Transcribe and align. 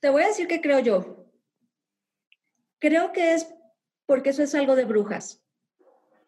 Te 0.00 0.10
voy 0.10 0.22
a 0.22 0.28
decir 0.28 0.46
qué 0.46 0.60
creo 0.60 0.80
yo. 0.80 1.30
Creo 2.78 3.12
que 3.12 3.34
es 3.34 3.48
porque 4.06 4.30
eso 4.30 4.42
es 4.42 4.54
algo 4.54 4.76
de 4.76 4.84
brujas 4.84 5.42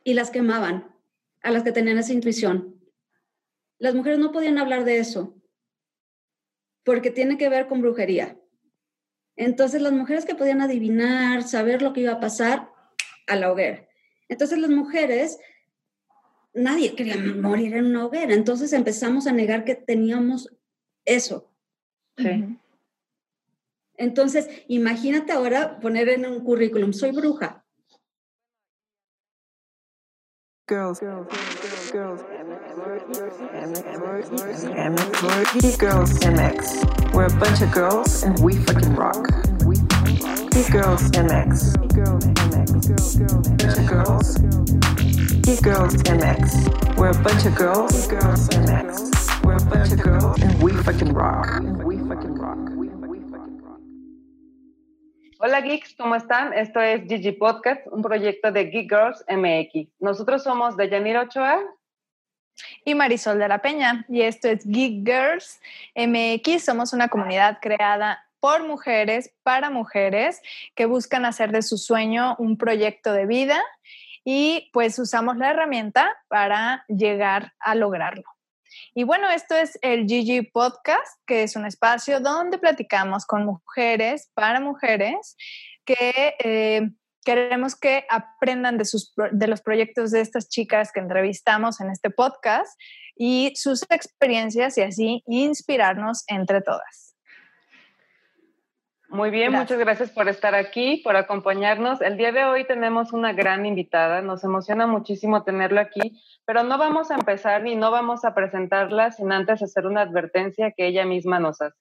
y 0.04 0.14
las 0.14 0.30
quemaban 0.30 0.94
a 1.42 1.50
las 1.50 1.62
que 1.62 1.72
tenían 1.72 1.98
esa 1.98 2.12
intuición. 2.12 2.80
Las 3.78 3.94
mujeres 3.94 4.18
no 4.18 4.32
podían 4.32 4.58
hablar 4.58 4.84
de 4.84 4.98
eso 4.98 5.36
porque 6.82 7.10
tiene 7.10 7.36
que 7.36 7.48
ver 7.48 7.68
con 7.68 7.80
brujería. 7.80 8.40
Entonces 9.36 9.82
las 9.82 9.92
mujeres 9.92 10.24
que 10.24 10.34
podían 10.34 10.60
adivinar, 10.60 11.42
saber 11.44 11.82
lo 11.82 11.92
que 11.92 12.00
iba 12.00 12.12
a 12.12 12.20
pasar, 12.20 12.72
a 13.28 13.36
la 13.36 13.52
hoguera. 13.52 13.86
Entonces 14.28 14.58
las 14.58 14.70
mujeres, 14.70 15.38
nadie 16.54 16.96
quería 16.96 17.16
morir 17.16 17.74
en 17.76 17.86
una 17.86 18.06
hoguera. 18.06 18.34
Entonces 18.34 18.72
empezamos 18.72 19.26
a 19.26 19.32
negar 19.32 19.64
que 19.64 19.74
teníamos 19.74 20.50
eso. 21.04 21.52
Sí. 22.16 22.58
Entonces, 23.98 24.48
imagínate 24.68 25.32
ahora 25.32 25.78
poner 25.80 26.08
en 26.08 26.24
un 26.24 26.44
currículum, 26.44 26.92
soy 26.92 27.10
bruja. 27.10 27.64
Girls, 30.68 31.00
girls, 31.00 31.26
girls, 31.92 32.22
girls, 32.22 32.22
girls, 35.78 36.18
MX. 36.20 37.14
We're 37.14 37.26
a 37.26 37.38
bunch 37.40 37.62
of 37.62 37.72
girls 37.72 38.22
and 38.22 38.38
we 38.40 38.54
fucking 38.66 38.94
rock. 38.94 39.26
Girls 40.70 41.10
MX. 41.12 41.74
Girls. 43.88 44.38
Girls 45.62 45.96
MX. 46.04 46.96
We're 46.98 47.10
a 47.10 47.22
bunch 47.22 47.46
of 47.46 47.54
girls. 47.56 48.06
Girls. 48.06 48.48
We're 49.42 49.56
a 49.56 49.64
bunch 49.64 49.92
of 49.92 50.02
girls 50.02 50.42
and 50.42 50.62
we 50.62 50.72
fucking 50.82 51.14
rock. 51.14 51.62
We 51.84 51.96
fucking 51.96 52.34
rock. 52.34 52.77
Hola 55.40 55.60
geeks, 55.60 55.94
¿cómo 55.94 56.16
están? 56.16 56.52
Esto 56.52 56.80
es 56.80 57.04
Gigi 57.06 57.30
Podcast, 57.30 57.86
un 57.92 58.02
proyecto 58.02 58.50
de 58.50 58.64
Geek 58.64 58.90
Girls 58.90 59.24
MX. 59.28 59.88
Nosotros 60.00 60.42
somos 60.42 60.76
de 60.76 60.90
Yanira 60.90 61.22
Ochoa 61.22 61.60
y 62.84 62.96
Marisol 62.96 63.38
de 63.38 63.46
la 63.46 63.62
Peña 63.62 64.04
y 64.08 64.22
esto 64.22 64.48
es 64.48 64.66
Geek 64.66 65.06
Girls 65.06 65.60
MX. 65.94 66.64
Somos 66.64 66.92
una 66.92 67.06
comunidad 67.06 67.58
creada 67.62 68.26
por 68.40 68.66
mujeres, 68.66 69.32
para 69.44 69.70
mujeres 69.70 70.42
que 70.74 70.86
buscan 70.86 71.24
hacer 71.24 71.52
de 71.52 71.62
su 71.62 71.78
sueño 71.78 72.34
un 72.40 72.58
proyecto 72.58 73.12
de 73.12 73.26
vida 73.26 73.62
y 74.24 74.68
pues 74.72 74.98
usamos 74.98 75.36
la 75.36 75.50
herramienta 75.50 76.16
para 76.26 76.84
llegar 76.88 77.52
a 77.60 77.76
lograrlo. 77.76 78.24
Y 78.94 79.04
bueno, 79.04 79.30
esto 79.30 79.54
es 79.54 79.78
el 79.82 80.06
GG 80.06 80.52
Podcast, 80.52 81.20
que 81.26 81.42
es 81.42 81.56
un 81.56 81.66
espacio 81.66 82.20
donde 82.20 82.58
platicamos 82.58 83.26
con 83.26 83.44
mujeres 83.44 84.30
para 84.34 84.60
mujeres 84.60 85.36
que 85.84 86.34
eh, 86.38 86.90
queremos 87.24 87.76
que 87.76 88.04
aprendan 88.08 88.78
de, 88.78 88.84
sus, 88.84 89.12
de 89.32 89.46
los 89.48 89.60
proyectos 89.60 90.10
de 90.10 90.20
estas 90.20 90.48
chicas 90.48 90.92
que 90.92 91.00
entrevistamos 91.00 91.80
en 91.80 91.90
este 91.90 92.10
podcast 92.10 92.78
y 93.16 93.52
sus 93.56 93.82
experiencias 93.90 94.78
y 94.78 94.82
así 94.82 95.22
inspirarnos 95.26 96.24
entre 96.28 96.62
todas. 96.62 97.07
Muy 99.10 99.30
bien, 99.30 99.52
muchas 99.52 99.78
gracias 99.78 100.10
por 100.10 100.28
estar 100.28 100.54
aquí, 100.54 101.00
por 101.02 101.16
acompañarnos. 101.16 102.02
El 102.02 102.18
día 102.18 102.30
de 102.30 102.44
hoy 102.44 102.66
tenemos 102.66 103.14
una 103.14 103.32
gran 103.32 103.64
invitada, 103.64 104.20
nos 104.20 104.44
emociona 104.44 104.86
muchísimo 104.86 105.44
tenerla 105.44 105.80
aquí, 105.80 106.22
pero 106.44 106.62
no 106.62 106.76
vamos 106.76 107.10
a 107.10 107.14
empezar 107.14 107.62
ni 107.62 107.74
no 107.74 107.90
vamos 107.90 108.26
a 108.26 108.34
presentarla 108.34 109.10
sin 109.10 109.32
antes 109.32 109.62
hacer 109.62 109.86
una 109.86 110.02
advertencia 110.02 110.72
que 110.76 110.86
ella 110.86 111.06
misma 111.06 111.40
nos 111.40 111.58
hace. 111.62 111.74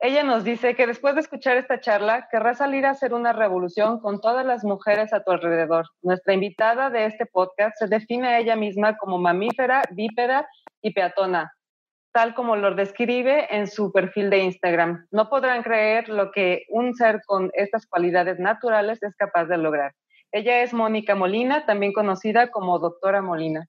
Ella 0.00 0.24
nos 0.24 0.42
dice 0.42 0.74
que 0.74 0.88
después 0.88 1.14
de 1.14 1.20
escuchar 1.20 1.56
esta 1.56 1.78
charla, 1.78 2.26
querrá 2.32 2.54
salir 2.54 2.84
a 2.84 2.90
hacer 2.90 3.14
una 3.14 3.32
revolución 3.32 4.00
con 4.00 4.20
todas 4.20 4.44
las 4.44 4.64
mujeres 4.64 5.12
a 5.12 5.22
tu 5.22 5.30
alrededor. 5.30 5.86
Nuestra 6.02 6.34
invitada 6.34 6.90
de 6.90 7.06
este 7.06 7.26
podcast 7.26 7.78
se 7.78 7.86
define 7.86 8.26
a 8.26 8.40
ella 8.40 8.56
misma 8.56 8.96
como 8.96 9.18
mamífera, 9.18 9.84
bípeda 9.92 10.48
y 10.80 10.92
peatona, 10.92 11.52
tal 12.12 12.34
como 12.34 12.56
lo 12.56 12.74
describe 12.74 13.46
en 13.50 13.66
su 13.66 13.90
perfil 13.90 14.30
de 14.30 14.38
Instagram. 14.38 15.06
No 15.10 15.28
podrán 15.28 15.62
creer 15.62 16.08
lo 16.08 16.30
que 16.30 16.64
un 16.68 16.94
ser 16.94 17.22
con 17.26 17.50
estas 17.54 17.86
cualidades 17.86 18.38
naturales 18.38 19.02
es 19.02 19.16
capaz 19.16 19.46
de 19.46 19.58
lograr. 19.58 19.94
Ella 20.30 20.62
es 20.62 20.72
Mónica 20.72 21.14
Molina, 21.14 21.66
también 21.66 21.92
conocida 21.92 22.50
como 22.50 22.78
Doctora 22.78 23.22
Molina. 23.22 23.66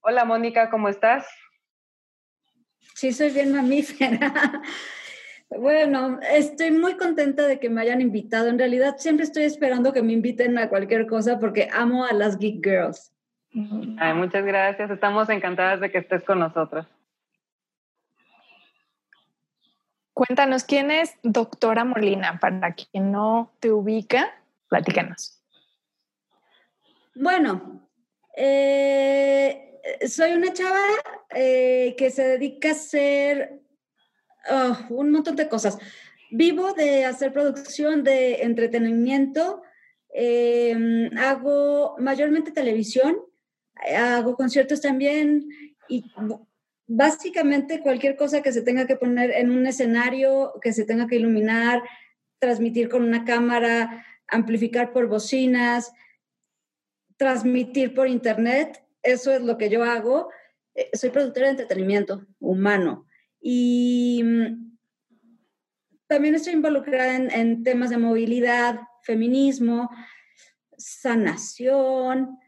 Hola 0.00 0.24
Mónica, 0.24 0.70
¿cómo 0.70 0.88
estás? 0.88 1.26
Sí, 2.94 3.12
soy 3.12 3.30
bien 3.30 3.52
mamífera. 3.52 4.62
Bueno, 5.58 6.18
estoy 6.32 6.70
muy 6.70 6.96
contenta 6.96 7.46
de 7.46 7.60
que 7.60 7.68
me 7.68 7.82
hayan 7.82 8.00
invitado. 8.00 8.48
En 8.48 8.58
realidad, 8.58 8.96
siempre 8.96 9.24
estoy 9.24 9.42
esperando 9.42 9.92
que 9.92 10.02
me 10.02 10.14
inviten 10.14 10.56
a 10.56 10.70
cualquier 10.70 11.06
cosa 11.06 11.38
porque 11.38 11.68
amo 11.70 12.06
a 12.06 12.14
las 12.14 12.38
Geek 12.38 12.64
Girls. 12.64 13.12
Ay, 13.98 14.14
muchas 14.14 14.46
gracias. 14.46 14.90
Estamos 14.90 15.28
encantadas 15.28 15.80
de 15.80 15.90
que 15.90 15.98
estés 15.98 16.24
con 16.24 16.38
nosotros. 16.38 16.86
Cuéntanos, 20.14 20.64
¿quién 20.64 20.90
es 20.90 21.14
doctora 21.22 21.84
Molina? 21.84 22.38
Para 22.38 22.74
quien 22.74 23.12
no 23.12 23.52
te 23.60 23.72
ubica, 23.72 24.30
platícanos. 24.68 25.42
Bueno, 27.14 27.88
eh, 28.36 29.80
soy 30.06 30.32
una 30.32 30.52
chava 30.52 30.84
eh, 31.34 31.94
que 31.96 32.10
se 32.10 32.26
dedica 32.26 32.68
a 32.68 32.72
hacer 32.72 33.60
oh, 34.50 34.76
un 34.90 35.10
montón 35.10 35.36
de 35.36 35.48
cosas. 35.48 35.78
Vivo 36.30 36.72
de 36.72 37.04
hacer 37.06 37.32
producción 37.32 38.04
de 38.04 38.42
entretenimiento, 38.42 39.62
em, 40.10 41.10
hago 41.18 41.96
mayormente 41.98 42.52
televisión, 42.52 43.16
hago 43.96 44.36
conciertos 44.36 44.80
también 44.80 45.48
y 45.88 46.10
básicamente 46.86 47.80
cualquier 47.80 48.16
cosa 48.16 48.42
que 48.42 48.52
se 48.52 48.62
tenga 48.62 48.86
que 48.86 48.96
poner 48.96 49.30
en 49.30 49.50
un 49.50 49.66
escenario, 49.66 50.54
que 50.60 50.72
se 50.72 50.84
tenga 50.84 51.06
que 51.06 51.16
iluminar, 51.16 51.82
transmitir 52.38 52.88
con 52.88 53.02
una 53.02 53.24
cámara, 53.24 54.04
amplificar 54.28 54.92
por 54.92 55.06
bocinas, 55.06 55.92
transmitir 57.16 57.94
por 57.94 58.08
internet, 58.08 58.84
eso 59.02 59.32
es 59.32 59.42
lo 59.42 59.58
que 59.58 59.70
yo 59.70 59.84
hago. 59.84 60.30
Eh, 60.74 60.90
soy 60.94 61.10
productora 61.10 61.46
de 61.46 61.52
entretenimiento 61.52 62.26
humano 62.40 63.06
y 63.40 64.22
mm, 64.24 64.78
también 66.06 66.34
estoy 66.34 66.54
involucrada 66.54 67.16
en, 67.16 67.62
temas 67.62 67.90
de 67.90 67.96
movilidad, 67.96 68.80
feminismo, 69.02 69.90
sanación. 70.76 72.38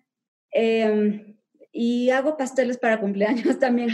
Em, 0.50 1.33
y 1.76 2.08
hago 2.10 2.36
pasteles 2.36 2.78
para 2.78 3.00
cumpleaños 3.00 3.58
también, 3.58 3.88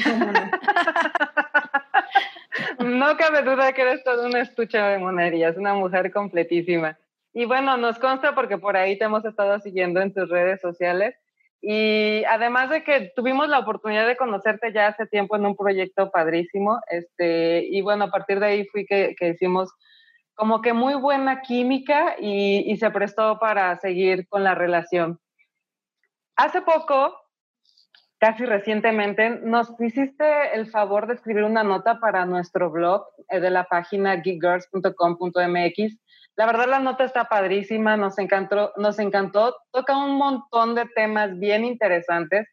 no. 2.79 3.17
cabe 3.17 3.43
duda 3.43 3.73
que 3.73 3.81
eres 3.81 4.05
toda 4.05 4.27
una 4.27 4.43
estucha 4.43 4.89
de 4.89 4.99
monerías, 4.99 5.57
una 5.57 5.73
mujer 5.73 6.13
completísima. 6.13 6.99
Y 7.33 7.47
bueno, 7.47 7.79
nos 7.79 7.99
consta 7.99 8.35
porque 8.35 8.59
por 8.59 8.77
ahí 8.77 8.99
te 8.99 9.07
hemos 9.07 9.25
estado 9.25 9.59
siguiendo 9.61 10.03
en 10.03 10.13
tus 10.13 10.29
redes 10.29 10.61
sociales. 10.61 11.15
Y 11.63 12.23
además 12.25 12.69
de 12.69 12.85
que 12.85 13.13
tuvimos 13.17 13.49
la 13.49 13.61
oportunidad 13.61 14.07
de 14.07 14.17
conocerte 14.17 14.73
ya 14.73 14.89
hace 14.89 15.07
tiempo 15.07 15.37
en 15.37 15.47
un 15.47 15.57
proyecto 15.57 16.11
padrísimo, 16.11 16.81
este, 16.89 17.65
y 17.65 17.81
bueno, 17.81 18.05
a 18.05 18.11
partir 18.11 18.41
de 18.41 18.47
ahí 18.47 18.67
fui 18.67 18.85
que, 18.85 19.15
que 19.19 19.29
hicimos 19.31 19.71
como 20.35 20.61
que 20.61 20.73
muy 20.73 20.95
buena 20.95 21.41
química 21.43 22.17
y, 22.19 22.65
y 22.71 22.77
se 22.77 22.91
prestó 22.91 23.39
para 23.39 23.77
seguir 23.77 24.27
con 24.29 24.43
la 24.43 24.55
relación. 24.55 25.19
Hace 26.37 26.63
poco 26.63 27.20
casi 28.21 28.45
recientemente, 28.45 29.31
nos 29.31 29.73
hiciste 29.81 30.55
el 30.55 30.67
favor 30.67 31.07
de 31.07 31.15
escribir 31.15 31.45
una 31.45 31.65
nota 31.65 31.99
para 31.99 32.27
nuestro 32.27 32.71
blog 32.71 33.07
eh, 33.31 33.41
de 33.41 33.51
la 33.51 33.65
página 33.65 34.17
geekgirls.com.mx. 34.17 35.99
La 36.37 36.47
verdad 36.47 36.69
la 36.69 36.81
nota 36.81 37.05
está 37.05 37.25
padrísima, 37.25 37.97
nos 37.97 38.19
encantó, 38.19 38.73
nos 38.77 38.99
encantó, 38.99 39.57
toca 39.73 39.97
un 39.97 40.17
montón 40.17 40.75
de 40.75 40.87
temas 40.95 41.39
bien 41.39 41.65
interesantes, 41.65 42.47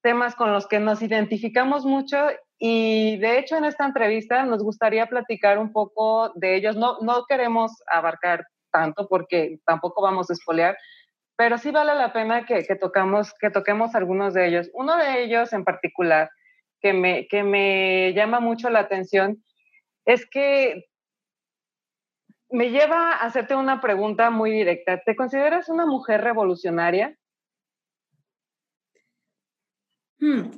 temas 0.00 0.36
con 0.36 0.52
los 0.52 0.66
que 0.68 0.78
nos 0.78 1.02
identificamos 1.02 1.84
mucho 1.84 2.28
y 2.58 3.18
de 3.18 3.38
hecho 3.38 3.56
en 3.56 3.64
esta 3.64 3.84
entrevista 3.84 4.44
nos 4.44 4.62
gustaría 4.62 5.06
platicar 5.06 5.58
un 5.58 5.72
poco 5.72 6.32
de 6.36 6.54
ellos. 6.54 6.76
No, 6.76 6.98
no 7.00 7.24
queremos 7.28 7.72
abarcar 7.88 8.46
tanto 8.70 9.08
porque 9.08 9.58
tampoco 9.66 10.02
vamos 10.02 10.30
a 10.30 10.34
espolear, 10.34 10.76
pero 11.36 11.58
sí 11.58 11.70
vale 11.70 11.94
la 11.94 12.12
pena 12.12 12.46
que, 12.46 12.62
tocamos, 12.76 13.34
que 13.34 13.50
toquemos 13.50 13.94
algunos 13.94 14.34
de 14.34 14.46
ellos. 14.46 14.70
Uno 14.72 14.96
de 14.96 15.22
ellos 15.22 15.52
en 15.52 15.64
particular 15.64 16.30
que 16.80 16.92
me, 16.92 17.26
que 17.28 17.42
me 17.42 18.12
llama 18.14 18.40
mucho 18.40 18.70
la 18.70 18.80
atención 18.80 19.42
es 20.04 20.26
que 20.26 20.86
me 22.50 22.70
lleva 22.70 23.12
a 23.12 23.24
hacerte 23.24 23.56
una 23.56 23.80
pregunta 23.80 24.30
muy 24.30 24.52
directa. 24.52 25.02
¿Te 25.04 25.16
consideras 25.16 25.68
una 25.68 25.86
mujer 25.86 26.20
revolucionaria? 26.20 27.16
Hmm. 30.20 30.50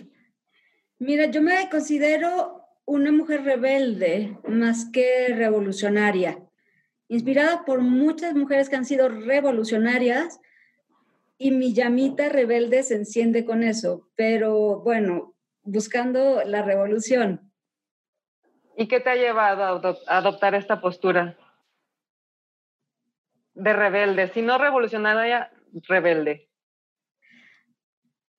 Mira, 0.98 1.26
yo 1.26 1.42
me 1.42 1.70
considero 1.70 2.62
una 2.84 3.12
mujer 3.12 3.44
rebelde 3.44 4.38
más 4.46 4.90
que 4.92 5.28
revolucionaria, 5.34 6.38
inspirada 7.08 7.64
por 7.64 7.80
muchas 7.80 8.34
mujeres 8.34 8.68
que 8.68 8.76
han 8.76 8.84
sido 8.84 9.08
revolucionarias 9.08 10.38
y 11.38 11.50
mi 11.50 11.74
llamita 11.74 12.28
rebelde 12.28 12.82
se 12.82 12.94
enciende 12.94 13.44
con 13.44 13.62
eso, 13.62 14.08
pero 14.16 14.80
bueno, 14.80 15.34
buscando 15.62 16.42
la 16.44 16.62
revolución. 16.62 17.52
¿Y 18.76 18.88
qué 18.88 19.00
te 19.00 19.10
ha 19.10 19.16
llevado 19.16 19.62
a 20.06 20.18
adoptar 20.18 20.54
esta 20.54 20.80
postura 20.80 21.36
de 23.54 23.72
rebelde? 23.72 24.28
Si 24.28 24.42
no 24.42 24.58
revolucionaria, 24.58 25.50
rebelde. 25.88 26.48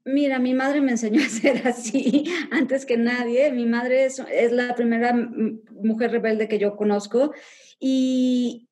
Mira, 0.06 0.40
mi 0.40 0.54
madre 0.54 0.80
me 0.80 0.92
enseñó 0.92 1.22
a 1.26 1.30
ser 1.30 1.68
así 1.68 2.24
antes 2.52 2.86
que 2.86 2.98
nadie. 2.98 3.52
Mi 3.52 3.66
madre 3.66 4.06
es, 4.06 4.22
la 4.52 4.74
primera 4.76 5.14
mujer 5.14 6.12
rebelde 6.12 6.48
que 6.48 6.60
yo 6.60 6.76
conozco 6.76 7.34
y 7.80 8.70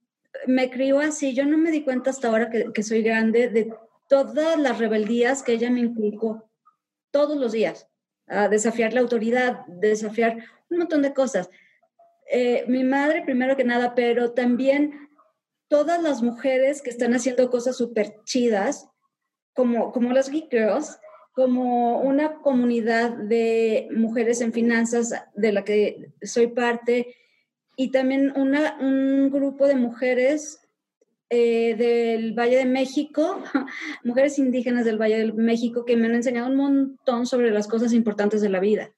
me 0.47 0.69
crió 0.69 0.99
así. 0.99 1.33
Yo 1.33 1.45
no 1.45 1.57
me 1.57 1.71
di 1.71 1.83
cuenta 1.83 2.11
hasta 2.11 2.29
ahora 2.29 2.49
que, 2.49 2.71
que 2.73 2.83
soy 2.83 3.01
grande 3.01 3.49
de 3.49 3.73
todas 4.07 4.57
las 4.59 4.77
rebeldías 4.79 5.43
que 5.43 5.53
ella 5.53 5.69
me 5.69 5.81
inculcó 5.81 6.49
todos 7.11 7.37
los 7.37 7.51
días. 7.51 7.87
A 8.27 8.49
desafiar 8.49 8.93
la 8.93 9.01
autoridad, 9.01 9.65
desafiar 9.67 10.37
un 10.69 10.79
montón 10.79 11.01
de 11.01 11.13
cosas. 11.13 11.49
Eh, 12.31 12.65
mi 12.67 12.83
madre, 12.83 13.21
primero 13.23 13.55
que 13.55 13.63
nada, 13.63 13.93
pero 13.93 14.31
también 14.31 15.09
todas 15.67 16.01
las 16.01 16.21
mujeres 16.21 16.81
que 16.81 16.89
están 16.89 17.13
haciendo 17.13 17.49
cosas 17.49 17.77
súper 17.77 18.15
chidas, 18.23 18.89
como, 19.53 19.91
como 19.91 20.11
las 20.11 20.29
Geek 20.29 20.49
Girls, 20.49 20.99
como 21.33 21.99
una 21.99 22.35
comunidad 22.35 23.11
de 23.11 23.89
mujeres 23.91 24.41
en 24.41 24.53
finanzas 24.53 25.13
de 25.35 25.51
la 25.51 25.63
que 25.63 26.13
soy 26.21 26.47
parte 26.47 27.15
y 27.75 27.91
también 27.91 28.33
una, 28.37 28.77
un 28.79 29.29
grupo 29.29 29.67
de 29.67 29.75
mujeres 29.75 30.64
eh, 31.29 31.75
del 31.75 32.33
Valle 32.33 32.57
de 32.57 32.65
México, 32.65 33.41
mujeres 34.03 34.37
indígenas 34.37 34.85
del 34.85 35.01
Valle 35.01 35.17
de 35.17 35.33
México 35.33 35.85
que 35.85 35.97
me 35.97 36.07
han 36.07 36.15
enseñado 36.15 36.47
un 36.47 36.55
montón 36.55 37.25
sobre 37.25 37.51
las 37.51 37.67
cosas 37.67 37.93
importantes 37.93 38.41
de 38.41 38.49
la 38.49 38.59
vida. 38.59 38.91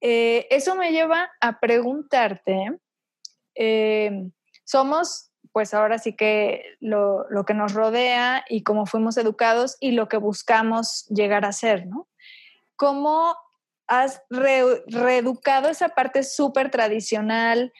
Eh, 0.00 0.46
eso 0.50 0.74
me 0.74 0.92
lleva 0.92 1.30
a 1.40 1.60
preguntarte, 1.60 2.78
eh, 3.54 4.30
somos 4.64 5.32
pues 5.52 5.74
ahora 5.74 5.98
sí 5.98 6.14
que 6.14 6.64
lo, 6.80 7.26
que 7.46 7.54
nos 7.54 7.74
rodea 7.74 8.44
y 8.48 8.62
cómo 8.62 8.86
fuimos 8.86 9.18
educados 9.18 9.76
y 9.80 9.92
lo 9.92 10.08
que 10.08 10.16
buscamos 10.16 11.06
llegar 11.08 11.44
a 11.44 11.52
ser, 11.52 11.86
¿no? 11.86 12.08
¿Cómo 12.76 13.36
has 13.86 14.22
reeducado 14.30 15.68
esa 15.68 15.90
parte 15.90 16.22
súper 16.22 16.70
tradicional 16.70 17.72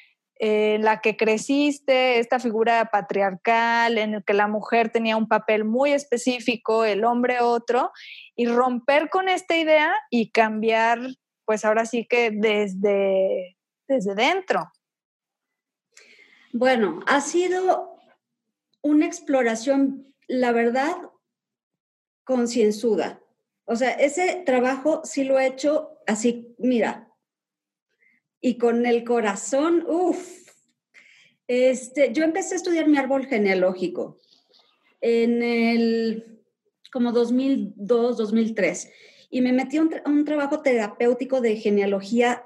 en 0.44 0.82
la 0.82 1.00
que 1.00 1.16
creciste, 1.16 2.18
esta 2.18 2.40
figura 2.40 2.90
patriarcal 2.90 3.96
en 3.96 4.10
la 4.10 4.22
que 4.22 4.34
la 4.34 4.48
mujer 4.48 4.90
tenía 4.90 5.16
un 5.16 5.28
papel 5.28 5.64
muy 5.64 5.92
específico, 5.92 6.84
el 6.84 7.04
hombre 7.04 7.38
otro, 7.40 7.92
y 8.34 8.46
romper 8.46 9.08
con 9.08 9.28
esta 9.28 9.56
idea 9.56 9.94
y 10.10 10.32
cambiar, 10.32 10.98
pues 11.44 11.64
ahora 11.64 11.86
sí 11.86 12.08
que 12.10 12.32
desde, 12.32 13.56
desde 13.86 14.16
dentro? 14.16 14.72
Bueno, 16.52 16.98
ha 17.06 17.20
sido 17.20 17.94
una 18.80 19.06
exploración, 19.06 20.12
la 20.26 20.50
verdad, 20.50 20.96
concienzuda. 22.24 23.20
O 23.64 23.76
sea, 23.76 23.92
ese 23.92 24.42
trabajo 24.44 25.02
sí 25.04 25.22
lo 25.22 25.38
he 25.38 25.46
hecho 25.46 26.00
así, 26.08 26.52
mira, 26.58 27.11
y 28.42 28.58
con 28.58 28.84
el 28.84 29.04
corazón, 29.04 29.86
uff. 29.88 30.42
Este, 31.46 32.12
yo 32.12 32.24
empecé 32.24 32.54
a 32.54 32.56
estudiar 32.58 32.88
mi 32.88 32.98
árbol 32.98 33.26
genealógico 33.26 34.18
en 35.00 35.42
el 35.42 36.42
como 36.92 37.12
2002, 37.12 38.16
2003 38.16 38.90
y 39.30 39.40
me 39.40 39.52
metí 39.52 39.78
a 39.78 39.82
un 39.82 40.24
trabajo 40.24 40.60
terapéutico 40.60 41.40
de 41.40 41.56
genealogía 41.56 42.44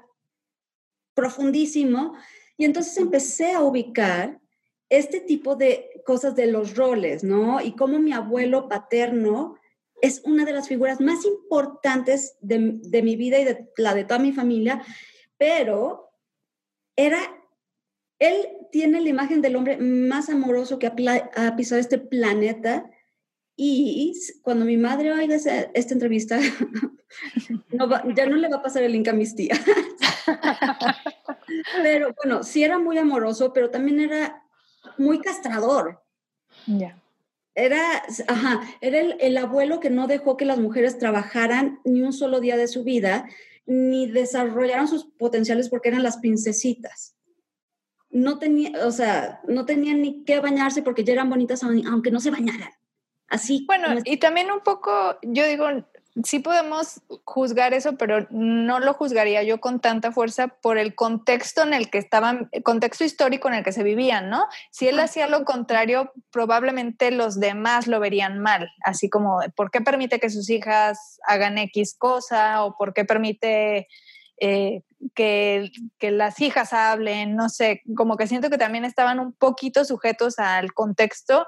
profundísimo 1.13 2.13
y 2.57 2.65
entonces 2.65 2.97
empecé 2.97 3.51
a 3.51 3.61
ubicar 3.61 4.39
este 4.89 5.19
tipo 5.19 5.55
de 5.55 5.89
cosas 6.05 6.35
de 6.35 6.47
los 6.47 6.75
roles, 6.75 7.23
¿no? 7.23 7.61
Y 7.61 7.75
cómo 7.75 7.99
mi 7.99 8.13
abuelo 8.13 8.69
paterno 8.69 9.57
es 10.01 10.21
una 10.23 10.45
de 10.45 10.53
las 10.53 10.67
figuras 10.67 11.01
más 11.01 11.25
importantes 11.25 12.37
de, 12.41 13.01
mi 13.01 13.15
vida 13.15 13.39
y 13.39 13.45
de 13.45 13.67
la 13.77 13.93
de 13.93 14.05
toda 14.05 14.19
mi 14.19 14.31
familia, 14.31 14.83
pero 15.37 16.11
era, 16.95 17.19
él 18.19 18.47
tiene 18.71 19.01
la 19.01 19.09
imagen 19.09 19.41
del 19.41 19.55
hombre 19.55 19.77
más 19.77 20.29
amoroso 20.29 20.79
que 20.79 20.87
ha, 20.87 21.55
pisado 21.55 21.79
este 21.79 21.99
planeta. 21.99 22.89
Y 23.55 24.13
cuando 24.43 24.65
mi 24.65 24.77
madre 24.77 25.11
oiga 25.11 25.35
esta 25.35 25.93
entrevista, 25.93 26.39
ya 28.15 28.25
no 28.25 28.35
le 28.35 28.49
va 28.49 28.57
a 28.57 28.61
pasar 28.61 28.83
el 28.83 28.91
link 28.91 29.07
a 29.07 29.13
mis 29.13 29.35
tías. 29.35 29.59
pero 31.83 32.13
bueno, 32.23 32.43
sí 32.43 32.63
era 32.63 32.77
muy 32.79 32.97
amoroso, 32.97 33.53
pero 33.53 33.69
también 33.69 33.99
era 33.99 34.43
muy 34.97 35.19
castrador. 35.19 36.03
Ya. 36.65 37.01
Era, 37.55 38.03
ajá, 38.27 38.61
era 38.81 38.99
el, 38.99 39.17
el, 39.19 39.37
abuelo 39.37 39.79
que 39.79 39.89
no 39.89 40.05
dejó 40.05 40.37
que 40.37 40.45
las 40.45 40.59
mujeres 40.59 40.99
trabajaran 40.99 41.79
ni 41.83 42.03
un 42.03 42.13
solo 42.13 42.39
día 42.39 42.55
de 42.55 42.67
su 42.67 42.83
vida, 42.83 43.27
ni 43.67 44.07
desarrollaran 44.07 44.87
sus 44.87 45.05
potenciales 45.05 45.69
porque 45.69 45.89
eran 45.89 46.01
las 46.01 46.17
princesitas. 46.17 47.15
No 48.09 48.39
tenía, 48.39 48.87
o 48.87 48.91
sea, 48.91 49.41
no 49.47 49.65
tenían 49.65 50.01
ni 50.01 50.23
que 50.23 50.39
bañarse 50.39 50.81
porque 50.81 51.03
ya 51.03 51.13
eran 51.13 51.29
bonitas 51.29 51.61
aunque 51.63 52.09
no 52.09 52.19
se 52.19 52.31
bañaran. 52.31 52.71
Así. 53.27 53.65
Bueno, 53.67 53.87
y 54.05 54.17
también 54.17 54.49
un 54.51 54.61
poco, 54.61 55.19
yo 55.21 55.45
digo, 55.45 55.67
sí 56.23 56.39
podemos 56.39 57.01
juzgar 57.25 57.73
eso, 57.73 57.97
pero 57.97 58.27
no 58.29 58.79
lo 58.79 58.93
juzgaría 58.93 59.43
yo 59.43 59.59
con 59.59 59.79
tanta 59.79 60.11
fuerza 60.11 60.47
por 60.47 60.77
el 60.77 60.95
contexto 60.95 61.63
en 61.63 61.73
el 61.73 61.89
que 61.89 61.97
estaban, 61.97 62.49
el 62.51 62.63
contexto 62.63 63.03
histórico 63.03 63.47
en 63.47 63.55
el 63.55 63.63
que 63.63 63.71
se 63.71 63.83
vivían, 63.83 64.29
¿no? 64.29 64.45
Si 64.71 64.87
él 64.87 64.99
hacía 64.99 65.27
lo 65.27 65.43
contrario, 65.45 66.11
probablemente 66.31 67.11
los 67.11 67.39
demás 67.39 67.87
lo 67.87 67.99
verían 67.99 68.39
mal, 68.39 68.69
así 68.83 69.09
como, 69.09 69.39
¿por 69.55 69.71
qué 69.71 69.81
permite 69.81 70.19
que 70.19 70.29
sus 70.29 70.49
hijas 70.49 71.19
hagan 71.27 71.57
X 71.57 71.95
cosa? 71.97 72.63
¿O 72.63 72.75
por 72.77 72.93
qué 72.93 73.05
permite 73.05 73.87
eh, 74.39 74.81
que, 75.13 75.71
que, 75.99 76.11
las 76.11 76.39
hijas 76.39 76.73
hablen? 76.73 77.35
No 77.35 77.49
sé, 77.49 77.81
como 77.95 78.17
que 78.17 78.27
siento 78.27 78.49
que 78.49 78.57
también 78.57 78.85
estaban 78.85 79.19
un 79.19 79.33
poquito 79.33 79.85
sujetos 79.85 80.39
al 80.39 80.73
contexto 80.73 81.45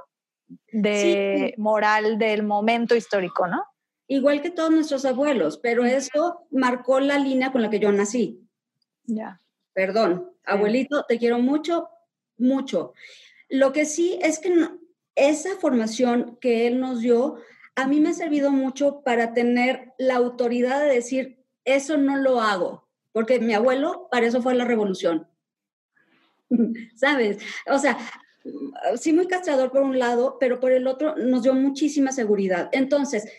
de 0.71 1.53
moral 1.57 2.17
del 2.17 2.43
momento 2.43 2.95
histórico, 2.95 3.47
¿no? 3.47 3.63
Igual 4.09 4.41
que 4.41 4.49
todos 4.49 4.71
nuestros 4.71 5.05
abuelos, 5.05 5.57
pero 5.57 5.85
eso 5.85 6.45
marcó 6.49 6.99
la 6.99 7.17
línea 7.17 7.51
con 7.51 7.61
la 7.61 7.69
que 7.69 7.79
yo 7.79 7.91
nací. 7.91 8.41
Ya. 9.05 9.39
Perdón, 9.73 10.31
abuelito, 10.43 11.05
te 11.07 11.19
quiero 11.19 11.39
mucho, 11.39 11.87
mucho. 12.37 12.93
Lo 13.47 13.71
que 13.71 13.85
sí 13.85 14.19
es 14.21 14.39
que 14.39 14.51
esa 15.15 15.55
formación 15.57 16.37
que 16.41 16.67
él 16.67 16.79
nos 16.79 17.01
dio, 17.01 17.37
a 17.75 17.87
mí 17.87 17.99
me 17.99 18.09
ha 18.09 18.13
servido 18.13 18.51
mucho 18.51 19.01
para 19.01 19.33
tener 19.33 19.93
la 19.99 20.15
autoridad 20.15 20.81
de 20.81 20.95
decir, 20.95 21.45
eso 21.63 21.97
no 21.97 22.17
lo 22.17 22.41
hago, 22.41 22.87
porque 23.11 23.39
mi 23.39 23.53
abuelo, 23.53 24.07
para 24.11 24.25
eso 24.25 24.41
fue 24.41 24.55
la 24.55 24.65
revolución. 24.65 25.27
¿Sabes? 26.95 27.37
O 27.67 27.77
sea, 27.77 27.97
sí 28.99 29.13
muy 29.13 29.27
castrador 29.27 29.71
por 29.71 29.83
un 29.83 29.99
lado, 29.99 30.37
pero 30.39 30.59
por 30.59 30.71
el 30.71 30.87
otro 30.87 31.15
nos 31.15 31.43
dio 31.43 31.53
muchísima 31.53 32.11
seguridad. 32.11 32.69
Entonces, 32.71 33.31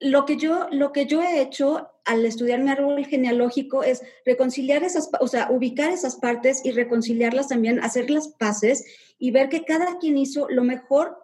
lo 0.00 0.24
que 0.24 0.36
yo, 0.36 0.68
lo 0.70 0.92
que 0.92 1.06
yo 1.06 1.22
he 1.22 1.40
hecho 1.40 1.90
al 2.04 2.24
estudiar 2.24 2.60
mi 2.60 2.70
árbol 2.70 3.04
genealógico 3.04 3.82
es 3.82 4.02
reconciliar 4.24 4.82
esas, 4.82 5.10
o 5.20 5.28
sea, 5.28 5.48
ubicar 5.50 5.90
esas 5.90 6.16
partes 6.16 6.64
y 6.64 6.70
reconciliarlas 6.70 7.48
también, 7.48 7.80
hacer 7.80 8.10
las 8.10 8.28
paces 8.28 8.84
y 9.18 9.30
ver 9.30 9.48
que 9.48 9.64
cada 9.64 9.98
quien 9.98 10.16
hizo 10.16 10.48
lo 10.48 10.62
mejor 10.62 11.18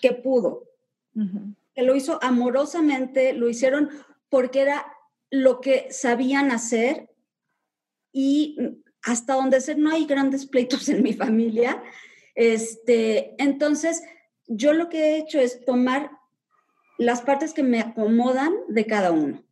que 0.00 0.12
pudo. 0.12 0.64
Que 1.74 1.82
lo 1.82 1.96
hizo 1.96 2.18
amorosamente, 2.22 3.32
lo 3.32 3.48
hicieron 3.48 3.90
porque 4.28 4.60
era 4.60 4.86
lo 5.30 5.60
que 5.60 5.88
sabían 5.90 6.52
hacer 6.52 7.10
y 8.12 8.56
hasta 9.02 9.34
donde 9.34 9.60
sé 9.60 9.74
no 9.74 9.90
hay 9.90 10.06
grandes 10.06 10.46
pleitos 10.46 10.88
en 10.88 11.02
mi 11.02 11.12
familia. 11.12 11.82
Este, 12.34 13.34
entonces, 13.42 14.02
yo 14.46 14.72
lo 14.72 14.88
que 14.88 14.98
he 14.98 15.18
hecho 15.18 15.40
es 15.40 15.64
tomar 15.64 16.17
las 16.98 17.22
partes 17.22 17.54
que 17.54 17.62
me 17.62 17.80
acomodan 17.80 18.52
de 18.68 18.84
cada 18.86 19.12
uno 19.12 19.42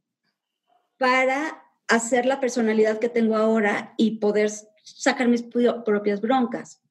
para 0.99 1.63
hacer 1.89 2.27
la 2.27 2.41
personalidad 2.41 2.99
que 2.99 3.09
tengo 3.09 3.37
ahora 3.37 3.95
y 3.97 4.19
poder 4.19 4.51
sacar 4.83 5.29
mis 5.29 5.43
propias 5.43 6.21
broncas. 6.21 6.83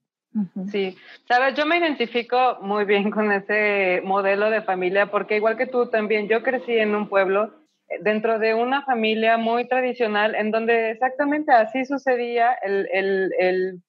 Sí, 0.70 0.98
sabes, 1.30 1.56
yo 1.56 1.66
me 1.66 1.78
identifico 1.78 2.58
muy 2.62 2.84
bien 2.84 3.10
con 3.10 3.32
ese 3.32 4.02
modelo 4.04 4.50
de 4.50 4.62
familia 4.62 5.10
porque 5.10 5.38
igual 5.38 5.56
que 5.56 5.66
tú 5.66 5.90
también, 5.90 6.28
yo 6.28 6.44
crecí 6.44 6.74
en 6.74 6.94
un 6.94 7.08
pueblo 7.08 7.54
dentro 8.02 8.38
de 8.38 8.54
una 8.54 8.84
familia 8.84 9.38
muy 9.38 9.68
tradicional 9.68 10.36
en 10.36 10.52
donde 10.52 10.92
exactamente 10.92 11.54
así 11.54 11.86
sucedía, 11.86 12.54
el, 12.64 12.88
el, 12.92 13.32
el, 13.40 13.84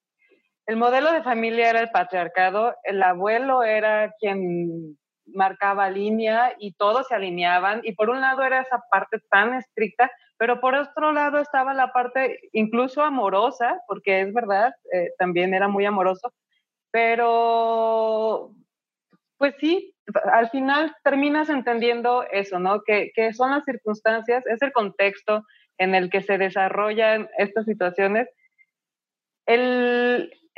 el, 0.66 0.76
modelo 0.76 1.12
de 1.12 1.24
familia 1.24 1.70
era 1.70 1.80
el 1.80 1.90
patriarcado, 1.90 2.76
el 2.84 3.02
abuelo 3.02 3.64
era 3.64 4.14
quien 4.20 4.96
marcaba 5.26 5.90
línea 5.90 6.54
y 6.58 6.72
todos 6.72 7.08
se 7.08 7.14
alineaban 7.14 7.80
y 7.82 7.92
por 7.92 8.10
un 8.10 8.20
lado 8.20 8.42
era 8.42 8.60
esa 8.60 8.82
parte 8.90 9.18
tan 9.30 9.54
estricta, 9.54 10.10
pero 10.38 10.60
por 10.60 10.74
otro 10.74 11.12
lado 11.12 11.38
estaba 11.38 11.74
la 11.74 11.92
parte 11.92 12.40
incluso 12.52 13.02
amorosa, 13.02 13.80
porque 13.86 14.20
es 14.20 14.32
verdad, 14.32 14.74
eh, 14.92 15.10
también 15.18 15.54
era 15.54 15.68
muy 15.68 15.84
amoroso, 15.84 16.32
pero 16.90 18.52
pues 19.38 19.54
sí, 19.60 19.94
al 20.32 20.50
final 20.50 20.94
terminas 21.04 21.48
entendiendo 21.48 22.24
eso, 22.30 22.58
¿no? 22.58 22.82
Que, 22.82 23.12
son 23.34 23.50
las 23.50 23.64
circunstancias, 23.64 24.46
es 24.46 24.62
el 24.62 24.72
contexto 24.72 25.44
en 25.78 25.94
el 25.94 26.10
que 26.10 26.22
se 26.22 26.38
desarrollan 26.38 27.28
estas 27.36 27.66
situaciones. 27.66 28.28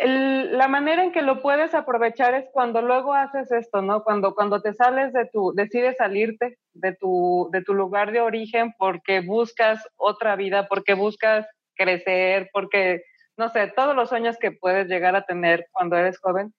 La 0.07 0.69
manera 0.69 1.03
en 1.03 1.11
que 1.11 1.23
lo 1.23 1.43
puedes 1.43 1.75
aprovechar 1.75 2.35
es 2.35 2.47
cuando 2.53 2.83
luego 2.83 3.15
haces 3.15 3.51
esto, 3.51 3.83
¿no? 3.83 4.05
Cuando, 4.05 4.35
cuando 4.35 4.63
te 4.63 4.73
sales 4.73 5.13
de 5.13 5.27
tu, 5.27 5.53
decides 5.55 5.97
salirte 5.97 6.57
de 6.73 6.95
tu, 6.95 7.49
de 7.53 7.63
tu 7.63 7.75
lugar 7.75 8.13
de 8.13 8.21
origen 8.21 8.75
porque 8.79 9.21
buscas 9.21 9.85
otra 9.97 10.37
vida, 10.37 10.69
porque 10.69 10.95
buscas 10.95 11.47
crecer, 11.75 12.49
porque, 12.53 13.03
no 13.37 13.49
sé, 13.49 13.73
todos 13.75 13.97
los 13.97 14.09
sueños 14.09 14.37
que 14.39 14.53
puedes 14.53 14.87
llegar 14.87 15.17
a 15.17 15.27
tener 15.27 15.67
cuando 15.73 15.97
eres 15.97 16.19
joven 16.21 16.53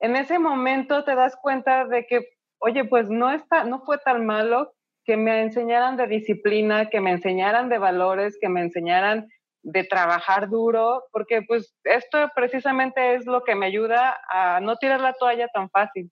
en 0.00 0.16
ese 0.16 0.38
momento 0.38 1.04
te 1.04 1.14
das 1.14 1.36
cuenta 1.40 1.84
de 1.86 2.06
que, 2.06 2.28
oye, 2.58 2.84
pues 2.84 3.08
no, 3.08 3.30
está, 3.30 3.64
no 3.64 3.80
fue 3.80 3.98
tan 3.98 4.26
malo 4.26 4.72
que 5.04 5.16
me 5.16 5.42
enseñaran 5.42 5.96
de 5.96 6.06
disciplina, 6.06 6.88
que 6.90 7.00
me 7.00 7.10
enseñaran 7.10 7.68
de 7.68 7.78
valores, 7.78 8.38
que 8.40 8.48
me 8.48 8.60
enseñaran 8.60 9.28
de 9.70 9.84
trabajar 9.84 10.48
duro, 10.48 11.04
porque 11.12 11.42
pues 11.42 11.74
esto 11.84 12.30
precisamente 12.34 13.14
es 13.14 13.26
lo 13.26 13.44
que 13.44 13.54
me 13.54 13.66
ayuda 13.66 14.18
a 14.30 14.60
no 14.60 14.76
tirar 14.76 15.00
la 15.00 15.12
toalla 15.12 15.48
tan 15.48 15.68
fácil. 15.70 16.10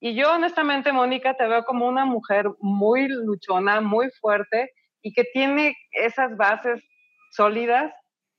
Y 0.00 0.14
yo 0.14 0.32
honestamente, 0.32 0.92
Mónica, 0.92 1.34
te 1.34 1.46
veo 1.46 1.64
como 1.64 1.86
una 1.86 2.04
mujer 2.04 2.46
muy 2.60 3.08
luchona, 3.08 3.80
muy 3.80 4.10
fuerte 4.20 4.72
y 5.02 5.12
que 5.12 5.24
tiene 5.24 5.76
esas 5.92 6.36
bases 6.36 6.82
sólidas 7.32 7.92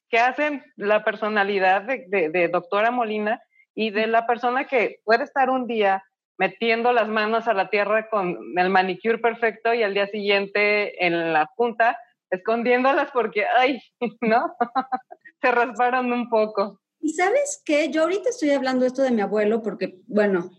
que 0.10 0.20
hacen 0.20 0.64
la 0.76 1.04
personalidad 1.04 1.84
de, 1.84 2.30
de 2.30 2.48
doctora 2.48 2.92
Molina 2.92 3.42
y 3.76 3.92
de 3.92 4.08
la 4.08 4.26
persona 4.26 4.66
que 4.66 5.00
puede 5.06 5.24
estar 5.24 5.50
un 5.50 5.68
día 5.68 6.04
metiendo 6.38 6.92
las 6.92 7.08
manos 7.08 7.48
a 7.48 7.54
la 7.54 7.70
tierra 7.70 8.10
con 8.10 8.38
el 8.58 8.70
manicure 8.70 9.20
perfecto 9.20 9.74
y 9.74 9.84
al 9.84 9.94
día 9.94 10.08
siguiente 10.08 11.06
en 11.06 11.34
la 11.34 11.46
junta 11.56 11.98
escondiéndolas 12.30 13.12
porque, 13.12 13.46
ay, 13.46 13.80
¿no? 14.22 14.54
Se 15.42 15.52
rasparon 15.52 16.12
un 16.12 16.30
poco. 16.30 16.82
Y 17.02 17.14
sabes 17.14 17.62
qué, 17.66 17.90
yo 17.90 18.04
ahorita 18.04 18.30
estoy 18.30 18.52
hablando 18.52 18.86
esto 18.86 19.02
de 19.02 19.12
mi 19.12 19.22
abuelo 19.22 19.62
porque, 19.62 20.02
bueno, 20.08 20.52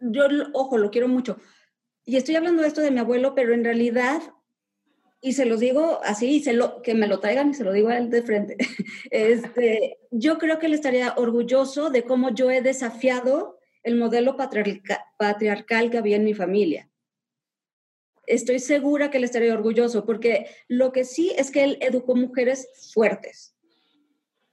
yo, 0.00 0.24
ojo, 0.54 0.76
lo 0.76 0.90
quiero 0.90 1.08
mucho. 1.08 1.38
Y 2.04 2.16
estoy 2.16 2.36
hablando 2.36 2.64
esto 2.64 2.80
de 2.80 2.90
mi 2.90 2.98
abuelo, 2.98 3.34
pero 3.34 3.54
en 3.54 3.64
realidad 3.64 4.22
y 5.20 5.32
se 5.32 5.46
los 5.46 5.60
digo 5.60 6.00
así, 6.04 6.40
se 6.40 6.52
lo, 6.52 6.82
que 6.82 6.94
me 6.94 7.08
lo 7.08 7.18
traigan 7.20 7.50
y 7.50 7.54
se 7.54 7.64
lo 7.64 7.72
digo 7.72 7.88
a 7.88 7.98
él 7.98 8.10
de 8.10 8.22
frente. 8.22 8.56
Este, 9.10 9.98
yo 10.10 10.38
creo 10.38 10.58
que 10.58 10.66
él 10.66 10.74
estaría 10.74 11.14
orgulloso 11.16 11.90
de 11.90 12.04
cómo 12.04 12.30
yo 12.30 12.50
he 12.50 12.62
desafiado 12.62 13.58
el 13.82 13.96
modelo 13.96 14.36
patriarcal 14.36 15.90
que 15.90 15.98
había 15.98 16.16
en 16.16 16.24
mi 16.24 16.34
familia. 16.34 16.88
Estoy 18.26 18.58
segura 18.58 19.10
que 19.10 19.18
él 19.18 19.24
estaría 19.24 19.52
orgulloso, 19.52 20.04
porque 20.04 20.46
lo 20.68 20.92
que 20.92 21.04
sí 21.04 21.32
es 21.36 21.50
que 21.50 21.64
él 21.64 21.78
educó 21.80 22.16
mujeres 22.16 22.68
fuertes, 22.92 23.56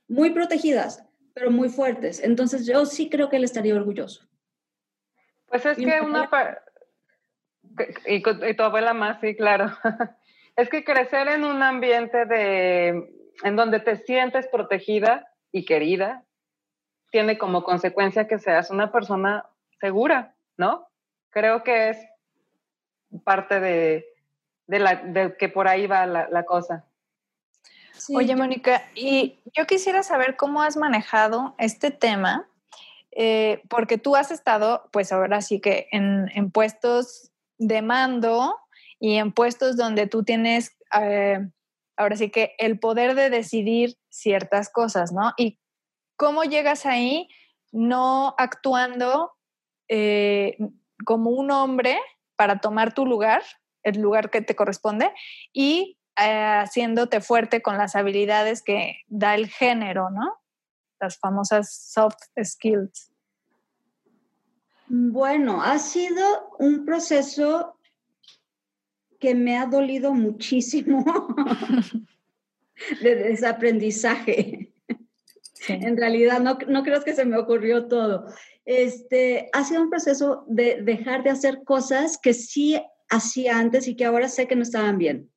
muy 0.08 0.30
protegidas, 0.30 1.04
pero 1.34 1.52
muy 1.52 1.70
fuertes. 1.70 2.24
Entonces 2.24 2.66
yo 2.66 2.86
sí 2.86 3.10
creo 3.10 3.30
que 3.30 3.38
él 3.38 3.44
estaría 3.44 3.76
orgulloso. 3.76 4.28
Pues 5.48 5.66
es 5.66 5.78
que 5.78 6.02
una... 6.02 6.30
Y, 8.06 8.18
y 8.18 8.54
tu 8.56 8.64
abuela 8.64 8.94
más, 8.94 9.20
sí, 9.22 9.36
claro. 9.36 9.72
Es 10.56 10.70
que 10.70 10.84
crecer 10.84 11.28
en 11.30 11.44
un 11.44 11.64
ambiente 11.64 12.26
de, 12.26 13.12
en 13.44 13.56
donde 13.56 13.80
te 13.80 13.98
sientes 13.98 14.48
protegida 14.48 15.28
y 15.52 15.66
querida 15.66 16.24
tiene 17.10 17.38
como 17.38 17.64
consecuencia 17.64 18.28
que 18.28 18.40
seas 18.40 18.70
una 18.70 18.92
persona 18.92 19.48
segura, 19.80 20.36
¿no? 20.58 20.88
Creo 21.30 21.64
que 21.64 21.90
es 21.90 21.98
parte 23.24 23.60
de, 23.60 24.06
la, 24.68 25.36
que 25.38 25.50
por 25.50 25.68
ahí 25.68 25.88
va 25.88 26.06
la, 26.06 26.44
cosa. 26.46 26.86
Oye, 28.16 28.36
Mónica, 28.36 28.84
y 28.96 29.40
yo 29.54 29.66
quisiera 29.66 30.04
saber 30.04 30.36
cómo 30.36 30.62
has 30.62 30.78
manejado 30.78 31.56
este 31.58 31.92
tema, 31.92 32.48
eh, 33.12 33.62
porque 33.70 33.98
tú 33.98 34.16
has 34.16 34.32
estado, 34.32 34.90
pues 34.92 35.12
ahora 35.12 35.42
sí 35.42 35.60
que 35.60 35.88
en, 35.92 36.30
en 36.34 36.50
puestos 36.52 37.32
de 37.58 37.82
mando 37.82 38.58
y 39.00 39.16
en 39.16 39.32
puestos 39.32 39.78
donde 39.78 40.08
tú 40.08 40.24
tienes, 40.24 40.76
eh, 41.00 41.40
ahora 41.98 42.16
sí 42.16 42.30
que 42.30 42.56
el 42.58 42.80
poder 42.80 43.16
de 43.16 43.30
decidir 43.30 43.98
ciertas 44.10 44.70
cosas, 44.70 45.12
¿no? 45.12 45.34
Y 45.38 45.60
cómo 46.16 46.44
llegas 46.44 46.86
ahí 46.86 47.28
no 47.72 48.36
actuando 48.38 49.34
eh, 49.90 50.58
como 51.06 51.32
un 51.32 51.52
hombre 51.52 52.00
para 52.36 52.60
tomar 52.60 52.94
tu 52.94 53.06
lugar, 53.06 53.42
el 53.84 54.02
lugar 54.02 54.30
que 54.30 54.42
te 54.42 54.56
corresponde, 54.56 55.12
y 55.52 55.98
eh, 56.22 56.60
haciéndote 56.62 57.22
fuerte 57.22 57.62
con 57.62 57.78
las 57.78 57.96
habilidades 57.96 58.62
que 58.62 58.98
da 59.08 59.36
el 59.36 59.48
género, 59.48 60.10
¿no? 60.10 60.40
Las 61.00 61.18
famosas 61.18 61.74
soft 61.92 62.22
skills. 62.42 63.12
Bueno, 64.88 65.64
ha 65.64 65.80
sido 65.80 66.56
un 66.60 66.86
proceso 66.86 67.80
que 69.20 69.34
me 69.34 69.58
ha 69.58 69.66
dolido 69.66 70.14
muchísimo 70.14 71.04
de 73.02 73.16
desaprendizaje. 73.16 74.74
En 75.68 75.98
realidad, 75.98 76.42
no, 76.42 76.58
no 76.68 76.84
creo 76.84 77.02
que 77.04 77.16
se 77.16 77.26
me 77.26 77.38
ocurrió 77.38 77.88
todo. 77.88 78.28
Este, 78.66 79.50
ha 79.52 79.64
sido 79.64 79.82
un 79.82 79.90
proceso 79.90 80.46
de 80.48 80.82
dejar 80.82 81.24
de 81.24 81.32
hacer 81.32 81.64
cosas 81.66 82.18
que 82.22 82.34
sí 82.34 82.82
hacía 83.10 83.60
antes 83.60 83.88
y 83.88 83.96
que 83.96 84.06
ahora 84.06 84.30
sé 84.30 84.48
que 84.48 84.56
no 84.56 84.64
estaban 84.64 84.98
bien. 84.98 85.32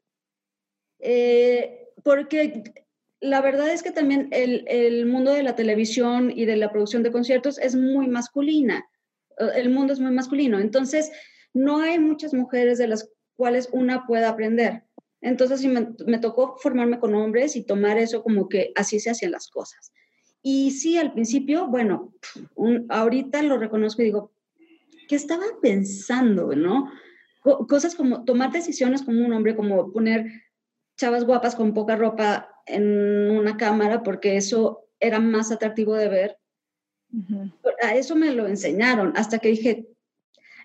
Eh, 1.01 1.89
porque 2.03 2.63
la 3.21 3.41
verdad 3.41 3.71
es 3.71 3.83
que 3.83 3.91
también 3.91 4.29
el, 4.31 4.65
el, 4.69 5.07
mundo 5.07 5.33
de 5.33 5.43
la 5.43 5.57
televisión 5.57 6.31
y 6.35 6.45
de 6.45 6.57
la 6.57 6.71
producción 6.71 7.03
de 7.03 7.13
conciertos 7.13 7.59
es 7.59 7.75
muy 7.75 8.07
masculina. 8.09 8.87
El 9.55 9.71
mundo 9.71 9.93
es 9.93 10.01
muy 10.01 10.13
masculino. 10.13 10.59
Entonces, 10.59 11.11
no 11.53 11.79
hay 11.79 11.99
muchas 11.99 12.33
mujeres 12.33 12.79
de 12.79 12.89
las 12.89 13.11
cuáles 13.37 13.69
una 13.73 14.07
pueda 14.07 14.29
aprender. 14.29 14.85
Entonces, 15.21 15.65
me, 15.65 15.89
me, 16.07 16.19
tocó 16.19 16.57
formarme 16.59 17.01
con 17.01 17.15
hombres 17.15 17.57
y 17.57 17.65
tomar 17.65 17.99
eso 17.99 18.23
como 18.23 18.49
que 18.49 18.73
así 18.77 19.01
se 19.01 19.11
hacían 19.11 19.33
las 19.33 19.49
cosas. 19.49 19.93
Y 20.49 20.71
sí, 20.71 20.97
al 20.97 21.13
principio, 21.13 21.67
bueno, 21.67 22.15
ahorita 22.89 23.43
lo 23.43 23.59
reconozco 23.59 24.03
y 24.03 24.05
digo, 24.05 24.31
¿qué 25.09 25.17
estaba 25.17 25.43
pensando, 25.61 26.55
no? 26.55 26.89
cosas 27.69 27.97
como 27.97 28.25
tomar 28.25 28.53
decisiones 28.53 29.03
como 29.03 29.27
un 29.27 29.33
hombre, 29.33 29.57
como 29.57 29.93
poner 29.93 30.45
chavas 30.97 31.25
guapas 31.25 31.57
con 31.57 31.75
poca 31.75 31.97
ropa 31.97 32.49
en 32.65 33.29
una 33.33 33.57
cámara, 33.57 34.05
porque 34.05 34.37
eso 34.37 34.87
era 35.01 35.19
más 35.19 35.51
atractivo 35.51 35.97
de 35.97 36.09
ver. 36.09 36.39
A 37.83 37.97
eso 37.97 38.15
me 38.15 38.33
lo 38.33 38.47
enseñaron, 38.47 39.15
hasta 39.17 39.41
que 39.41 39.49
dije, 39.49 39.89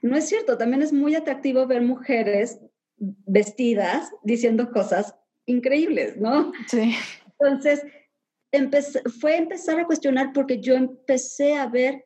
no 0.03 0.15
es 0.15 0.29
cierto, 0.29 0.59
también 0.59 0.83
es 0.83 0.93
muy 0.93 1.15
atractivo 1.15 1.65
ver 1.65 1.81
mujeres 1.81 2.59
vestidas 2.97 4.11
diciendo 4.21 4.69
cosas 4.69 5.15
increíbles, 5.47 6.17
¿no? 6.17 6.51
Sí. 6.67 6.93
Entonces, 7.39 7.81
fue 9.19 9.37
empezar 9.37 9.79
a 9.79 9.85
cuestionar 9.85 10.33
porque 10.33 10.59
yo 10.59 10.75
empecé 10.75 11.55
a 11.55 11.67
ver 11.67 12.05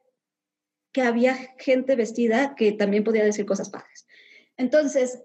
que 0.91 1.01
había 1.01 1.35
gente 1.57 1.95
vestida 1.95 2.55
que 2.55 2.71
también 2.71 3.03
podía 3.03 3.23
decir 3.23 3.45
cosas 3.45 3.69
padres. 3.69 4.07
Entonces, 4.57 5.21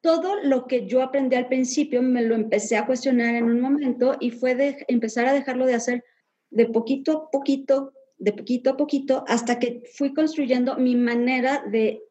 todo 0.00 0.42
lo 0.42 0.66
que 0.66 0.86
yo 0.86 1.02
aprendí 1.02 1.36
al 1.36 1.46
principio 1.46 2.02
me 2.02 2.22
lo 2.22 2.34
empecé 2.34 2.76
a 2.76 2.86
cuestionar 2.86 3.36
en 3.36 3.44
un 3.44 3.60
momento 3.60 4.16
y 4.18 4.32
fue 4.32 4.54
de 4.56 4.84
empezar 4.88 5.26
a 5.26 5.32
dejarlo 5.32 5.64
de 5.64 5.74
hacer 5.74 6.04
de 6.50 6.66
poquito 6.66 7.12
a 7.12 7.30
poquito 7.30 7.92
de 8.18 8.32
poquito 8.32 8.70
a 8.70 8.76
poquito 8.76 9.24
hasta 9.26 9.58
que 9.58 9.82
fui 9.94 10.12
construyendo 10.14 10.76
mi 10.76 10.96
manera 10.96 11.64
de, 11.70 12.02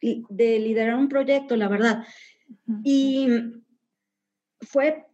de 0.00 0.58
liderar 0.58 0.96
un 0.96 1.08
proyecto, 1.08 1.56
la 1.56 1.68
verdad. 1.68 2.04
Y 2.84 3.28
fue 4.60 5.04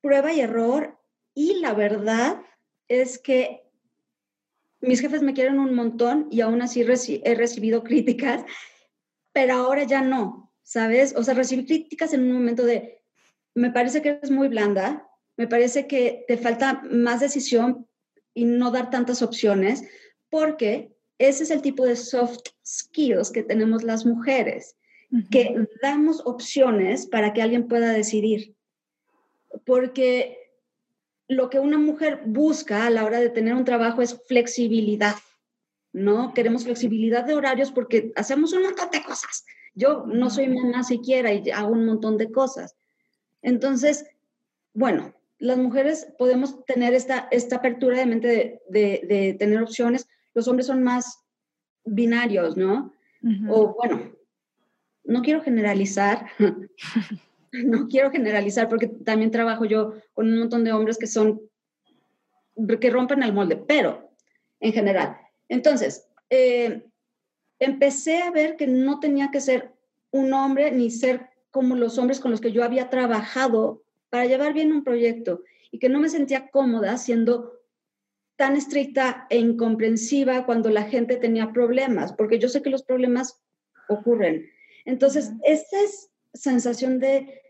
prueba 0.00 0.32
y 0.32 0.40
error 0.40 0.98
y 1.34 1.60
la 1.60 1.74
verdad 1.74 2.42
es 2.88 3.18
que 3.18 3.62
mis 4.80 5.00
jefes 5.00 5.22
me 5.22 5.34
quieren 5.34 5.58
un 5.58 5.74
montón 5.74 6.28
y 6.30 6.40
aún 6.40 6.62
así 6.62 6.82
he 6.82 7.34
recibido 7.34 7.82
críticas, 7.82 8.44
pero 9.32 9.54
ahora 9.54 9.84
ya 9.84 10.02
no. 10.02 10.48
¿sabes? 10.68 11.14
O 11.16 11.24
sea, 11.24 11.32
recibí 11.32 11.64
críticas 11.64 12.12
en 12.12 12.24
un 12.24 12.32
momento 12.32 12.62
de, 12.62 13.00
me 13.54 13.70
parece 13.70 14.02
que 14.02 14.10
eres 14.10 14.30
muy 14.30 14.48
blanda, 14.48 15.08
me 15.38 15.46
parece 15.46 15.86
que 15.86 16.26
te 16.28 16.36
falta 16.36 16.82
más 16.90 17.20
decisión 17.20 17.88
y 18.34 18.44
no 18.44 18.70
dar 18.70 18.90
tantas 18.90 19.22
opciones, 19.22 19.82
porque 20.28 20.94
ese 21.16 21.44
es 21.44 21.50
el 21.50 21.62
tipo 21.62 21.86
de 21.86 21.96
soft 21.96 22.40
skills 22.66 23.30
que 23.30 23.42
tenemos 23.42 23.82
las 23.82 24.04
mujeres, 24.04 24.76
que 25.30 25.56
damos 25.80 26.20
opciones 26.26 27.06
para 27.06 27.32
que 27.32 27.40
alguien 27.40 27.66
pueda 27.66 27.94
decidir. 27.94 28.54
Porque 29.64 30.38
lo 31.28 31.50
que 31.50 31.60
una 31.60 31.78
mujer 31.78 32.22
busca 32.24 32.86
a 32.86 32.90
la 32.90 33.04
hora 33.04 33.20
de 33.20 33.28
tener 33.28 33.54
un 33.54 33.64
trabajo 33.64 34.02
es 34.02 34.20
flexibilidad, 34.26 35.16
¿no? 35.92 36.32
Queremos 36.32 36.64
flexibilidad 36.64 37.24
de 37.24 37.34
horarios 37.34 37.70
porque 37.70 38.12
hacemos 38.16 38.52
un 38.52 38.62
montón 38.62 38.90
de 38.90 39.02
cosas. 39.02 39.44
Yo 39.74 40.04
no 40.06 40.30
soy 40.30 40.48
mamá 40.48 40.82
siquiera 40.82 41.32
y 41.32 41.50
hago 41.50 41.72
un 41.72 41.84
montón 41.84 42.16
de 42.16 42.32
cosas. 42.32 42.76
Entonces, 43.42 44.06
bueno, 44.72 45.14
las 45.38 45.58
mujeres 45.58 46.08
podemos 46.18 46.64
tener 46.64 46.94
esta, 46.94 47.28
esta 47.30 47.56
apertura 47.56 47.98
de 47.98 48.06
mente 48.06 48.62
de, 48.68 49.36
tener 49.38 49.62
opciones. 49.62 50.08
Los 50.34 50.48
hombres 50.48 50.66
son 50.66 50.82
más 50.82 51.24
binarios, 51.84 52.56
¿no? 52.56 52.92
O 53.48 53.74
bueno, 53.74 54.12
no 55.04 55.22
quiero 55.22 55.42
generalizar, 55.42 56.26
no 57.64 57.88
quiero 57.88 58.10
generalizar 58.10 58.68
porque 58.68 58.88
también 58.88 59.30
trabajo 59.30 59.64
yo 59.64 59.94
con 60.12 60.28
un 60.28 60.38
montón 60.38 60.64
de 60.64 60.72
hombres 60.72 60.98
que 60.98 61.06
son, 61.06 61.40
que 62.80 62.90
rompen 62.90 63.22
el 63.22 63.32
molde, 63.32 63.56
pero 63.56 64.10
en 64.60 64.72
general. 64.72 65.16
Entonces, 65.48 66.08
eh, 66.30 66.84
empecé 67.58 68.22
a 68.22 68.30
ver 68.30 68.56
que 68.56 68.66
no 68.66 69.00
tenía 69.00 69.30
que 69.30 69.40
ser 69.40 69.72
un 70.10 70.32
hombre 70.32 70.70
ni 70.70 70.90
ser 70.90 71.28
como 71.50 71.74
los 71.76 71.98
hombres 71.98 72.20
con 72.20 72.30
los 72.30 72.40
que 72.40 72.52
yo 72.52 72.64
había 72.64 72.90
trabajado 72.90 73.82
para 74.10 74.26
llevar 74.26 74.52
bien 74.52 74.72
un 74.72 74.84
proyecto 74.84 75.42
y 75.70 75.78
que 75.78 75.88
no 75.88 75.98
me 75.98 76.08
sentía 76.08 76.48
cómoda 76.48 76.96
siendo 76.96 77.58
tan 78.36 78.56
estricta 78.56 79.26
e 79.30 79.38
incomprensiva 79.38 80.46
cuando 80.46 80.70
la 80.70 80.84
gente 80.84 81.16
tenía 81.16 81.52
problemas, 81.52 82.12
porque 82.12 82.38
yo 82.38 82.48
sé 82.48 82.62
que 82.62 82.70
los 82.70 82.84
problemas 82.84 83.42
ocurren. 83.88 84.48
Entonces, 84.84 85.32
esta 85.42 85.80
es 85.80 86.10
sensación 86.40 86.98
de 86.98 87.42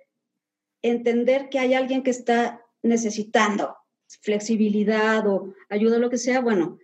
entender 0.82 1.48
que 1.48 1.58
hay 1.58 1.74
alguien 1.74 2.02
que 2.02 2.10
está 2.10 2.64
necesitando 2.82 3.76
flexibilidad 4.22 5.26
o 5.26 5.54
ayuda 5.68 5.96
o 5.96 6.00
lo 6.00 6.10
que 6.10 6.18
sea, 6.18 6.40
bueno, 6.40 6.78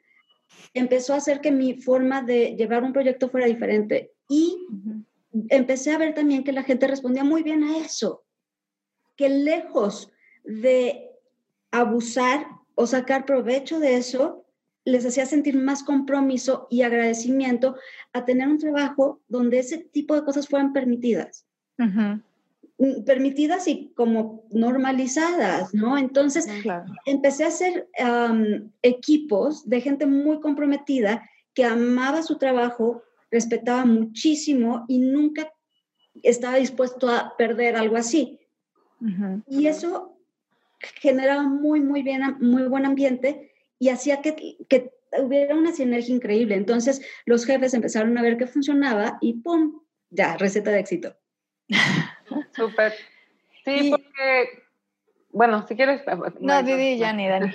empezó 0.74 1.14
a 1.14 1.18
hacer 1.18 1.40
que 1.40 1.50
mi 1.50 1.74
forma 1.74 2.22
de 2.22 2.54
llevar 2.56 2.82
un 2.82 2.92
proyecto 2.92 3.30
fuera 3.30 3.46
diferente. 3.46 4.12
Y 4.28 4.66
empecé 5.48 5.92
a 5.92 5.98
ver 5.98 6.14
también 6.14 6.44
que 6.44 6.52
la 6.52 6.62
gente 6.62 6.86
respondía 6.86 7.24
muy 7.24 7.42
bien 7.42 7.62
a 7.64 7.78
eso, 7.78 8.24
que 9.16 9.28
lejos 9.28 10.12
de 10.44 11.10
abusar 11.70 12.46
o 12.74 12.86
sacar 12.86 13.24
provecho 13.24 13.78
de 13.78 13.96
eso, 13.96 14.44
les 14.84 15.06
hacía 15.06 15.24
sentir 15.24 15.56
más 15.56 15.82
compromiso 15.82 16.66
y 16.70 16.82
agradecimiento 16.82 17.76
a 18.12 18.24
tener 18.24 18.48
un 18.48 18.58
trabajo 18.58 19.22
donde 19.28 19.58
ese 19.58 19.78
tipo 19.78 20.14
de 20.14 20.24
cosas 20.24 20.48
fueran 20.48 20.72
permitidas. 20.72 21.46
Mm, 22.76 23.04
permitidas 23.04 23.68
y 23.68 23.92
como 23.94 24.48
normalizadas, 24.50 25.72
¿no? 25.74 25.96
Entonces, 25.96 26.48
empecé 27.06 27.44
a 27.44 27.48
hacer 27.48 27.88
equipos 28.82 29.68
de 29.68 29.80
gente 29.80 30.06
muy 30.06 30.40
comprometida 30.40 31.28
que 31.54 31.64
amaba 31.64 32.22
su 32.22 32.36
trabajo, 32.36 33.04
respetaba 33.30 33.84
muchísimo 33.84 34.84
y 34.88 34.98
nunca 34.98 35.52
estaba 36.24 36.56
dispuesto 36.56 37.08
a 37.08 37.36
perder 37.36 37.76
algo 37.76 37.96
así. 37.96 38.40
Y 39.46 39.66
eso 39.66 40.18
generaba 41.00 41.44
muy, 41.44 41.80
muy 41.80 42.02
bien, 42.02 42.22
muy 42.40 42.64
buen 42.64 42.86
ambiente 42.86 43.52
y 43.78 43.90
hacía 43.90 44.20
que, 44.20 44.56
que 44.68 44.92
hubiera 45.22 45.54
una 45.54 45.72
sinergia 45.72 46.12
increíble. 46.12 46.56
Entonces 46.56 47.02
los 47.24 47.44
jefes 47.44 47.72
empezaron 47.72 48.18
a 48.18 48.22
ver 48.22 48.36
que 48.36 48.48
funcionaba 48.48 49.18
y 49.20 49.34
¡pum! 49.34 49.80
Ya, 50.10 50.36
receta 50.36 50.70
de 50.70 50.80
éxito. 50.80 51.16
Súper. 52.52 52.92
Sí, 53.64 53.90
porque, 53.90 54.62
bueno, 55.30 55.66
si 55.66 55.76
quieres... 55.76 56.02
Eh, 56.06 56.16
no, 56.40 56.62
Didi, 56.62 56.98
ya 56.98 57.12
ni 57.12 57.28
Dani. 57.28 57.52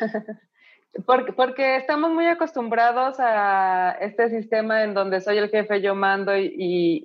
Porque, 1.06 1.34
porque 1.34 1.76
estamos 1.76 2.12
muy 2.12 2.26
acostumbrados 2.26 3.18
a 3.20 3.96
este 4.02 4.30
sistema 4.30 4.84
en 4.84 4.94
donde 4.94 5.22
soy 5.22 5.38
el 5.38 5.50
jefe, 5.50 5.82
yo 5.82 5.94
mando 5.94 6.36
y, 6.36 6.52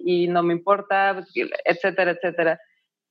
y, 0.05 0.27
no 0.29 0.43
me 0.43 0.55
importa, 0.55 1.23
etcétera, 1.65 2.13
etcétera. 2.13 2.61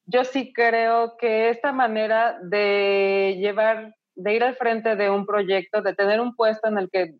Yo 0.05 0.23
sí 0.23 0.51
creo 0.51 1.15
que 1.17 1.49
esta 1.49 1.71
manera 1.71 2.39
de 2.41 3.37
llevar, 3.39 3.95
de 4.15 4.33
ir 4.33 4.43
al 4.43 4.55
frente 4.55 4.95
de 4.95 5.09
un 5.09 5.25
proyecto, 5.25 5.81
de 5.81 5.93
tener 5.93 6.19
un 6.19 6.35
puesto 6.35 6.67
en 6.67 6.79
el 6.79 6.89
que 6.89 7.13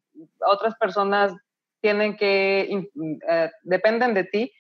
otras 0.46 0.76
personas 0.76 1.32
tienen 1.80 2.18
que, 2.18 2.90
eh, 3.30 3.52
dependen 3.62 4.14
de 4.14 4.24
ti, 4.24 4.52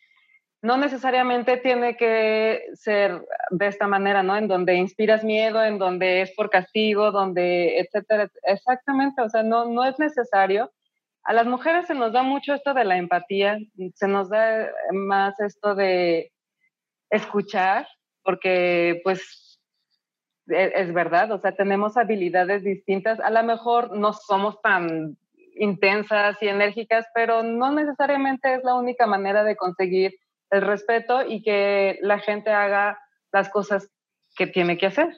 no 0.63 0.77
necesariamente 0.77 1.57
tiene 1.57 1.97
que 1.97 2.63
ser 2.73 3.27
de 3.49 3.67
esta 3.67 3.85
manera, 3.85 4.23
¿no? 4.23 4.37
En 4.37 4.47
donde 4.47 4.75
inspiras 4.75 5.21
miedo, 5.21 5.61
en 5.61 5.77
donde 5.77 6.21
es 6.21 6.31
por 6.31 6.49
castigo, 6.49 7.11
donde, 7.11 7.79
etcétera. 7.79 8.31
Exactamente, 8.43 9.21
o 9.21 9.27
sea, 9.27 9.43
no, 9.43 9.65
no 9.65 9.83
es 9.83 9.99
necesario. 9.99 10.71
A 11.23 11.33
las 11.33 11.47
mujeres 11.47 11.85
se 11.87 11.93
nos 11.93 12.13
da 12.13 12.23
mucho 12.23 12.53
esto 12.53 12.73
de 12.73 12.85
la 12.85 12.95
empatía, 12.95 13.57
se 13.93 14.07
nos 14.07 14.29
da 14.29 14.69
más 14.93 15.37
esto 15.41 15.75
de 15.75 16.31
escuchar, 17.09 17.85
porque 18.23 19.01
pues 19.03 19.59
e, 20.47 20.71
es, 20.75 20.93
verdad, 20.93 21.29
o 21.33 21.39
sea, 21.39 21.53
tenemos 21.53 21.97
habilidades 21.97 22.63
distintas. 22.63 23.19
A 23.19 23.31
lo 23.31 23.43
mejor 23.43 23.97
no 23.97 24.13
somos 24.13 24.61
tan 24.61 25.17
intensas 25.55 26.41
y 26.41 26.47
enérgicas, 26.47 27.05
pero 27.13 27.43
no 27.43 27.73
necesariamente 27.73 28.55
es 28.55 28.63
la 28.63 28.75
única 28.75 29.07
manera 29.07 29.43
de 29.43 29.57
conseguir 29.57 30.13
el 30.53 30.61
respeto 30.61 31.25
y 31.27 31.41
que 31.41 31.97
la 32.01 32.19
gente 32.19 32.51
haga 32.51 32.99
las 33.31 33.49
cosas 33.49 33.89
que 34.35 34.47
tiene 34.47 34.77
que 34.77 34.85
hacer. 34.85 35.09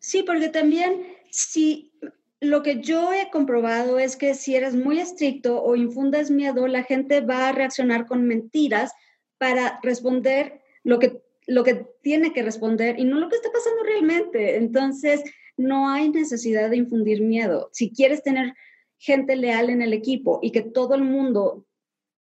Sí, 0.00 0.22
porque 0.22 0.48
también 0.48 1.06
si 1.30 1.92
lo 2.40 2.62
que 2.62 2.80
yo 2.80 3.12
he 3.12 3.30
comprobado 3.30 3.98
es 3.98 4.16
que 4.16 4.34
si 4.34 4.54
eres 4.54 4.74
muy 4.74 4.98
estricto 5.00 5.62
o 5.62 5.76
infundas 5.76 6.30
miedo, 6.30 6.66
la 6.66 6.82
gente 6.82 7.20
va 7.20 7.48
a 7.48 7.52
reaccionar 7.52 8.06
con 8.06 8.26
mentiras 8.26 8.92
para 9.38 9.78
responder 9.82 10.60
lo 10.82 10.98
que, 10.98 11.22
lo 11.46 11.64
que 11.64 11.86
tiene 12.02 12.32
que 12.32 12.42
responder 12.42 12.98
y 12.98 13.04
no 13.04 13.18
lo 13.18 13.28
que 13.28 13.36
está 13.36 13.50
pasando 13.50 13.82
realmente. 13.84 14.56
Entonces, 14.56 15.22
no 15.56 15.88
hay 15.88 16.08
necesidad 16.08 16.70
de 16.70 16.76
infundir 16.76 17.22
miedo. 17.22 17.70
Si 17.72 17.92
quieres 17.92 18.22
tener 18.22 18.54
gente 18.98 19.36
leal 19.36 19.70
en 19.70 19.82
el 19.82 19.92
equipo 19.92 20.40
y 20.42 20.50
que 20.50 20.62
todo 20.62 20.94
el 20.94 21.02
mundo 21.02 21.66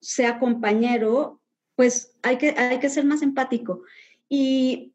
sea 0.00 0.38
compañero, 0.38 1.40
pues 1.74 2.16
hay 2.22 2.38
que, 2.38 2.50
hay 2.50 2.78
que 2.78 2.90
ser 2.90 3.04
más 3.04 3.22
empático. 3.22 3.82
Y 4.28 4.94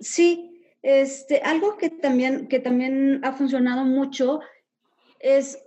sí, 0.00 0.48
este, 0.82 1.40
algo 1.40 1.76
que 1.76 1.90
también, 1.90 2.48
que 2.48 2.60
también 2.60 3.20
ha 3.24 3.32
funcionado 3.32 3.84
mucho 3.84 4.40
es 5.20 5.58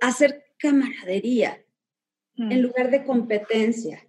hacer 0.00 0.44
camaradería 0.58 1.64
en 2.36 2.58
mm. 2.58 2.62
lugar 2.62 2.90
de 2.90 3.04
competencia. 3.04 4.04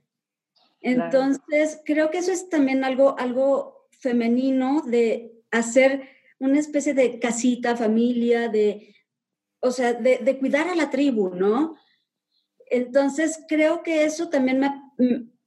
Entonces, 0.82 1.80
creo 1.86 2.10
que 2.10 2.18
eso 2.18 2.32
es 2.32 2.50
también 2.50 2.84
algo, 2.84 3.18
algo 3.20 3.88
femenino 3.92 4.82
de 4.82 5.32
hacer 5.52 6.10
una 6.40 6.58
especie 6.58 6.96
de 6.96 7.20
casita, 7.20 7.78
familia, 7.78 8.50
de, 8.50 8.96
o 9.60 9.70
sea, 9.70 9.94
de, 9.94 10.18
de 10.18 10.40
cuidar 10.40 10.68
a 10.68 10.76
la 10.76 10.90
tribu, 10.90 11.36
¿no? 11.36 11.78
Entonces, 12.72 13.44
creo 13.50 13.84
que 13.84 14.06
eso 14.06 14.30
también 14.30 14.62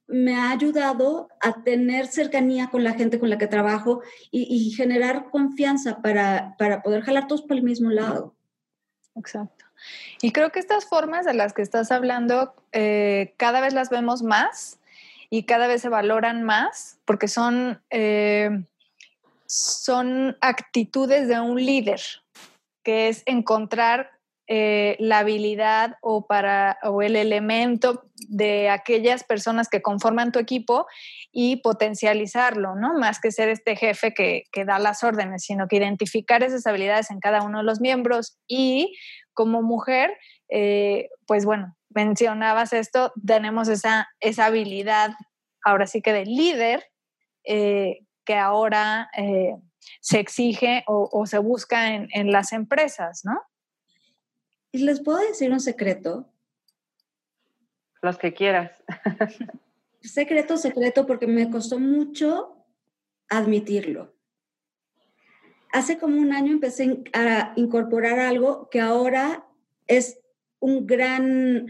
me, 0.07 0.35
ha 0.35 0.51
ayudado 0.51 1.27
a 1.41 1.63
tener 1.63 2.05
cercanía 2.05 2.69
con 2.69 2.83
la 2.83 2.93
gente 2.93 3.19
con 3.19 3.31
la 3.31 3.39
que 3.39 3.47
trabajo 3.47 4.03
y, 4.29 4.69
generar 4.71 5.31
confianza 5.31 6.03
para, 6.03 6.55
poder 6.83 7.01
jalar 7.01 7.27
todos 7.27 7.41
por 7.41 7.57
el 7.57 7.63
mismo 7.63 7.89
lado. 7.89 8.35
Exacto. 9.15 9.65
Y 10.21 10.31
creo 10.33 10.51
que 10.51 10.59
estas 10.59 10.85
formas 10.85 11.25
de 11.25 11.33
las 11.33 11.53
que 11.53 11.63
estás 11.63 11.91
hablando 11.91 12.53
eh, 12.71 13.33
cada 13.37 13.59
vez 13.59 13.73
las 13.73 13.89
vemos 13.89 14.21
más 14.21 14.79
y 15.31 15.43
cada 15.43 15.65
vez 15.65 15.81
se 15.81 15.89
valoran 15.89 16.43
más 16.43 16.99
porque 17.05 17.27
son, 17.27 17.81
eh, 17.89 18.65
son 19.47 20.37
actitudes 20.41 21.27
de 21.27 21.39
un 21.39 21.55
líder, 21.55 22.01
que 22.83 23.09
es 23.09 23.23
encontrar 23.25 24.14
eh, 24.47 24.95
la 24.99 25.19
habilidad 25.19 25.95
o, 26.01 26.27
para, 26.27 26.77
o 26.83 27.01
el 27.01 27.15
elemento 27.15 28.03
de 28.27 28.69
aquellas 28.69 29.23
personas 29.23 29.69
que 29.69 29.81
conforman 29.81 30.31
tu 30.31 30.37
equipo 30.37 30.85
y 31.31 31.57
potencializarlo, 31.57 32.75
¿no? 32.75 32.93
Más 32.93 33.19
que 33.19 33.31
ser 33.31 33.49
este 33.49 33.75
jefe 33.75 34.13
que, 34.13 34.43
da 34.65 34.77
las 34.77 35.03
órdenes, 35.03 35.43
sino 35.43 35.67
que 35.67 35.77
identificar 35.77 36.43
esas 36.43 36.67
habilidades 36.67 37.09
en 37.09 37.19
cada 37.19 37.41
uno 37.41 37.57
de 37.57 37.63
los 37.63 37.81
miembros 37.81 38.37
y 38.47 38.95
como 39.33 39.63
mujer, 39.63 40.15
eh, 40.49 41.09
pues 41.25 41.43
bueno, 41.45 41.75
mencionabas 41.89 42.71
esto, 42.71 43.13
tenemos 43.25 43.67
esa, 43.67 44.07
esa 44.19 44.45
habilidad, 44.45 45.09
ahora 45.63 45.87
sí 45.87 46.03
que 46.03 46.13
de 46.13 46.25
líder, 46.25 46.83
eh, 47.45 48.01
que 48.25 48.35
ahora 48.35 49.09
se 50.01 50.19
exige 50.19 50.83
o, 50.87 51.25
se 51.25 51.39
busca 51.39 51.95
en, 51.95 52.09
en, 52.11 52.31
las 52.31 52.53
empresas, 52.53 53.21
¿no? 53.23 53.39
Y 54.75 54.79
les 54.79 54.99
puedo 54.99 55.19
decir 55.19 55.53
un 55.53 55.61
secreto. 55.61 56.29
Los 58.01 58.17
que 58.17 58.33
quieras. 58.33 58.83
secreto, 60.01 60.57
secreto, 60.57 61.05
porque 61.05 61.27
me 61.27 61.49
costó 61.49 61.79
mucho 61.79 62.57
admitirlo. 63.29 64.13
Hace 65.71 65.97
como 65.97 66.19
un 66.19 66.33
año 66.33 66.51
empecé 66.51 67.03
a 67.13 67.53
incorporar 67.55 68.19
algo 68.19 68.69
que 68.69 68.81
ahora 68.81 69.47
es 69.87 70.19
un 70.59 70.85
gran 70.85 71.67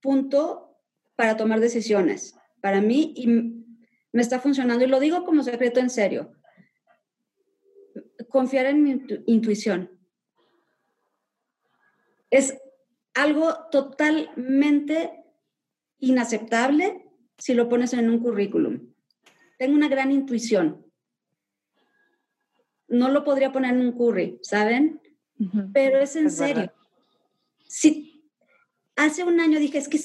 punto 0.00 0.76
para 1.14 1.36
tomar 1.36 1.60
decisiones 1.60 2.34
para 2.60 2.80
mí 2.80 3.14
y 3.16 3.28
me 3.28 4.22
está 4.22 4.40
funcionando. 4.40 4.84
Y 4.84 4.88
lo 4.88 4.98
digo 4.98 5.24
como 5.24 5.44
secreto 5.44 5.78
en 5.78 5.90
serio. 5.90 6.32
Confiar 8.28 8.66
en 8.66 8.82
mi 8.82 9.00
intuición. 9.26 9.99
Es 12.30 12.56
algo 13.14 13.54
totalmente 13.70 15.24
inaceptable 15.98 17.04
si 17.38 17.54
lo 17.54 17.68
pones 17.68 17.92
en 17.92 18.08
un 18.08 18.20
currículum. 18.20 18.92
Tengo 19.58 19.74
una 19.74 19.88
gran 19.88 20.12
intuición. 20.12 20.86
No 22.88 23.08
lo 23.08 23.24
podría 23.24 23.52
poner 23.52 23.74
en 23.74 23.80
un 23.80 23.92
curry, 23.92 24.38
¿saben? 24.42 25.00
Pero 25.72 26.00
es 26.00 26.16
en 26.16 26.30
serio. 26.30 26.72
Si 27.66 28.28
hace 28.96 29.24
un 29.24 29.40
año 29.40 29.58
dije, 29.58 29.78
es 29.78 29.88
que 29.88 30.00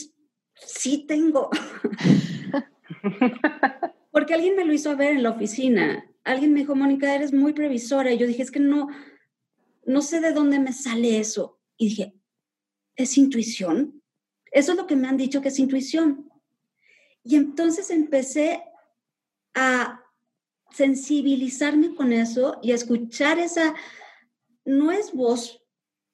sí 0.53 1.05
tengo. 1.07 1.49
Porque 4.11 4.33
alguien 4.33 4.55
me 4.55 4.65
lo 4.65 4.73
hizo 4.73 4.95
ver 4.95 5.11
en 5.11 5.23
la 5.23 5.31
oficina. 5.31 6.05
Alguien 6.23 6.53
me 6.53 6.59
dijo, 6.59 6.75
Mónica, 6.75 7.13
eres 7.13 7.33
muy 7.33 7.53
previsora. 7.53 8.13
Y 8.13 8.17
yo 8.17 8.27
dije, 8.27 8.43
es 8.43 8.51
que 8.51 8.59
no, 8.59 8.87
no 9.85 10.01
sé 10.01 10.21
de 10.21 10.31
dónde 10.31 10.59
me 10.59 10.71
sale 10.71 11.19
eso. 11.19 11.54
Y 11.77 11.89
dije, 11.89 12.13
¿es 12.95 13.17
intuición? 13.17 14.01
Eso 14.51 14.71
es 14.71 14.77
lo 14.77 14.87
que 14.87 14.95
me 14.95 15.07
han 15.07 15.17
dicho 15.17 15.41
que 15.41 15.49
es 15.49 15.59
intuición. 15.59 16.31
Y 17.23 17.35
entonces 17.35 17.89
empecé 17.89 18.63
a 19.53 20.01
sensibilizarme 20.71 21.95
con 21.95 22.13
eso 22.13 22.59
y 22.61 22.71
a 22.71 22.75
escuchar 22.75 23.39
esa, 23.39 23.75
no 24.65 24.91
es 24.91 25.13
voz, 25.13 25.61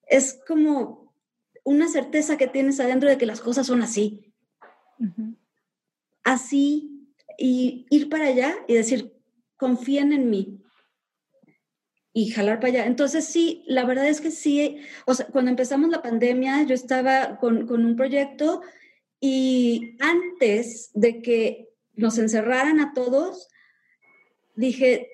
es 0.08 0.40
como 0.48 1.14
una 1.64 1.88
certeza 1.88 2.38
que 2.38 2.48
tienes 2.48 2.80
adentro 2.80 3.10
de 3.10 3.18
que 3.18 3.26
las 3.26 3.42
cosas 3.42 3.68
son 3.68 3.82
así. 3.82 4.34
Así, 6.24 7.08
y 7.38 7.86
ir 7.90 8.10
para 8.10 8.28
allá 8.28 8.56
y 8.68 8.76
decir, 8.76 9.14
confíen 9.58 10.14
en 10.14 10.30
mí. 10.30 10.64
Y 12.14 12.32
jalar 12.32 12.60
para 12.60 12.74
allá. 12.74 12.86
Entonces, 12.88 13.26
sí, 13.26 13.64
la 13.68 13.86
verdad 13.86 14.08
es 14.08 14.20
que 14.20 14.32
sí, 14.32 14.80
cuando 15.32 15.50
empezamos 15.50 15.90
la 15.90 16.02
pandemia, 16.02 16.64
yo 16.64 16.76
estaba 16.76 17.38
con, 17.38 17.68
con 17.68 17.86
un 17.86 17.96
proyecto 17.96 18.62
y 19.22 19.96
antes 20.00 20.90
de 20.94 21.22
que 21.22 21.70
nos 21.94 22.18
encerraran 22.18 22.80
a 22.80 22.94
todos, 22.94 23.48
dije, 24.56 25.10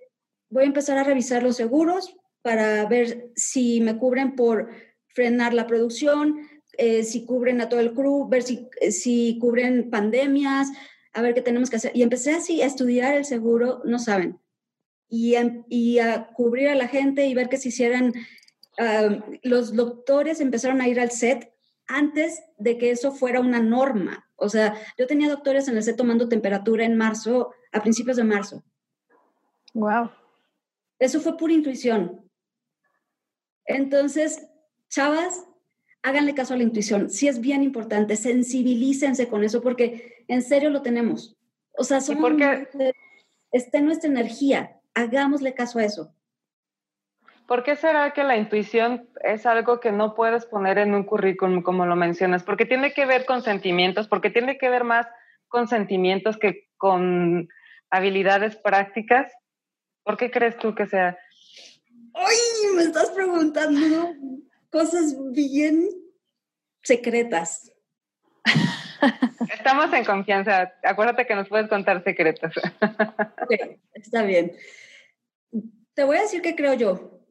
voy 0.50 0.64
a 0.64 0.68
empezar 0.68 0.98
a 0.98 1.04
revisar 1.04 1.44
los 1.44 1.58
seguros 1.58 2.16
para 2.42 2.86
ver 2.86 3.32
si 3.36 3.82
me 3.82 3.98
cubren 3.98 4.36
por 4.36 4.70
frenar 5.10 5.54
la 5.54 5.68
producción, 5.68 6.48
eh, 6.78 7.04
si 7.04 7.26
cubren 7.26 7.60
a 7.60 7.70
todo 7.70 7.80
el 7.80 7.94
crew, 7.94 8.30
ver 8.30 8.44
si, 8.44 8.70
eh, 8.80 8.92
si 8.92 9.38
cubren 9.40 9.90
pandemias, 9.90 10.70
a 11.14 11.22
ver 11.22 11.34
qué 11.34 11.42
tenemos 11.42 11.70
que 11.70 11.78
hacer. 11.78 11.92
Y 11.96 12.04
empecé 12.04 12.32
así 12.32 12.62
a 12.62 12.68
estudiar 12.68 13.16
el 13.16 13.26
seguro, 13.26 13.82
no 13.84 14.00
saben, 14.00 14.40
y 15.10 15.36
a, 15.36 15.64
y 15.70 16.00
a 16.00 16.28
cubrir 16.28 16.70
a 16.70 16.76
la 16.76 16.88
gente 16.88 17.26
y 17.28 17.34
ver 17.34 17.50
que 17.50 17.58
se 17.58 17.70
hicieran, 17.70 18.14
ah, 18.80 19.24
los 19.44 19.76
doctores 19.76 20.42
empezaron 20.42 20.82
a 20.82 20.88
ir 20.88 21.00
al 21.00 21.12
set 21.12 21.54
antes 21.88 22.42
de 22.58 22.78
que 22.78 22.92
eso 22.92 23.12
fuera 23.12 23.40
una 23.40 23.60
norma. 23.62 24.30
O 24.36 24.50
sea, 24.50 24.76
yo 24.98 25.08
tenía 25.08 25.30
doctores 25.30 25.68
en 25.68 25.78
el 25.78 25.84
set 25.84 25.96
tomando 25.96 26.30
temperatura 26.30 26.86
en 26.86 26.98
marzo, 26.98 27.54
a 27.72 27.82
principios 27.82 28.18
de 28.18 28.24
marzo. 28.24 28.64
Wow. 29.74 30.12
Eso 31.00 31.20
fue 31.22 31.38
pura 31.38 31.54
intuición. 31.54 32.30
Entonces, 33.66 34.48
chavas, 34.90 35.46
háganle 36.04 36.34
caso 36.34 36.54
a 36.54 36.58
la 36.58 36.64
intuición. 36.64 37.10
Sí 37.10 37.28
es 37.28 37.40
bien 37.40 37.64
importante, 37.64 38.16
sensibilícense 38.16 39.28
con 39.28 39.44
eso 39.44 39.62
porque 39.62 40.26
en 40.28 40.42
serio 40.42 40.70
lo 40.70 40.82
tenemos. 40.82 41.38
O 41.78 41.84
sea, 41.84 42.02
somos 42.02 42.22
porque... 42.22 42.68
está 43.52 43.78
en 43.78 43.86
nuestra 43.86 44.10
energía. 44.10 44.77
Hagámosle 44.98 45.54
caso 45.54 45.78
a 45.78 45.86
eso. 45.86 46.12
¿Por 47.48 47.64
qué 47.64 47.76
será 47.76 48.14
que 48.14 48.24
la 48.24 48.36
intuición 48.36 49.08
es 49.24 49.46
algo 49.46 49.80
que 49.80 49.92
no 49.92 50.16
puedes 50.16 50.48
poner 50.48 50.80
en 50.80 50.96
un 50.96 51.04
currículum, 51.04 51.62
como 51.62 51.86
lo 51.86 51.96
mencionas? 51.96 52.42
Porque 52.42 52.66
tiene 52.66 52.92
que 52.94 53.06
ver 53.06 53.26
con 53.26 53.44
sentimientos, 53.44 54.08
porque 54.08 54.32
tiene 54.32 54.58
que 54.58 54.70
ver 54.70 54.84
más 54.84 55.06
con 55.50 55.68
sentimientos 55.68 56.38
que 56.38 56.68
con 56.78 57.48
habilidades 57.92 58.56
prácticas. 58.56 59.32
¿Por 60.02 60.18
qué 60.18 60.32
crees 60.32 60.58
tú 60.58 60.74
que 60.74 60.88
sea? 60.88 61.16
¡Ay! 62.16 62.76
Me 62.76 62.82
estás 62.82 63.12
preguntando 63.12 64.16
cosas 64.72 65.16
bien 65.32 65.90
secretas. 66.82 67.72
Estamos 69.54 69.94
en 69.94 70.06
confianza. 70.06 70.74
Acuérdate 70.84 71.28
que 71.28 71.36
nos 71.36 71.48
puedes 71.48 71.70
contar 71.70 72.04
secretos. 72.04 72.52
está 73.94 74.24
bien. 74.24 74.54
Te 75.98 76.04
voy 76.04 76.18
a 76.18 76.22
decir 76.22 76.44
qué 76.44 76.56
creo 76.56 76.76
yo. 76.76 77.24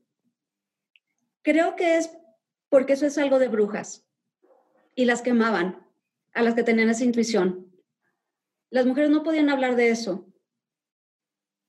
Creo 1.43 1.77
que 1.77 1.99
es 1.99 2.11
porque 2.69 2.95
eso 2.95 3.07
es 3.07 3.17
algo 3.17 3.39
de 3.39 3.47
brujas 3.47 4.05
y 4.97 5.05
las 5.05 5.23
quemaban 5.23 5.87
a 6.35 6.43
las 6.43 6.55
que 6.55 6.65
tenían 6.65 6.91
esa 6.91 7.05
intuición. 7.05 7.73
Las 8.71 8.85
mujeres 8.85 9.11
no 9.11 9.23
podían 9.23 9.51
hablar 9.51 9.77
de 9.77 9.91
eso 9.91 10.27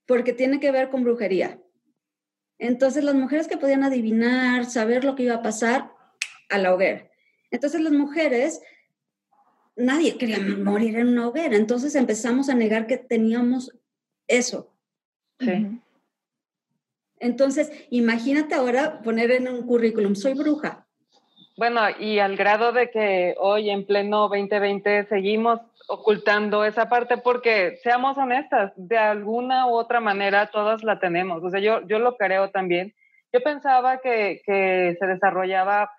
porque 0.07 0.33
tiene 0.33 0.59
que 0.59 0.71
ver 0.71 0.89
con 0.89 1.03
brujería. 1.03 1.61
Entonces 2.57 3.03
las 3.03 3.13
mujeres 3.13 3.47
que 3.47 3.57
podían 3.57 3.83
adivinar, 3.83 4.65
saber 4.65 5.03
lo 5.03 5.13
que 5.13 5.21
iba 5.21 5.35
a 5.35 5.43
pasar, 5.43 5.93
a 6.49 6.57
la 6.57 6.73
hoguera. 6.73 7.11
Entonces 7.51 7.79
las 7.79 7.93
mujeres, 7.93 8.59
nadie 9.75 10.17
quería 10.17 10.39
morir 10.39 10.97
en 10.97 11.09
una 11.09 11.27
hoguera. 11.27 11.57
Entonces 11.57 11.93
empezamos 11.93 12.49
a 12.49 12.55
negar 12.55 12.87
que 12.87 12.97
teníamos 12.97 13.77
eso. 14.27 14.75
Sí. 15.39 15.79
Entonces, 17.19 17.71
imagínate 17.89 18.55
ahora 18.55 19.01
poner 19.01 19.31
en 19.31 19.47
un 19.47 19.65
currículum, 19.65 20.15
soy 20.15 20.33
bruja. 20.33 20.85
Bueno, 21.57 21.81
y 21.99 22.19
al 22.19 22.37
grado 22.37 22.71
de 22.71 22.91
que 22.91 23.35
hoy 23.39 23.71
en 23.71 23.85
pleno 23.85 24.29
2020 24.29 25.05
seguimos 25.07 25.59
ocultando 25.87 26.63
esa 26.63 26.87
parte 26.89 27.17
porque, 27.17 27.77
seamos 27.81 28.17
honestas, 28.17 28.73
de 28.75 28.97
alguna 28.97 29.65
u 29.67 29.71
otra 29.71 29.99
manera 29.99 30.47
todas 30.47 30.83
la 30.83 30.99
tenemos. 30.99 31.43
O 31.43 31.49
sea, 31.49 31.59
yo, 31.59 31.81
yo 31.87 31.97
lo 31.97 32.15
creo 32.15 32.51
también. 32.51 32.93
Yo 33.33 33.41
pensaba 33.41 33.99
que, 33.99 34.41
que 34.45 34.95
se 34.99 35.07
desarrollaba 35.07 35.89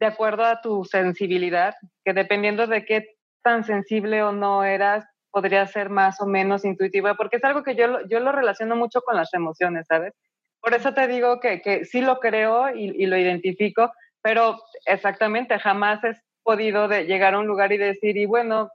de 0.00 0.06
acuerdo 0.06 0.44
a 0.44 0.60
tu 0.62 0.84
sensibilidad, 0.84 1.74
que 2.04 2.12
dependiendo 2.12 2.66
de 2.66 2.84
qué 2.84 3.16
tan 3.42 3.64
sensible 3.64 4.22
o 4.22 4.32
no 4.32 4.64
eras, 4.64 5.04
podría 5.30 5.66
ser 5.66 5.90
más 5.90 6.20
o 6.20 6.26
menos 6.26 6.64
intuitiva, 6.64 7.14
porque 7.14 7.36
es 7.36 7.44
algo 7.44 7.62
que 7.62 7.74
yo, 7.74 8.06
yo 8.08 8.20
lo 8.20 8.32
relaciono 8.32 8.76
mucho 8.76 9.00
con 9.02 9.16
las 9.16 9.32
emociones, 9.34 9.86
¿sabes? 9.88 10.14
Por 10.62 10.74
eso 10.74 10.94
te 10.94 11.08
digo 11.08 11.40
que, 11.40 11.60
que 11.60 11.84
sí 11.84 12.00
lo 12.00 12.20
creo 12.20 12.72
y, 12.74 13.06
lo 13.06 13.16
identifico, 13.18 13.92
pero 14.22 14.62
exactamente 14.86 15.58
jamás 15.58 16.02
he 16.04 16.14
podido 16.44 16.86
de 16.86 17.04
llegar 17.04 17.34
a 17.34 17.40
un 17.40 17.48
lugar 17.48 17.72
y 17.72 17.78
decir, 17.78 18.16
y 18.16 18.26
bueno, 18.26 18.70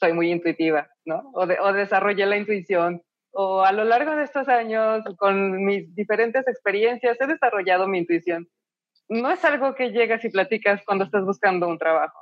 soy 0.00 0.12
muy 0.12 0.32
intuitiva, 0.32 0.90
¿no? 1.04 1.30
O, 1.32 1.42
o 1.42 1.72
desarrollé 1.72 2.26
la 2.26 2.36
intuición, 2.36 3.02
o 3.30 3.62
a 3.62 3.70
lo 3.70 3.84
largo 3.84 4.16
de 4.16 4.24
estos 4.24 4.48
años, 4.48 5.04
con 5.18 5.64
mis 5.64 5.94
diferentes 5.94 6.46
experiencias, 6.48 7.16
he 7.20 7.26
desarrollado 7.28 7.86
mi 7.86 7.98
intuición. 7.98 8.48
No 9.08 9.30
es 9.30 9.44
algo 9.44 9.76
que 9.76 9.92
llegas 9.92 10.24
y 10.24 10.30
platicas 10.30 10.82
cuando 10.84 11.04
estás 11.04 11.24
buscando 11.24 11.68
un 11.68 11.78
trabajo. 11.78 12.18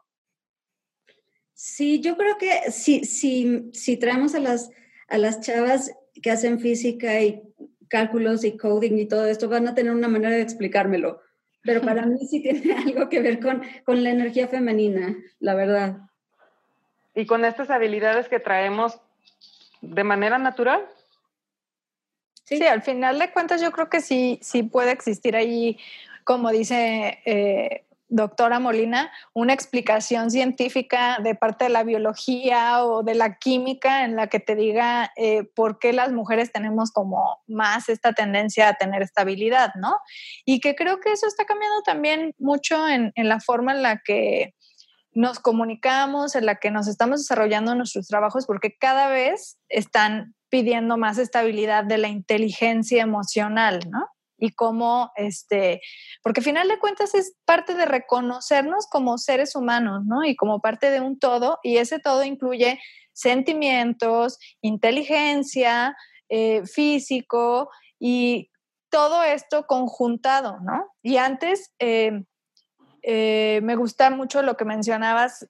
Sí, 1.54 2.00
yo 2.00 2.16
creo 2.16 2.36
que 2.36 2.70
si, 2.70 3.04
si, 3.04 3.70
si 3.72 3.96
traemos 3.96 4.34
a 4.34 4.40
las, 4.40 4.70
a 5.08 5.16
las 5.16 5.40
chavas 5.40 5.96
que 6.22 6.30
hacen 6.30 6.60
física 6.60 7.20
y 7.20 7.42
cálculos 7.88 8.44
y 8.44 8.56
coding 8.56 8.98
y 8.98 9.06
todo 9.06 9.26
esto, 9.26 9.48
van 9.48 9.68
a 9.68 9.74
tener 9.74 9.92
una 9.92 10.08
manera 10.08 10.36
de 10.36 10.42
explicármelo. 10.42 11.20
Pero 11.62 11.80
para 11.82 12.06
mí 12.06 12.18
sí 12.26 12.40
tiene 12.40 12.74
algo 12.86 13.08
que 13.08 13.20
ver 13.20 13.40
con, 13.40 13.62
con 13.84 14.02
la 14.04 14.10
energía 14.10 14.48
femenina, 14.48 15.16
la 15.40 15.54
verdad. 15.54 15.98
Y 17.14 17.26
con 17.26 17.44
estas 17.44 17.70
habilidades 17.70 18.28
que 18.28 18.40
traemos 18.40 19.00
de 19.80 20.04
manera 20.04 20.38
natural. 20.38 20.86
Sí, 22.44 22.62
al 22.62 22.82
final 22.82 23.18
de 23.18 23.30
cuentas 23.30 23.60
yo 23.60 23.72
creo 23.72 23.90
que 23.90 24.00
sí, 24.00 24.38
sí 24.42 24.62
puede 24.62 24.92
existir 24.92 25.36
ahí, 25.36 25.78
como 26.24 26.50
dice 26.50 27.18
eh, 27.26 27.84
doctora 28.08 28.58
Molina, 28.58 29.12
una 29.34 29.52
explicación 29.52 30.30
científica 30.30 31.18
de 31.22 31.34
parte 31.34 31.64
de 31.64 31.70
la 31.70 31.84
biología 31.84 32.84
o 32.84 33.02
de 33.02 33.14
la 33.14 33.38
química 33.38 34.04
en 34.04 34.16
la 34.16 34.28
que 34.28 34.40
te 34.40 34.56
diga 34.56 35.12
eh, 35.16 35.44
por 35.54 35.78
qué 35.78 35.92
las 35.92 36.12
mujeres 36.12 36.50
tenemos 36.52 36.90
como 36.90 37.38
más 37.46 37.88
esta 37.88 38.12
tendencia 38.12 38.68
a 38.68 38.74
tener 38.74 39.02
estabilidad, 39.02 39.72
¿no? 39.74 39.98
Y 40.44 40.60
que 40.60 40.74
creo 40.74 41.00
que 41.00 41.12
eso 41.12 41.26
está 41.26 41.44
cambiando 41.44 41.82
también 41.82 42.34
mucho 42.38 42.88
en, 42.88 43.12
en 43.14 43.28
la 43.28 43.40
forma 43.40 43.72
en 43.72 43.82
la 43.82 44.00
que 44.04 44.54
nos 45.12 45.38
comunicamos, 45.40 46.34
en 46.34 46.46
la 46.46 46.56
que 46.56 46.70
nos 46.70 46.86
estamos 46.86 47.20
desarrollando 47.20 47.74
nuestros 47.74 48.06
trabajos, 48.06 48.46
porque 48.46 48.76
cada 48.78 49.08
vez 49.08 49.58
están 49.68 50.34
pidiendo 50.48 50.96
más 50.96 51.18
estabilidad 51.18 51.84
de 51.84 51.98
la 51.98 52.08
inteligencia 52.08 53.02
emocional, 53.02 53.80
¿no? 53.90 54.06
Y 54.38 54.52
cómo, 54.52 55.10
este, 55.16 55.80
porque 56.22 56.40
al 56.40 56.44
final 56.44 56.68
de 56.68 56.78
cuentas 56.78 57.14
es 57.14 57.34
parte 57.44 57.74
de 57.74 57.84
reconocernos 57.84 58.86
como 58.86 59.18
seres 59.18 59.56
humanos, 59.56 60.04
¿no? 60.06 60.24
Y 60.24 60.36
como 60.36 60.60
parte 60.60 60.90
de 60.90 61.00
un 61.00 61.18
todo, 61.18 61.58
y 61.62 61.78
ese 61.78 61.98
todo 61.98 62.24
incluye 62.24 62.80
sentimientos, 63.12 64.38
inteligencia, 64.62 65.96
eh, 66.28 66.64
físico 66.66 67.68
y 67.98 68.50
todo 68.90 69.22
esto 69.24 69.66
conjuntado, 69.66 70.58
¿no? 70.60 70.86
Y 71.02 71.16
antes, 71.16 71.74
eh, 71.80 72.22
eh, 73.02 73.60
me 73.62 73.76
gusta 73.76 74.10
mucho 74.10 74.42
lo 74.42 74.56
que 74.56 74.64
mencionabas, 74.64 75.46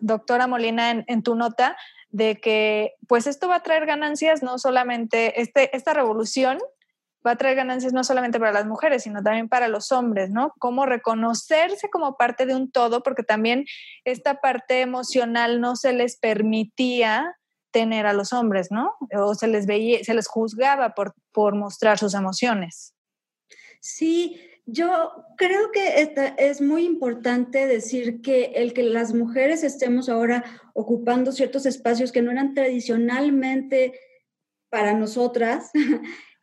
doctora 0.00 0.46
Molina, 0.46 0.90
en, 0.90 1.04
en 1.08 1.22
tu 1.22 1.34
nota, 1.34 1.76
de 2.10 2.36
que 2.36 2.94
pues 3.08 3.26
esto 3.26 3.48
va 3.48 3.56
a 3.56 3.62
traer 3.62 3.86
ganancias, 3.86 4.42
no 4.42 4.58
solamente 4.58 5.40
este, 5.40 5.74
esta 5.76 5.94
revolución 5.94 6.58
va 7.26 7.32
a 7.32 7.36
traer 7.36 7.56
ganancias 7.56 7.92
no 7.92 8.04
solamente 8.04 8.38
para 8.38 8.52
las 8.52 8.66
mujeres, 8.66 9.02
sino 9.02 9.22
también 9.22 9.48
para 9.48 9.68
los 9.68 9.92
hombres, 9.92 10.30
¿no? 10.30 10.52
Cómo 10.58 10.86
reconocerse 10.86 11.90
como 11.90 12.16
parte 12.16 12.46
de 12.46 12.54
un 12.54 12.70
todo, 12.70 13.02
porque 13.02 13.22
también 13.22 13.64
esta 14.04 14.40
parte 14.40 14.80
emocional 14.80 15.60
no 15.60 15.76
se 15.76 15.92
les 15.92 16.16
permitía 16.16 17.36
tener 17.72 18.06
a 18.06 18.12
los 18.12 18.32
hombres, 18.32 18.68
¿no? 18.70 18.94
O 19.14 19.34
se 19.34 19.48
les 19.48 19.66
veía, 19.66 20.02
se 20.02 20.14
les 20.14 20.28
juzgaba 20.28 20.94
por, 20.94 21.14
por 21.32 21.54
mostrar 21.54 21.98
sus 21.98 22.14
emociones. 22.14 22.94
Sí, 23.80 24.40
yo 24.64 25.12
creo 25.36 25.70
que 25.70 26.12
es 26.38 26.60
muy 26.60 26.84
importante 26.84 27.66
decir 27.66 28.20
que 28.20 28.46
el 28.56 28.72
que 28.72 28.82
las 28.82 29.14
mujeres 29.14 29.62
estemos 29.62 30.08
ahora 30.08 30.44
ocupando 30.74 31.30
ciertos 31.30 31.66
espacios 31.66 32.10
que 32.10 32.20
no 32.20 32.32
eran 32.32 32.52
tradicionalmente 32.54 34.00
para 34.68 34.94
nosotras, 34.94 35.70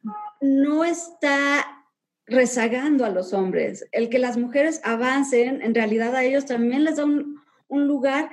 no 0.43 0.83
está 0.83 1.85
rezagando 2.25 3.05
a 3.05 3.09
los 3.09 3.31
hombres. 3.31 3.87
El 3.93 4.09
que 4.09 4.19
las 4.19 4.37
mujeres 4.37 4.81
avancen, 4.83 5.61
en 5.61 5.73
realidad 5.73 6.13
a 6.15 6.23
ellos 6.23 6.45
también 6.45 6.83
les 6.83 6.97
da 6.97 7.05
un, 7.05 7.41
lugar 7.69 8.29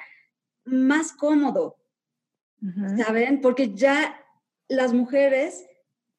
más 0.65 1.13
cómodo, 1.13 1.79
¿saben? 2.99 3.41
Porque 3.41 3.73
ya 3.75 4.21
las 4.69 4.93
mujeres 4.93 5.65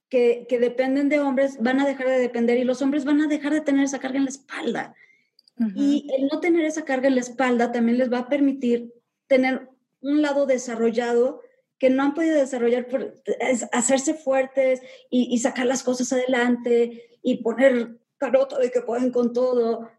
que, 0.09 0.47
dependen 0.49 1.09
de 1.09 1.19
hombres 1.19 1.61
van 1.61 1.79
a 1.79 1.85
dejar 1.85 2.07
de 2.07 2.19
depender 2.19 2.57
y 2.57 2.63
los 2.63 2.81
hombres 2.81 3.05
van 3.05 3.21
a 3.21 3.27
dejar 3.27 3.53
de 3.53 3.61
tener 3.61 3.83
esa 3.83 3.99
carga 3.99 4.17
en 4.17 4.23
la 4.23 4.31
espalda. 4.31 4.95
Y 5.75 6.07
el 6.17 6.27
no 6.27 6.39
tener 6.39 6.65
esa 6.65 6.85
carga 6.85 7.09
en 7.09 7.15
la 7.15 7.21
espalda 7.21 7.71
también 7.71 7.99
les 7.99 8.11
va 8.11 8.19
a 8.19 8.29
permitir 8.29 8.91
tener 9.27 9.69
un 9.99 10.23
lado 10.23 10.47
desarrollado 10.47 11.41
que 11.81 11.89
no 11.89 12.03
han 12.03 12.13
podido 12.13 12.37
desarrollar, 12.37 12.87
por, 12.87 13.23
hacerse 13.71 14.13
fuertes 14.13 14.83
y, 15.09 15.35
sacar 15.39 15.65
las 15.65 15.81
cosas 15.81 16.13
adelante 16.13 17.17
y 17.23 17.37
poner 17.41 17.97
carota 18.19 18.59
de 18.59 18.69
que 18.69 18.81
pueden 18.81 19.11
con 19.11 19.33
todo, 19.33 19.89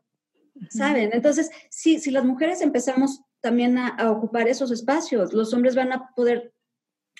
¿saben? 0.70 1.10
Entonces, 1.12 1.50
si, 1.70 1.98
si 1.98 2.12
las 2.12 2.24
mujeres 2.24 2.60
empezamos 2.60 3.22
también 3.40 3.78
a, 3.78 4.12
ocupar 4.12 4.46
esos 4.46 4.70
espacios, 4.70 5.32
los 5.32 5.52
hombres 5.54 5.74
van 5.74 5.90
a 5.90 6.14
poder 6.14 6.54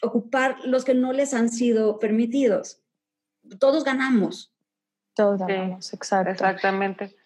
ocupar 0.01 0.55
los 0.65 0.85
que 0.85 0.95
no 0.95 1.13
les 1.13 1.35
han 1.35 1.49
sido 1.49 1.99
permitidos. 1.99 2.85
Todos 3.59 3.83
ganamos. 3.83 4.55
Todos 5.17 5.41
ganamos, 5.41 5.93
exacto. 5.93 6.31
Exactamente 6.31 7.17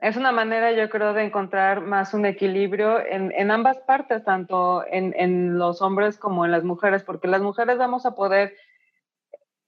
es 0.00 0.16
una 0.16 0.32
manera, 0.32 0.72
yo 0.72 0.90
creo, 0.90 1.12
de 1.12 1.24
encontrar 1.24 1.80
más 1.80 2.14
un 2.14 2.26
equilibrio 2.26 3.00
en, 3.04 3.50
ambas 3.50 3.78
partes, 3.78 4.24
tanto 4.24 4.84
en, 4.86 5.58
los 5.58 5.80
hombres 5.82 6.18
como 6.18 6.44
en 6.44 6.50
las 6.50 6.64
mujeres, 6.64 7.02
porque 7.02 7.28
las 7.28 7.40
mujeres 7.40 7.78
vamos 7.78 8.04
a 8.04 8.14
poder 8.14 8.54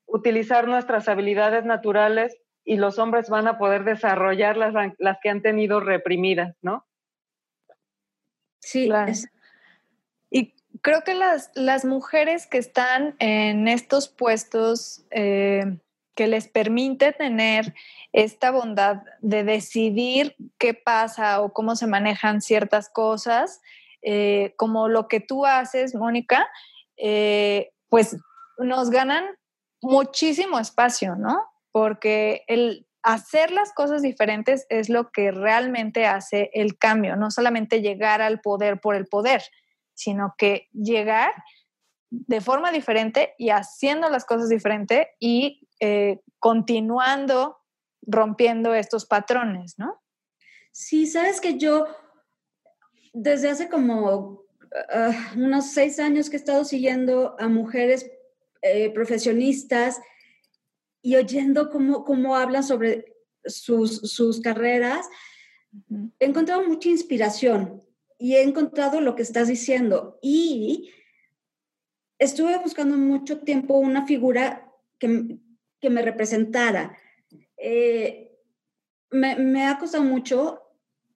utilizar 0.06 0.68
nuestras 0.68 1.08
habilidades 1.08 1.64
naturales 1.64 2.36
y 2.64 2.76
los 2.76 2.98
hombres 2.98 3.30
van 3.30 3.46
a 3.46 3.58
poder 3.58 3.84
desarrollar 3.84 4.56
las, 4.56 4.74
las 4.98 5.18
que 5.22 5.30
han 5.30 5.42
tenido 5.42 5.80
reprimidas, 5.80 6.56
¿no? 6.62 6.84
Sí, 8.58 8.90
y 10.30 10.54
creo 10.82 11.02
que 11.02 11.14
las, 11.14 11.52
las 11.54 11.84
mujeres 11.84 12.46
que 12.46 12.58
están 12.58 13.14
en 13.20 13.68
estos 13.68 14.08
puestos 14.08 15.06
eh, 15.10 15.78
que 16.16 16.26
les 16.26 16.48
permite 16.48 17.12
tener 17.12 17.74
esta 18.12 18.50
bondad 18.50 19.02
de 19.20 19.44
decidir 19.44 20.34
qué 20.58 20.74
pasa 20.74 21.40
o 21.42 21.52
cómo 21.52 21.76
se 21.76 21.86
manejan 21.86 22.40
ciertas 22.40 22.88
cosas, 22.88 23.60
eh, 24.02 24.54
como 24.56 24.88
lo 24.88 25.06
que 25.06 25.20
tú 25.20 25.46
haces, 25.46 25.94
Mónica, 25.94 26.48
eh, 26.96 27.70
pues 27.88 28.16
nos 28.58 28.90
ganan 28.90 29.24
muchísimo 29.82 30.58
espacio, 30.58 31.14
¿no? 31.16 31.44
Porque 31.70 32.44
el 32.48 32.86
hacer 33.02 33.52
las 33.52 33.72
cosas 33.72 34.02
diferentes 34.02 34.66
es 34.70 34.88
lo 34.88 35.12
que 35.12 35.30
realmente 35.30 36.06
hace 36.06 36.50
el 36.54 36.78
cambio, 36.78 37.14
no 37.14 37.30
solamente 37.30 37.82
llegar 37.82 38.22
al 38.22 38.40
poder 38.40 38.80
por 38.80 38.96
el 38.96 39.06
poder, 39.06 39.42
sino 39.94 40.34
que 40.38 40.68
llegar 40.72 41.32
de 42.10 42.40
forma 42.40 42.72
diferente 42.72 43.34
y 43.38 43.50
haciendo 43.50 44.08
las 44.08 44.24
cosas 44.24 44.48
diferente 44.48 45.10
y 45.20 45.65
eh, 45.80 46.20
continuando 46.38 47.58
rompiendo 48.02 48.74
estos 48.74 49.06
patrones, 49.06 49.78
¿no? 49.78 50.00
Sí, 50.72 51.06
sabes 51.06 51.40
que 51.40 51.58
yo 51.58 51.86
desde 53.12 53.48
hace 53.48 53.68
como 53.68 54.44
ah, 54.92 55.32
unos 55.36 55.72
seis 55.72 55.98
años 55.98 56.28
que 56.28 56.36
he 56.36 56.38
estado 56.38 56.64
siguiendo 56.64 57.34
a 57.38 57.48
mujeres 57.48 58.10
eh, 58.62 58.90
profesionistas 58.90 60.00
y 61.02 61.16
oyendo 61.16 61.70
cómo, 61.70 62.04
cómo 62.04 62.36
hablan 62.36 62.62
sobre 62.62 63.16
sus, 63.44 63.96
sus 64.12 64.40
carreras, 64.40 65.08
he 66.18 66.26
encontrado 66.26 66.66
mucha 66.66 66.88
inspiración 66.88 67.82
y 68.18 68.34
he 68.34 68.42
encontrado 68.42 69.00
lo 69.00 69.14
que 69.14 69.22
estás 69.22 69.48
diciendo. 69.48 70.18
Y 70.22 70.90
estuve 72.18 72.58
buscando 72.58 72.96
mucho 72.96 73.38
tiempo 73.40 73.78
una 73.78 74.06
figura 74.06 74.72
que, 74.98 75.38
que 75.80 75.90
me 75.90 76.02
representara. 76.02 76.96
Eh, 77.56 78.32
me, 79.10 79.66
ha 79.66 79.78
costado 79.78 80.04
mucho 80.04 80.62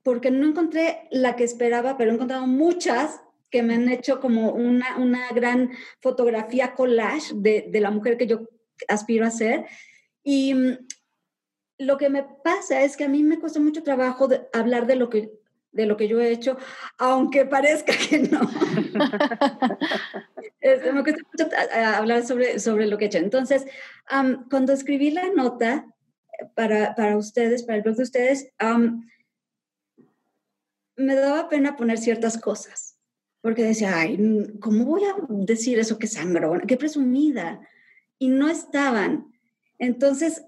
porque 0.03 0.31
no 0.31 0.47
encontré 0.47 1.09
la 1.11 1.37
que 1.37 1.45
esperaba, 1.45 1.97
pero 1.97 2.11
he 2.11 2.15
encontrado 2.15 2.47
muchas 2.47 3.21
que 3.51 3.63
me 3.63 3.75
han 3.75 3.89
hecho 3.89 4.21
como 4.21 4.53
una, 4.53 4.97
una 4.97 5.29
gran 5.33 5.73
fotografía 6.01 6.75
collage 6.75 7.33
de, 7.35 7.67
de, 7.69 7.81
la 7.81 7.91
mujer 7.91 8.17
que 8.17 8.27
yo 8.27 8.49
aspiro 8.89 9.27
a 9.27 9.31
ser. 9.31 9.67
Y 10.23 10.55
mm, 10.55 10.79
lo 11.79 11.99
que 11.99 12.11
me 12.11 12.23
pasa 12.23 12.83
es 12.83 12.97
que 12.97 13.05
a 13.05 13.09
mí 13.09 13.23
me 13.23 13.41
cuesta 13.41 13.59
mucho 13.61 13.83
trabajo 13.83 14.29
hablar 14.53 14.87
de 14.87 14.97
lo 14.97 15.11
que 15.11 15.41
de 15.73 15.87
lo 15.87 15.97
que 15.97 16.09
yo 16.09 16.21
he 16.21 16.31
hecho, 16.31 16.57
aunque 16.99 17.45
parezca 17.45 17.93
que 18.09 18.19
no. 18.19 18.41
Me 20.93 21.03
cuesta 21.03 21.23
mucho 21.33 21.57
hablar 21.73 22.27
sobre, 22.27 22.59
sobre 22.59 22.87
lo 22.87 22.99
que 22.99 23.05
he 23.05 23.09
hecho. 23.09 23.19
Entonces, 23.19 23.67
cuando 24.51 24.73
escribí 24.73 25.11
la 25.11 25.31
nota 25.31 25.87
para, 26.55 26.95
para, 26.95 27.17
ustedes, 27.17 27.63
para 27.63 27.77
el 27.77 27.83
blog 27.83 27.97
de 27.97 28.03
ustedes, 28.03 28.49
me 30.97 31.15
daba 31.15 31.49
pena 31.49 31.77
poner 31.77 31.99
ciertas 31.99 32.39
cosas, 32.39 32.99
porque 33.41 33.63
decía, 33.63 33.99
ay, 33.99 34.19
¿cómo 34.61 34.85
voy 34.85 35.05
a 35.05 35.15
decir 35.29 35.79
eso 35.79 35.99
que 35.99 36.07
sangrón? 36.07 36.63
Qué 36.67 36.77
presumida. 36.77 37.61
Y 38.19 38.29
no 38.29 38.49
estaban. 38.49 39.33
Entonces, 39.79 40.45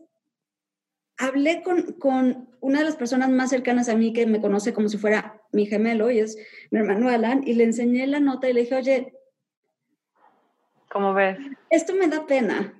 hablé 1.16 1.62
con, 1.62 1.92
con, 1.94 2.48
una 2.60 2.78
de 2.78 2.84
las 2.84 2.96
personas 2.96 3.28
más 3.28 3.50
cercanas 3.50 3.88
a 3.88 3.96
mí 3.96 4.12
que 4.12 4.26
me 4.26 4.40
conoce 4.40 4.72
como 4.72 4.88
si 4.88 4.98
fuera 4.98 5.42
mi 5.52 5.66
gemelo, 5.66 6.10
y 6.10 6.20
es 6.20 6.36
mi 6.70 6.78
hermano 6.78 7.08
Alan, 7.08 7.42
y 7.44 7.54
le 7.54 7.64
enseñé 7.64 8.06
la 8.06 8.20
nota 8.20 8.48
y 8.48 8.52
le 8.52 8.60
dije, 8.60 8.76
oye, 8.76 9.14
¿cómo 10.92 11.14
ves? 11.14 11.38
Esto 11.70 11.94
me 11.94 12.08
da 12.08 12.26
pena. 12.26 12.74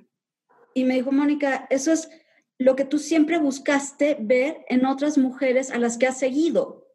Y 0.75 0.85
me 0.85 0.95
dijo, 0.95 1.13
Mónica, 1.13 1.67
eso 1.71 1.93
es 1.93 2.11
lo 2.59 2.77
que 2.77 2.85
tú 2.85 2.99
siempre 2.99 3.39
buscaste 3.39 4.17
ver 4.21 4.65
en 4.69 4.87
otras 4.87 5.19
mujeres 5.19 5.71
a 5.71 5.79
las 5.79 5.99
que 5.99 6.07
has 6.07 6.19
seguido. 6.19 6.87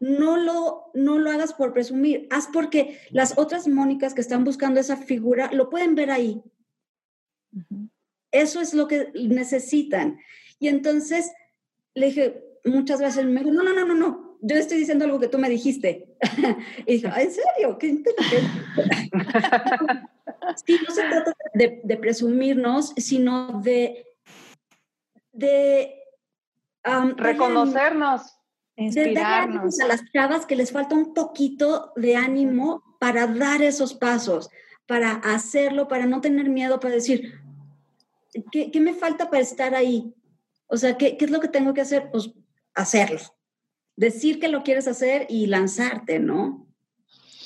No 0.00 0.36
lo, 0.36 0.90
no 0.94 1.18
lo 1.18 1.30
hagas 1.30 1.52
por 1.52 1.72
presumir, 1.72 2.26
haz 2.30 2.48
porque 2.52 2.98
las 3.10 3.38
otras 3.38 3.68
Mónicas 3.68 4.14
que 4.14 4.20
están 4.20 4.42
buscando 4.42 4.80
esa 4.80 4.96
figura 4.96 5.50
lo 5.52 5.70
pueden 5.70 5.94
ver 5.94 6.10
ahí. 6.10 6.42
Eso 8.32 8.60
es 8.60 8.74
lo 8.74 8.88
que 8.88 9.12
necesitan. 9.14 10.18
Y 10.58 10.68
entonces 10.68 11.32
le 11.94 12.06
dije, 12.06 12.42
muchas 12.64 13.00
veces 13.00 13.24
me 13.26 13.40
digo, 13.40 13.52
no, 13.52 13.62
no, 13.62 13.72
no, 13.72 13.86
no, 13.86 13.94
no, 13.94 14.38
yo 14.40 14.56
estoy 14.56 14.78
diciendo 14.78 15.04
algo 15.04 15.20
que 15.20 15.28
tú 15.28 15.38
me 15.38 15.48
dijiste. 15.48 16.16
y 16.86 16.94
dije, 16.94 17.06
¿en 17.06 17.30
serio? 17.30 17.78
¿Qué 17.78 18.02
sí, 20.64 20.78
no 20.86 20.94
se 20.94 21.02
trata 21.02 21.34
de, 21.54 21.96
presumirnos, 22.00 22.92
sino 22.96 23.60
de... 23.62 24.06
de 25.32 25.98
Reconocernos. 27.16 28.22
inspirarnos. 28.76 29.78
a 29.80 29.86
las 29.86 30.02
chavas 30.12 30.46
que 30.46 30.56
les 30.56 30.72
falta 30.72 30.94
un 30.94 31.14
poquito 31.14 31.92
de 31.96 32.16
ánimo 32.16 32.82
para 32.98 33.26
dar 33.26 33.62
esos 33.62 33.94
pasos, 33.94 34.50
para 34.86 35.12
hacerlo, 35.12 35.88
para 35.88 36.06
no 36.06 36.20
tener 36.20 36.48
miedo, 36.48 36.80
para 36.80 36.94
decir, 36.94 37.40
¿qué, 38.50 38.70
qué 38.70 38.80
me 38.80 38.94
falta 38.94 39.30
para 39.30 39.42
estar 39.42 39.74
ahí? 39.74 40.14
O 40.66 40.76
sea, 40.76 40.96
¿qué, 40.96 41.16
¿qué, 41.16 41.26
es 41.26 41.30
lo 41.30 41.40
que 41.40 41.48
tengo 41.48 41.74
que 41.74 41.82
hacer? 41.82 42.10
Pues 42.10 42.30
hacerlo. 42.74 43.20
Decir 43.96 44.40
que 44.40 44.48
lo 44.48 44.62
quieres 44.62 44.88
hacer 44.88 45.26
y 45.28 45.46
lanzarte, 45.46 46.18
¿no? 46.18 46.61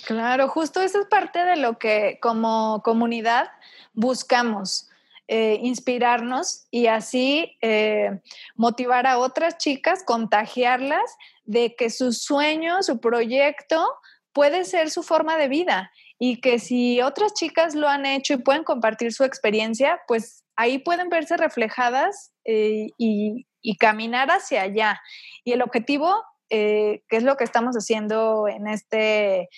Claro, 0.06 0.46
justo 0.46 0.80
eso 0.80 1.00
es 1.00 1.06
parte 1.08 1.44
de 1.44 1.56
lo 1.56 1.78
que 1.78 2.20
como 2.22 2.80
comunidad 2.84 3.48
buscamos. 3.92 4.88
Eh, 5.26 5.58
inspirarnos 5.60 6.68
y 6.70 6.86
así 6.86 7.58
eh, 7.60 8.20
motivar 8.54 9.08
a 9.08 9.18
otras 9.18 9.58
chicas, 9.58 10.04
contagiarlas 10.04 11.16
de 11.44 11.74
que 11.74 11.90
su 11.90 12.12
sueño, 12.12 12.84
su 12.84 13.00
proyecto 13.00 13.84
puede 14.32 14.64
ser 14.64 14.88
su 14.88 15.02
forma 15.02 15.36
de 15.36 15.48
vida 15.48 15.90
y 16.20 16.40
que 16.40 16.60
si 16.60 17.02
otras 17.02 17.34
chicas 17.34 17.74
lo 17.74 17.88
han 17.88 18.06
hecho 18.06 18.34
y 18.34 18.36
pueden 18.36 18.62
compartir 18.62 19.12
su 19.12 19.24
experiencia, 19.24 19.98
pues 20.06 20.44
ahí 20.54 20.78
pueden 20.78 21.08
verse 21.08 21.36
reflejadas 21.36 22.32
eh, 22.44 22.90
y, 22.96 23.44
caminar 23.80 24.30
hacia 24.30 24.62
allá. 24.62 25.00
Y 25.42 25.50
el 25.50 25.62
objetivo, 25.62 26.14
que 26.48 27.02
es 27.10 27.24
lo 27.24 27.36
que 27.36 27.42
estamos 27.42 27.74
haciendo 27.74 28.46
en 28.46 28.68
este 28.68 29.48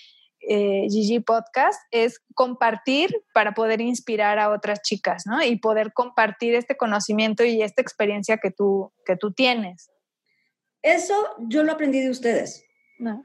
eh, 0.51 0.87
Gigi 0.89 1.21
Podcast 1.21 1.79
es 1.91 2.21
compartir 2.35 3.15
para 3.35 3.53
poder 3.53 3.83
inspirar 3.83 4.39
a 4.39 4.51
otras 4.51 4.81
chicas, 4.81 5.25
¿no? 5.27 5.45
Y 5.45 5.59
poder 5.59 5.93
compartir 5.93 6.55
este 6.55 6.77
conocimiento 6.77 7.45
y 7.45 7.61
esta 7.61 7.83
experiencia 7.83 8.39
que 8.39 8.51
tú, 8.51 8.91
que 9.05 9.17
tú 9.17 9.33
tienes. 9.33 9.91
Eso 10.81 11.15
yo 11.41 11.65
lo 11.65 11.73
aprendí 11.73 12.01
de 12.01 12.09
ustedes. 12.09 12.65
No. 12.99 13.23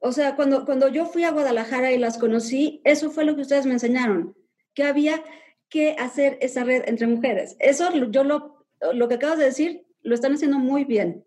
O 0.00 0.10
sea, 0.10 0.34
cuando, 0.34 0.64
cuando 0.64 0.88
yo 0.88 1.06
fui 1.06 1.22
a 1.22 1.30
Guadalajara 1.30 1.92
y 1.92 1.98
las 1.98 2.18
conocí, 2.18 2.80
eso 2.84 3.10
fue 3.10 3.24
lo 3.24 3.36
que 3.36 3.42
ustedes 3.42 3.66
me 3.66 3.74
enseñaron, 3.74 4.34
que 4.74 4.82
había 4.82 5.22
que 5.68 5.94
hacer 6.00 6.36
esa 6.40 6.64
red 6.64 6.82
entre 6.88 7.06
mujeres. 7.06 7.54
Eso 7.60 7.92
yo 7.92 8.24
lo, 8.24 8.66
lo 8.92 9.08
que 9.08 9.14
acabas 9.14 9.38
de 9.38 9.44
decir, 9.44 9.86
lo 10.02 10.16
están 10.16 10.34
haciendo 10.34 10.58
muy 10.58 10.84
bien. 10.84 11.24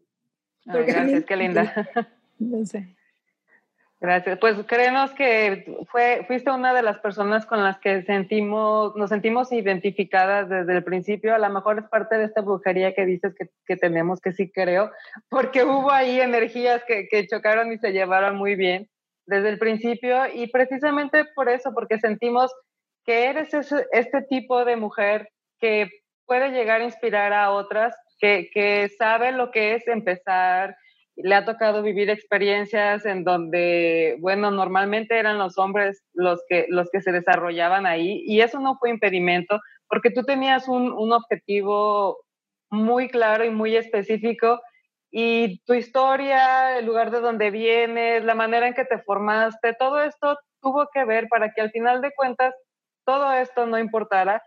gracias, 0.66 1.24
qué 1.24 1.36
linda. 1.38 1.90
No 2.40 2.66
sé. 2.66 2.98
Gracias. 4.04 4.38
Pues 4.38 4.58
créenos 4.68 5.12
que 5.12 5.64
fuiste 6.28 6.52
una 6.52 6.74
de 6.74 6.82
las 6.82 7.00
personas 7.00 7.46
con 7.46 7.64
las 7.64 7.80
que 7.80 8.02
sentimos, 8.02 8.94
nos 8.98 9.10
sentimos 9.10 9.54
identificadas 9.54 10.50
desde 10.50 10.76
el 10.76 10.84
principio. 10.84 11.34
A 11.34 11.38
lo 11.38 11.50
mejor 11.50 11.80
es 11.80 11.88
parte 11.88 12.18
de 12.18 12.26
esta 12.26 12.42
brujería 12.42 12.94
que 12.94 13.06
dices 13.06 13.34
que, 13.34 13.78
tenemos, 13.78 14.20
que 14.20 14.34
sí 14.34 14.52
creo, 14.52 14.92
porque 15.30 15.64
hubo 15.64 15.90
ahí 15.90 16.20
energías 16.20 16.84
que, 16.86 17.28
chocaron 17.28 17.72
y 17.72 17.78
se 17.78 17.94
llevaron 17.94 18.36
muy 18.36 18.56
bien 18.56 18.90
desde 19.26 19.48
el 19.48 19.58
principio. 19.58 20.28
Y 20.34 20.48
precisamente 20.48 21.24
por 21.34 21.48
eso, 21.48 21.74
porque 21.74 21.98
sentimos 21.98 22.54
que 23.06 23.28
eres 23.28 23.54
ese, 23.54 23.88
este 23.94 24.22
tipo 24.24 24.66
de 24.66 24.76
mujer 24.76 25.30
que 25.62 25.90
puede 26.26 26.50
llegar 26.50 26.82
a 26.82 26.86
inspirar 26.86 27.32
a 27.32 27.52
otras, 27.52 27.96
que 28.20 28.92
sabe 28.98 29.32
lo 29.32 29.50
que 29.50 29.76
es 29.76 29.88
empezar, 29.88 30.76
le 31.16 31.36
ha 31.36 31.46
tocado 31.46 31.84
vivir 31.84 32.10
experiencias 32.10 33.06
en 33.06 33.24
donde, 33.24 34.18
bueno, 34.20 34.52
normalmente 34.52 35.18
eran 35.20 35.38
los 35.38 35.58
hombres 35.58 36.04
los 36.14 36.42
que, 36.50 36.66
los 36.70 36.90
que 36.92 37.02
se 37.02 37.12
desarrollaban 37.12 37.86
ahí 37.86 38.24
y 38.26 38.42
eso 38.42 38.60
no 38.60 38.78
fue 38.80 38.90
impedimento 38.90 39.60
porque 39.88 40.10
tú 40.10 40.24
tenías 40.24 40.68
un, 40.68 40.92
un 40.92 41.14
objetivo 41.14 42.18
muy 42.70 43.10
claro 43.10 43.46
y 43.46 43.52
muy 43.52 43.76
específico 43.76 44.60
y 45.16 45.60
tu 45.66 45.76
historia, 45.76 46.80
el 46.80 46.88
lugar 46.88 47.12
de 47.12 47.20
donde 47.20 47.52
vienes, 47.52 48.24
la 48.24 48.34
manera 48.34 48.68
en 48.68 48.74
que 48.74 48.84
te 48.84 48.98
formaste, 48.98 49.76
todo 49.78 50.02
esto 50.02 50.40
tuvo 50.60 50.88
que 50.92 51.06
ver 51.06 51.28
para 51.28 51.52
que 51.54 51.62
al 51.62 51.70
final 51.70 52.02
de 52.02 52.12
cuentas 52.16 52.56
todo 53.06 53.32
esto 53.34 53.68
no 53.68 53.78
importara. 53.78 54.42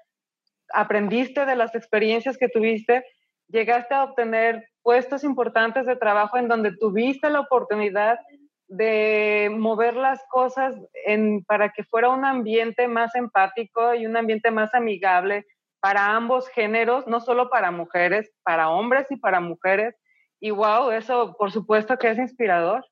Aprendiste 0.75 1.47
de 1.47 1.55
las 1.55 1.73
experiencias 1.77 2.37
que 2.37 2.49
tuviste, 2.49 3.05
llegaste 3.47 3.95
a 3.95 4.03
obtener 4.03 4.67
puestos 4.87 5.25
importantes 5.25 5.85
de 5.85 5.97
trabajo 5.97 6.39
en 6.39 6.47
donde 6.47 6.71
tuviste 6.71 7.29
la 7.29 7.41
oportunidad 7.41 8.21
de 8.69 9.51
mover 9.53 9.97
las 9.97 10.21
cosas 10.31 10.77
en, 11.05 11.43
para 11.43 11.73
que 11.73 11.83
fuera 11.83 12.09
un 12.09 12.25
ambiente 12.25 12.87
más 12.87 13.17
empático 13.17 13.97
y 13.97 14.07
un 14.07 14.17
ambiente 14.17 14.53
más 14.53 14.73
amigable 14.75 15.45
para 15.81 16.15
ambos 16.15 16.49
géneros, 16.51 17.05
no 17.09 17.19
solo 17.19 17.51
para 17.51 17.73
mujeres, 17.73 18.31
para 18.45 18.71
hombres 18.71 19.09
y 19.11 19.17
para 19.17 19.41
mujeres. 19.41 19.97
Y 20.39 20.53
wow, 20.53 20.93
eso 20.93 21.35
por 21.37 21.51
supuesto 21.51 21.99
que 21.99 22.13
es 22.13 22.19
inspirador. 22.19 22.87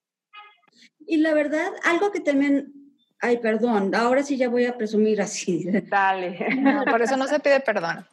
Y 1.07 1.19
la 1.19 1.33
verdad, 1.33 1.71
algo 1.85 2.11
que 2.11 2.19
también, 2.19 2.73
ay, 3.21 3.37
perdón, 3.37 3.95
ahora 3.95 4.25
sí 4.25 4.37
ya 4.37 4.49
voy 4.49 4.65
a 4.65 4.77
presumir 4.77 5.23
así. 5.23 5.65
Dale. 5.89 6.45
por 6.91 7.03
eso 7.03 7.17
no 7.17 7.29
se 7.29 7.39
pide 7.39 7.61
perdón. 7.61 8.05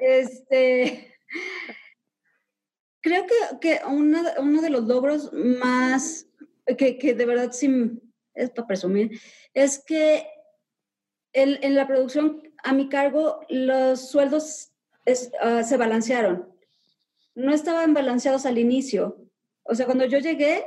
Este, 0.00 1.14
creo 3.00 3.26
que, 3.26 3.34
que 3.60 3.80
uno 3.86 4.62
de 4.62 4.70
los 4.70 4.84
logros 4.84 5.32
más, 5.32 6.26
que, 6.76 6.98
que, 6.98 7.14
de 7.14 7.26
verdad 7.26 7.52
sí 7.52 8.00
es 8.34 8.50
para 8.50 8.66
presumir, 8.66 9.20
es 9.54 9.82
que 9.84 10.26
el, 11.32 11.58
en 11.62 11.74
la 11.74 11.86
producción 11.86 12.42
a 12.62 12.72
mi 12.72 12.88
cargo 12.88 13.40
los 13.48 14.10
sueldos 14.10 14.72
uh, 15.06 15.64
se 15.64 15.76
balancearon. 15.76 16.48
No 17.34 17.52
estaban 17.52 17.94
balanceados 17.94 18.46
al 18.46 18.58
inicio. 18.58 19.24
O 19.62 19.74
sea, 19.74 19.86
cuando 19.86 20.06
yo 20.06 20.18
llegué, 20.18 20.64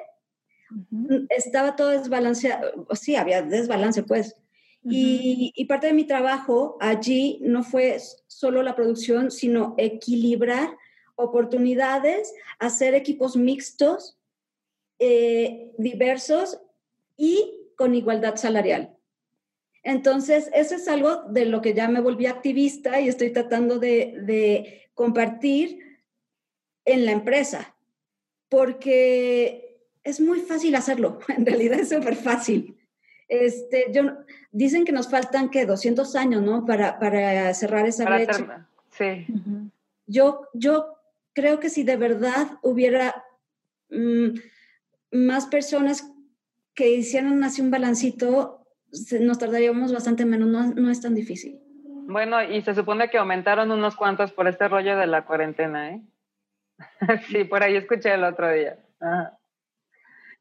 estaba 1.30 1.76
todo 1.76 1.90
desbalanceado. 1.90 2.88
Sí, 2.96 3.16
había 3.16 3.42
desbalance, 3.42 4.04
pues. 4.04 4.38
y, 4.84 5.52
y, 5.54 5.66
parte 5.66 5.88
de 5.88 5.94
mi 5.94 6.06
trabajo 6.06 6.78
allí 6.80 7.40
no 7.42 7.64
fue 7.64 8.00
solo 8.28 8.64
la 8.64 8.76
producción, 8.76 9.30
sino 9.30 9.76
equilibrar 9.78 10.78
oportunidades, 11.16 12.34
hacer 12.60 12.96
equipos 12.96 13.36
mixtos, 13.36 14.18
eh, 15.00 15.72
diversos 15.78 16.62
y 17.18 17.58
con 17.76 17.96
igualdad 17.96 18.36
salarial. 18.36 18.96
Entonces, 19.84 20.50
eso 20.54 20.76
es 20.76 20.88
algo 20.88 21.24
de 21.30 21.46
lo 21.46 21.62
que 21.62 21.74
ya 21.74 21.88
me 21.88 22.02
volví 22.02 22.28
activista 22.28 23.00
y 23.02 23.08
estoy 23.08 23.32
tratando 23.32 23.80
de, 23.80 24.78
compartir 24.94 26.00
en 26.86 27.06
la 27.06 27.12
empresa, 27.12 27.76
porque 28.50 29.80
es 30.04 30.20
muy 30.20 30.42
fácil 30.42 30.76
hacerlo, 30.76 31.20
en 31.30 31.46
realidad 31.46 31.80
es 31.80 31.90
súper 31.90 32.16
fácil. 32.16 32.78
Este, 33.28 33.88
yo, 33.92 34.04
dicen 34.52 34.86
que 34.86 34.92
nos 34.92 35.10
faltan, 35.10 35.50
que 35.50 35.66
200 35.66 36.16
años, 36.16 36.44
¿no? 36.44 36.66
Para, 36.66 37.00
para 37.00 37.52
cerrar 37.56 37.88
esa 37.88 38.06
brecha. 38.06 38.68
sí. 38.92 39.26
Yo, 40.06 40.48
yo 40.54 41.01
creo 41.34 41.60
que 41.60 41.70
si 41.70 41.84
de 41.84 41.98
verdad 41.98 42.48
hubiera 42.62 43.24
mm, 43.90 44.38
más 45.12 45.46
personas 45.48 46.12
que 46.74 46.90
hicieran 46.90 47.44
así 47.44 47.62
un 47.62 47.72
balancito, 47.72 48.66
nos 49.20 49.40
tardaríamos 49.40 49.94
bastante 49.94 50.26
menos, 50.26 50.76
no, 50.76 50.90
es 50.90 51.02
tan 51.02 51.16
difícil. 51.16 51.60
Bueno, 52.08 52.42
y 52.44 52.62
se 52.62 52.76
supone 52.76 53.10
que 53.10 53.18
aumentaron 53.18 53.72
unos 53.72 53.96
cuantos 53.96 54.32
por 54.32 54.48
este 54.48 54.68
rollo 54.68 54.98
de 54.98 55.08
la 55.08 55.26
cuarentena, 55.26 55.92
¿eh? 55.92 56.02
sí, 57.28 57.44
por 57.44 57.64
ahí 57.64 57.76
escuché 57.76 58.14
el 58.14 58.24
otro 58.24 58.52
día. 58.52 58.78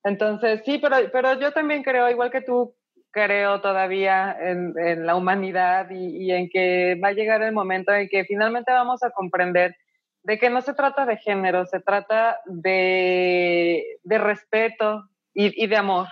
Entonces, 0.02 0.62
sí, 0.64 0.78
pero, 0.78 0.96
pero 1.12 1.38
yo 1.38 1.52
también 1.52 1.82
creo, 1.82 2.10
igual 2.10 2.30
que 2.30 2.40
tú, 2.40 2.74
creo 3.12 3.60
todavía 3.60 4.36
en, 4.40 5.04
la 5.04 5.16
humanidad 5.16 5.90
y, 5.90 6.24
y, 6.24 6.32
en 6.32 6.48
que 6.48 6.98
va 7.02 7.08
a 7.08 7.12
llegar 7.12 7.42
el 7.42 7.52
momento 7.52 7.92
en 7.92 8.08
que 8.08 8.24
finalmente 8.24 8.72
vamos 8.72 9.02
a 9.02 9.10
comprender 9.10 9.76
de 10.22 10.38
que 10.38 10.50
no 10.50 10.60
se 10.60 10.74
trata 10.74 11.06
de 11.06 11.16
género, 11.16 11.66
se 11.66 11.80
trata 11.80 12.40
de, 12.46 13.98
respeto 14.04 15.08
y, 15.32 15.66
de 15.66 15.76
amor. 15.76 16.08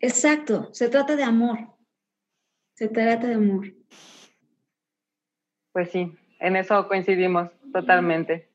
Exacto, 0.00 0.72
se 0.72 0.88
trata 0.88 1.16
de 1.16 1.24
amor. 1.24 1.58
Se 2.74 2.88
trata 2.88 3.26
de 3.26 3.34
amor. 3.34 3.66
Pues 5.72 5.90
sí, 5.90 6.16
en 6.40 6.56
eso 6.56 6.88
coincidimos 6.88 7.50
totalmente. 7.72 8.50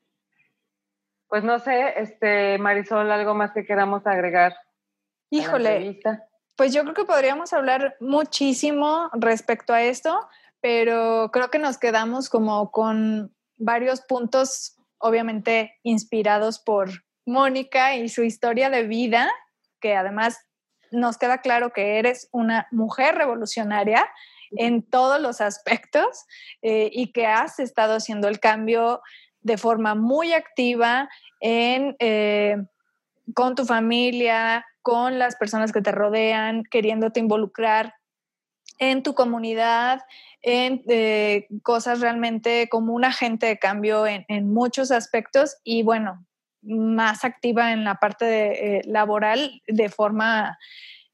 Pues 1.28 1.44
no 1.44 1.58
sé, 1.58 2.00
este 2.00 2.58
Marisol, 2.58 3.10
algo 3.10 3.34
más 3.34 3.52
que 3.52 3.64
queramos 3.64 4.06
agregar. 4.06 4.54
Híjole, 5.30 6.00
pues 6.56 6.74
yo 6.74 6.82
creo 6.82 6.94
que 6.94 7.04
podríamos 7.04 7.52
hablar 7.52 7.96
muchísimo 8.00 9.08
respecto 9.12 9.72
a 9.72 9.82
esto, 9.82 10.28
pero 10.60 11.30
creo 11.32 11.50
que 11.50 11.58
nos 11.58 11.78
quedamos 11.78 12.28
como 12.28 12.70
con 12.72 13.34
varios 13.60 14.00
puntos, 14.00 14.76
obviamente 14.98 15.78
inspirados 15.84 16.58
por, 16.58 16.90
Mónica 17.26 17.94
y 17.94 18.08
su 18.08 18.22
historia 18.22 18.70
de 18.70 18.84
vida, 18.86 19.30
que 19.80 19.94
además 19.94 20.38
nos 20.90 21.18
queda 21.18 21.38
claro 21.38 21.72
que 21.72 21.98
eres 21.98 22.28
una 22.32 22.66
mujer 22.72 23.14
revolucionaria 23.14 24.08
en 24.52 24.82
todos 24.82 25.20
los 25.20 25.40
aspectos 25.40 26.24
eh, 26.62 26.90
y 26.92 27.12
que 27.12 27.26
has 27.26 27.60
estado 27.60 27.94
haciendo 27.94 28.26
el 28.26 28.40
cambio 28.40 29.00
de 29.42 29.56
forma 29.56 29.94
muy 29.94 30.32
activa 30.32 31.08
en, 31.40 31.94
eh, 32.00 32.56
con 33.34 33.54
tu 33.54 33.64
familia, 33.64 34.66
con 34.82 35.18
las 35.18 35.36
personas 35.36 35.72
que 35.72 35.82
te 35.82 35.92
rodean, 35.92 36.64
queriéndote 36.64 37.20
involucrar 37.20 37.94
en 38.80 39.02
tu 39.02 39.14
comunidad, 39.14 40.00
en 40.42 40.82
eh, 40.88 41.46
cosas 41.62 42.00
realmente 42.00 42.68
como 42.68 42.94
un 42.94 43.04
agente 43.04 43.46
de 43.46 43.58
cambio 43.58 44.06
en, 44.06 44.52
muchos 44.52 44.90
aspectos 44.90 45.58
y 45.62 45.82
bueno, 45.82 46.26
más 46.62 47.24
activa 47.24 47.72
en 47.72 47.84
la 47.84 47.96
parte 47.96 48.78
eh, 48.78 48.82
laboral 48.86 49.62
de 49.68 49.88
forma 49.90 50.58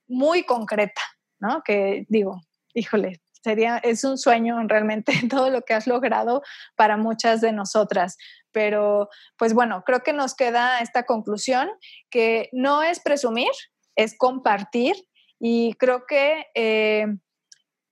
muy 0.06 0.44
concreta, 0.44 1.02
¿no? 1.40 1.62
Que 1.64 2.06
digo, 2.08 2.40
híjole, 2.72 3.20
sería, 3.42 3.78
es 3.78 4.04
un 4.04 4.16
sueño 4.16 4.58
realmente 4.68 5.12
todo 5.30 5.50
lo 5.50 5.62
que 5.62 5.74
has 5.74 5.88
logrado 5.88 6.42
para 6.76 6.96
muchas 6.96 7.40
de 7.40 7.52
nosotras. 7.52 8.16
Pero, 8.52 9.08
pues 9.36 9.54
bueno, 9.54 9.82
creo 9.84 10.04
que 10.04 10.12
nos 10.12 10.36
queda 10.36 10.78
esta 10.78 11.02
conclusión 11.02 11.68
que 12.10 12.48
no 12.52 12.84
es 12.84 13.00
presumir, 13.00 13.50
es 13.96 14.16
compartir 14.16 14.94
y 15.40 15.74
creo 15.74 16.06
que 16.06 16.46
eh, 16.54 17.06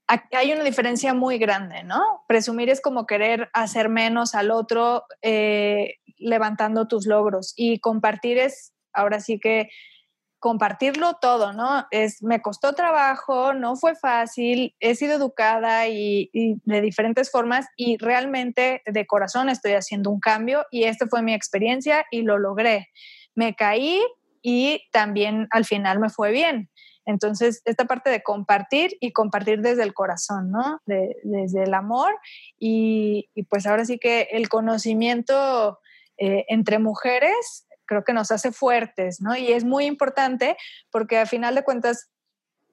hay 0.07 0.53
una 0.53 0.65
diferencia 0.65 1.15
muy 1.15 1.39
grande, 1.39 1.83
¿no? 1.83 2.25
Presumir 2.29 2.69
es 2.69 2.81
como 2.81 3.07
querer 3.07 3.49
hacer 3.53 3.89
menos 3.89 4.35
al 4.35 4.51
otro 4.51 5.05
eh, 5.23 5.97
levantando 6.19 6.89
tus 6.89 7.07
logros 7.07 7.55
y 7.57 7.81
compartir 7.81 8.39
es, 8.39 8.75
ahora 8.93 9.21
sí 9.21 9.39
que 9.39 9.71
compartirlo 10.39 11.15
todo, 11.23 11.55
¿no? 11.55 11.87
Es, 11.91 12.23
me 12.23 12.43
costó 12.43 12.75
trabajo, 12.75 13.55
no 13.55 13.77
fue 13.77 13.95
fácil, 13.95 14.77
he 14.79 14.95
sido 14.95 15.15
educada 15.15 15.89
y, 15.89 16.29
y, 16.35 16.57
de 16.65 16.83
diferentes 16.83 17.31
formas 17.31 17.67
y 17.79 17.97
realmente 17.97 18.83
de 18.85 19.07
corazón 19.07 19.49
estoy 19.49 19.73
haciendo 19.73 20.11
un 20.11 20.21
cambio 20.21 20.67
y 20.71 20.85
esta 20.85 21.07
fue 21.07 21.23
mi 21.23 21.33
experiencia 21.33 22.05
y 22.11 22.23
lo 22.23 22.39
logré. 22.39 22.89
Me 23.35 23.55
caí 23.55 24.03
y 24.43 24.83
también 24.93 25.49
al 25.51 25.65
final 25.65 25.99
me 25.99 26.11
fue 26.11 26.31
bien. 26.31 26.69
Entonces, 27.07 27.63
esta 27.65 27.85
parte 27.85 28.11
de 28.11 28.23
compartir 28.23 28.97
y 29.01 29.13
compartir 29.13 29.61
desde 29.61 29.83
el 29.83 29.95
corazón, 29.95 30.51
¿no? 30.51 30.81
desde 30.87 31.65
el 31.65 31.75
amor 31.75 32.15
y, 32.59 33.31
pues 33.49 33.67
ahora 33.67 33.85
sí 33.85 33.99
que 33.99 34.29
el 34.33 34.49
conocimiento 34.49 35.81
eh, 36.17 36.45
entre 36.49 36.79
mujeres 36.79 37.67
creo 37.87 38.05
que 38.05 38.13
nos 38.13 38.31
hace 38.31 38.53
fuertes, 38.53 39.21
¿no? 39.21 39.37
Y 39.37 39.53
es 39.53 39.65
muy 39.65 39.85
importante 39.85 40.57
porque 40.91 41.19
a 41.19 41.27
final 41.27 41.55
de 41.55 41.65
cuentas 41.65 42.11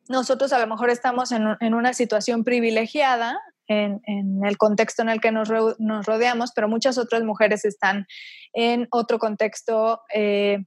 nosotros 0.07 0.53
a 0.53 0.59
lo 0.59 0.67
mejor 0.67 0.89
estamos 0.89 1.31
en, 1.31 1.73
una 1.73 1.93
situación 1.93 2.43
privilegiada 2.43 3.39
en, 3.67 4.01
el 4.45 4.57
contexto 4.57 5.01
en 5.01 5.09
el 5.09 5.21
que 5.21 5.31
nos, 5.31 5.49
rodeamos, 5.49 6.51
pero 6.53 6.67
muchas 6.67 6.97
otras 6.97 7.23
mujeres 7.23 7.65
están 7.65 8.05
en 8.53 8.87
otro 8.91 9.19
contexto 9.19 10.01
eh, 10.13 10.65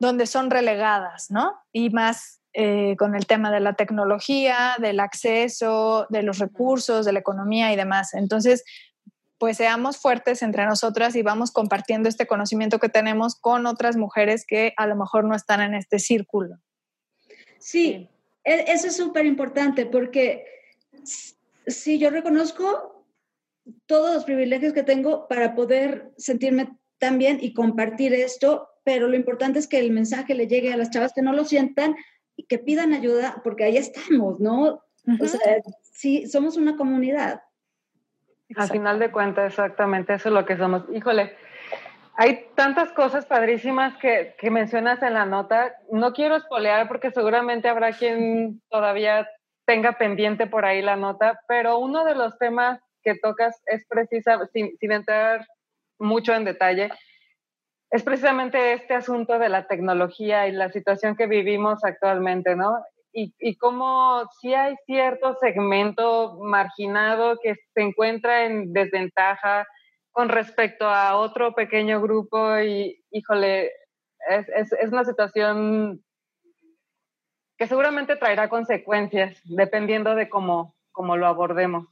donde 0.00 0.26
son 0.26 0.50
relegadas, 0.50 1.26
¿no? 1.30 1.54
Y 1.72 1.90
más 1.90 2.37
eh, 2.60 2.96
con 2.98 3.14
el 3.14 3.24
tema 3.24 3.52
de 3.52 3.60
la 3.60 3.74
tecnología, 3.74 4.74
del 4.80 4.98
acceso, 4.98 6.08
de 6.10 6.24
los 6.24 6.40
recursos, 6.40 7.06
de 7.06 7.12
la 7.12 7.20
economía 7.20 7.72
y 7.72 7.76
demás. 7.76 8.14
Entonces, 8.14 8.64
pues 9.38 9.58
seamos 9.58 9.98
fuertes 9.98 10.42
entre 10.42 10.66
nosotras 10.66 11.14
y 11.14 11.22
vamos 11.22 11.52
compartiendo 11.52 12.08
este 12.08 12.26
conocimiento 12.26 12.80
que 12.80 12.88
tenemos 12.88 13.36
con 13.36 13.64
otras 13.66 13.96
mujeres 13.96 14.44
que 14.44 14.74
a 14.76 14.88
lo 14.88 14.96
mejor 14.96 15.22
no 15.22 15.36
están 15.36 15.60
en 15.60 15.74
este 15.74 16.00
círculo. 16.00 16.56
Sí, 17.60 18.10
e, 18.42 18.64
eso 18.66 18.88
es 18.88 18.96
súper 18.96 19.24
importante 19.24 19.86
porque 19.86 20.44
si 21.64 22.00
yo 22.00 22.10
reconozco 22.10 23.04
todos 23.86 24.16
los 24.16 24.24
privilegios 24.24 24.72
que 24.72 24.82
tengo 24.82 25.28
para 25.28 25.54
poder 25.54 26.10
sentirme 26.16 26.76
tan 26.98 27.18
bien 27.18 27.38
y 27.40 27.54
compartir 27.54 28.14
esto, 28.14 28.68
pero 28.82 29.06
lo 29.06 29.14
importante 29.14 29.60
es 29.60 29.68
que 29.68 29.78
el 29.78 29.92
mensaje 29.92 30.34
le 30.34 30.48
llegue 30.48 30.72
a 30.72 30.76
las 30.76 30.90
chavas 30.90 31.12
que 31.12 31.22
no 31.22 31.32
lo 31.32 31.44
sientan 31.44 31.94
que 32.44 32.58
pidan 32.58 32.92
ayuda, 32.92 33.40
porque 33.42 33.64
ahí 33.64 33.76
estamos, 33.76 34.40
¿no? 34.40 34.82
O 35.20 35.26
sea, 35.26 35.62
sí, 35.82 36.26
somos 36.26 36.56
una 36.56 36.76
comunidad. 36.76 37.42
Al 38.56 38.68
final 38.68 38.98
de 38.98 39.10
cuentas, 39.10 39.52
exactamente 39.52 40.14
eso 40.14 40.28
es 40.28 40.34
lo 40.34 40.46
que 40.46 40.56
somos. 40.56 40.84
Híjole, 40.92 41.36
hay 42.16 42.46
tantas 42.54 42.92
cosas 42.92 43.26
padrísimas 43.26 43.96
que, 43.98 44.34
que 44.38 44.50
mencionas 44.50 45.02
en 45.02 45.14
la 45.14 45.26
nota. 45.26 45.76
No 45.90 46.12
quiero 46.12 46.36
espolear 46.36 46.88
porque 46.88 47.10
seguramente 47.10 47.68
habrá 47.68 47.92
quien 47.92 48.60
todavía 48.70 49.28
tenga 49.66 49.98
pendiente 49.98 50.46
por 50.46 50.64
ahí 50.64 50.80
la 50.80 50.96
nota, 50.96 51.40
pero 51.46 51.78
uno 51.78 52.04
de 52.04 52.14
los 52.14 52.38
temas 52.38 52.80
que 53.02 53.14
tocas 53.14 53.60
es 53.66 53.86
precisa, 53.86 54.38
sin, 54.52 54.76
sin 54.78 54.92
entrar 54.92 55.46
mucho 55.98 56.34
en 56.34 56.44
detalle, 56.44 56.90
es 57.90 58.02
precisamente 58.02 58.74
este 58.74 58.94
asunto 58.94 59.38
de 59.38 59.48
la 59.48 59.66
tecnología 59.66 60.46
y 60.46 60.52
la 60.52 60.70
situación 60.70 61.16
que 61.16 61.26
vivimos 61.26 61.84
actualmente, 61.84 62.54
¿no? 62.54 62.82
Y, 63.12 63.34
y 63.38 63.56
cómo 63.56 64.28
si 64.40 64.52
hay 64.54 64.76
cierto 64.84 65.34
segmento 65.40 66.38
marginado 66.40 67.38
que 67.42 67.54
se 67.74 67.80
encuentra 67.80 68.44
en 68.44 68.72
desventaja 68.72 69.66
con 70.12 70.28
respecto 70.28 70.86
a 70.86 71.16
otro 71.16 71.54
pequeño 71.54 72.00
grupo 72.00 72.58
y, 72.58 73.02
híjole, 73.10 73.72
es, 74.28 74.72
es, 74.72 74.88
una 74.90 75.04
situación 75.04 76.04
que 77.56 77.66
seguramente 77.66 78.16
traerá 78.16 78.48
consecuencias 78.48 79.40
dependiendo 79.44 80.14
de 80.14 80.28
cómo, 80.28 80.76
cómo 80.92 81.16
lo 81.16 81.26
abordemos. 81.26 81.86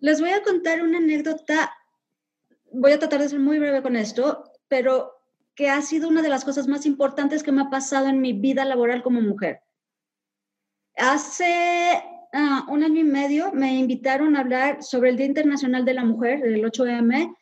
Les 0.00 0.20
voy 0.20 0.30
a 0.30 0.42
contar 0.42 0.82
una 0.82 0.98
anécdota, 0.98 1.72
voy 2.72 2.92
a 2.92 2.98
tratar 2.98 3.20
de 3.20 3.28
ser 3.28 3.40
muy 3.40 3.58
breve 3.58 3.82
con 3.82 3.96
esto, 3.96 4.44
pero 4.68 5.17
que 5.58 5.68
ha 5.68 5.82
sido 5.82 6.08
una 6.08 6.22
de 6.22 6.28
las 6.28 6.44
cosas 6.44 6.68
más 6.68 6.86
importantes 6.86 7.42
que 7.42 7.50
me 7.50 7.62
ha 7.62 7.68
pasado 7.68 8.06
en 8.06 8.20
mi 8.20 8.32
vida 8.32 8.64
laboral 8.64 9.02
como 9.02 9.20
mujer. 9.20 9.60
Hace 10.94 12.00
ah, 12.32 12.64
un 12.68 12.84
año 12.84 13.00
y 13.00 13.04
medio 13.04 13.50
me 13.50 13.74
invitaron 13.74 14.36
a 14.36 14.40
hablar 14.40 14.84
sobre 14.84 15.10
el 15.10 15.16
Día 15.16 15.26
Internacional 15.26 15.84
de 15.84 15.94
la 15.94 16.04
Mujer, 16.04 16.46
el 16.46 16.62
8M, 16.62 17.34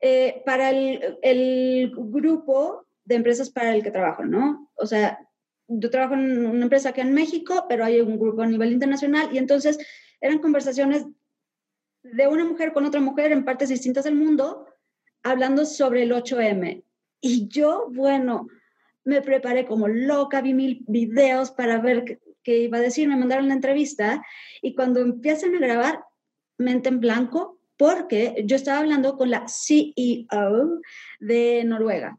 eh, 0.00 0.42
para 0.46 0.70
el, 0.70 1.18
el, 1.22 1.92
grupo 1.92 2.86
de 3.04 3.16
empresas 3.16 3.50
para 3.50 3.74
el 3.74 3.82
que 3.82 3.90
trabajo, 3.90 4.24
¿no? 4.24 4.70
O 4.76 4.86
sea, 4.86 5.18
yo 5.66 5.90
trabajo 5.90 6.14
en 6.14 6.46
una 6.46 6.62
empresa 6.62 6.90
aquí 6.90 7.00
en 7.00 7.12
México, 7.12 7.66
pero 7.68 7.84
hay 7.84 8.00
un 8.00 8.16
grupo 8.16 8.42
a 8.42 8.46
nivel 8.46 8.70
internacional 8.70 9.28
y 9.34 9.38
entonces 9.38 9.76
eran 10.20 10.38
conversaciones 10.38 11.04
de 12.04 12.28
una 12.28 12.44
mujer 12.44 12.72
con 12.72 12.84
otra 12.84 13.00
mujer 13.00 13.32
en 13.32 13.44
partes 13.44 13.70
distintas 13.70 14.04
del 14.04 14.14
mundo 14.14 14.68
hablando 15.24 15.66
sobre 15.66 16.04
el 16.04 16.12
8M. 16.12 16.84
Y 17.20 17.48
yo, 17.48 17.88
bueno, 17.90 18.46
me 19.04 19.22
preparé 19.22 19.66
como 19.66 19.88
loca, 19.88 20.40
vi 20.40 20.54
mil 20.54 20.84
videos 20.86 21.50
para 21.50 21.78
ver 21.78 22.20
qué, 22.42 22.58
iba 22.58 22.78
a 22.78 22.82
decir, 22.82 23.08
me 23.08 23.16
mandaron 23.16 23.48
la 23.48 23.54
entrevista 23.54 24.24
y 24.62 24.74
cuando 24.74 25.00
empiezan 25.00 25.54
a 25.54 25.60
grabar, 25.60 26.04
mente 26.58 26.88
en 26.88 27.00
blanco, 27.00 27.60
porque 27.76 28.42
yo 28.44 28.56
estaba 28.56 28.80
hablando 28.80 29.16
con 29.16 29.30
la 29.30 29.46
CEO 29.48 30.80
de 31.18 31.64
Noruega. 31.64 32.18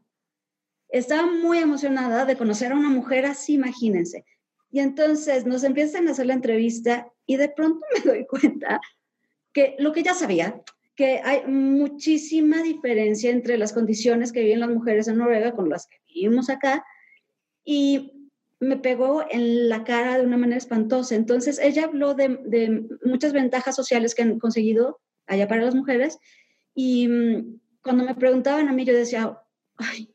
Estaba 0.88 1.26
muy 1.26 1.58
emocionada 1.58 2.24
de 2.24 2.36
conocer 2.36 2.72
a 2.72 2.76
una 2.76 2.90
mujer 2.90 3.26
así, 3.26 3.54
imagínense. 3.54 4.24
Y 4.70 4.80
entonces 4.80 5.46
nos 5.46 5.64
empiezan 5.64 6.08
a 6.08 6.12
hacer 6.12 6.26
la 6.26 6.34
entrevista 6.34 7.06
y 7.26 7.36
de 7.36 7.48
pronto 7.48 7.84
me 8.04 8.12
doy 8.12 8.26
cuenta 8.26 8.80
que 9.52 9.76
lo 9.78 9.92
que 9.92 10.02
ya 10.02 10.14
sabía, 10.14 10.60
que 10.94 11.20
hay 11.24 11.46
muchísima 11.46 12.62
diferencia 12.62 13.30
entre 13.30 13.56
las 13.56 13.72
condiciones 13.72 14.32
que 14.32 14.42
viven 14.42 14.60
las 14.60 14.70
mujeres 14.70 15.08
en 15.08 15.18
Noruega 15.18 15.52
con 15.52 15.68
las 15.68 15.86
que 15.86 15.96
vivimos 16.06 16.50
acá 16.50 16.84
y 17.64 18.28
me 18.60 18.76
pegó 18.76 19.24
en 19.28 19.68
la 19.68 19.84
cara 19.84 20.18
de 20.18 20.26
una 20.26 20.36
manera 20.36 20.58
espantosa. 20.58 21.14
Entonces, 21.14 21.58
ella 21.58 21.84
habló 21.84 22.14
de, 22.14 22.86
muchas 23.04 23.32
ventajas 23.32 23.74
sociales 23.74 24.14
que 24.14 24.22
han 24.22 24.38
conseguido 24.38 25.00
allá 25.26 25.48
para 25.48 25.62
las 25.62 25.74
mujeres 25.74 26.18
y 26.74 27.08
mm, 27.08 27.60
cuando 27.82 28.04
me 28.04 28.14
preguntaban 28.14 28.68
a 28.68 28.72
mí, 28.72 28.84
yo 28.84 28.94
decía, 28.94 29.38
ay, 29.76 30.14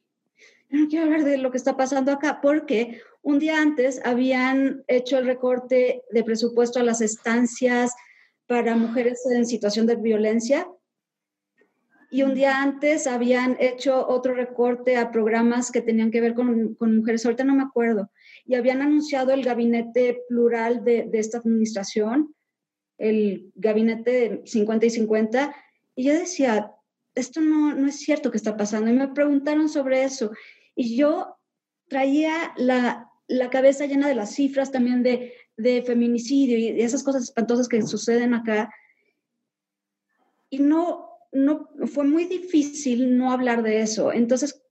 no 0.70 0.88
quiero 0.88 1.06
hablar 1.06 1.24
de 1.24 1.38
lo 1.38 1.52
que 1.52 1.58
está 1.58 1.76
pasando 1.76 2.12
acá, 2.12 2.40
porque 2.42 3.02
un 3.22 3.40
día 3.40 3.62
antes 3.62 4.02
habían 4.06 4.84
hecho 4.88 5.18
el 5.18 5.26
recorte 5.26 6.04
de 6.12 6.24
presupuesto 6.24 6.80
a 6.80 6.84
las 6.84 7.02
estancias 7.02 7.94
para 8.48 8.76
mujeres 8.76 9.22
en 9.30 9.46
situación 9.46 9.86
de 9.86 9.98
violencia. 9.98 10.68
Y 12.10 12.24
un 12.24 12.34
día 12.34 12.62
antes 12.62 13.06
habían 13.06 13.58
hecho 13.60 14.08
otro 14.08 14.34
recorte 14.34 14.96
a 14.96 15.12
programas 15.12 15.72
que 15.72 15.82
tenían 15.82 16.10
que 16.10 16.22
ver 16.22 16.34
con, 16.34 16.74
con 16.76 16.96
mujeres, 16.96 17.26
ahorita 17.26 17.44
no 17.44 17.54
me 17.54 17.64
acuerdo, 17.64 18.10
y 18.46 18.56
habían 18.56 18.82
anunciado 18.82 19.34
el 19.34 19.44
gabinete 19.44 20.22
plural 20.30 20.86
de, 20.86 21.04
de 21.04 21.20
esta 21.20 21.40
administración, 21.40 22.34
el 22.98 23.52
gabinete 23.56 24.42
50 24.46 24.86
y 24.86 24.90
50, 24.90 25.56
y 25.96 26.04
yo 26.06 26.14
decía, 26.14 26.72
esto 27.14 27.42
no, 27.42 27.76
no 27.76 27.88
es 27.88 28.00
cierto 28.00 28.32
que 28.32 28.38
está 28.38 28.56
pasando, 28.56 28.90
y 28.90 28.94
me 28.94 29.10
preguntaron 29.10 29.68
sobre 29.68 30.04
eso, 30.04 30.32
Y 30.76 30.96
yo 30.96 31.38
traía 31.90 32.54
la, 32.56 33.10
la 33.28 33.50
cabeza 33.50 33.86
llena 33.86 34.08
de 34.08 34.16
las 34.16 34.34
cifras 34.34 34.72
también 34.72 35.04
de, 35.04 35.34
de 35.58 35.82
feminicidio 35.82 36.58
y 36.58 36.82
esas 36.82 37.04
cosas 37.04 37.24
espantosas 37.24 37.68
que 37.68 37.82
suceden 37.82 38.34
acá. 38.34 38.72
Y 40.50 40.60
no, 40.60 41.10
no, 41.32 41.70
fue 41.88 42.06
muy 42.06 42.26
difícil 42.26 43.18
no 43.18 43.32
hablar 43.32 43.64
de 43.64 43.82
eso. 43.82 44.14
Entonces, 44.14 44.62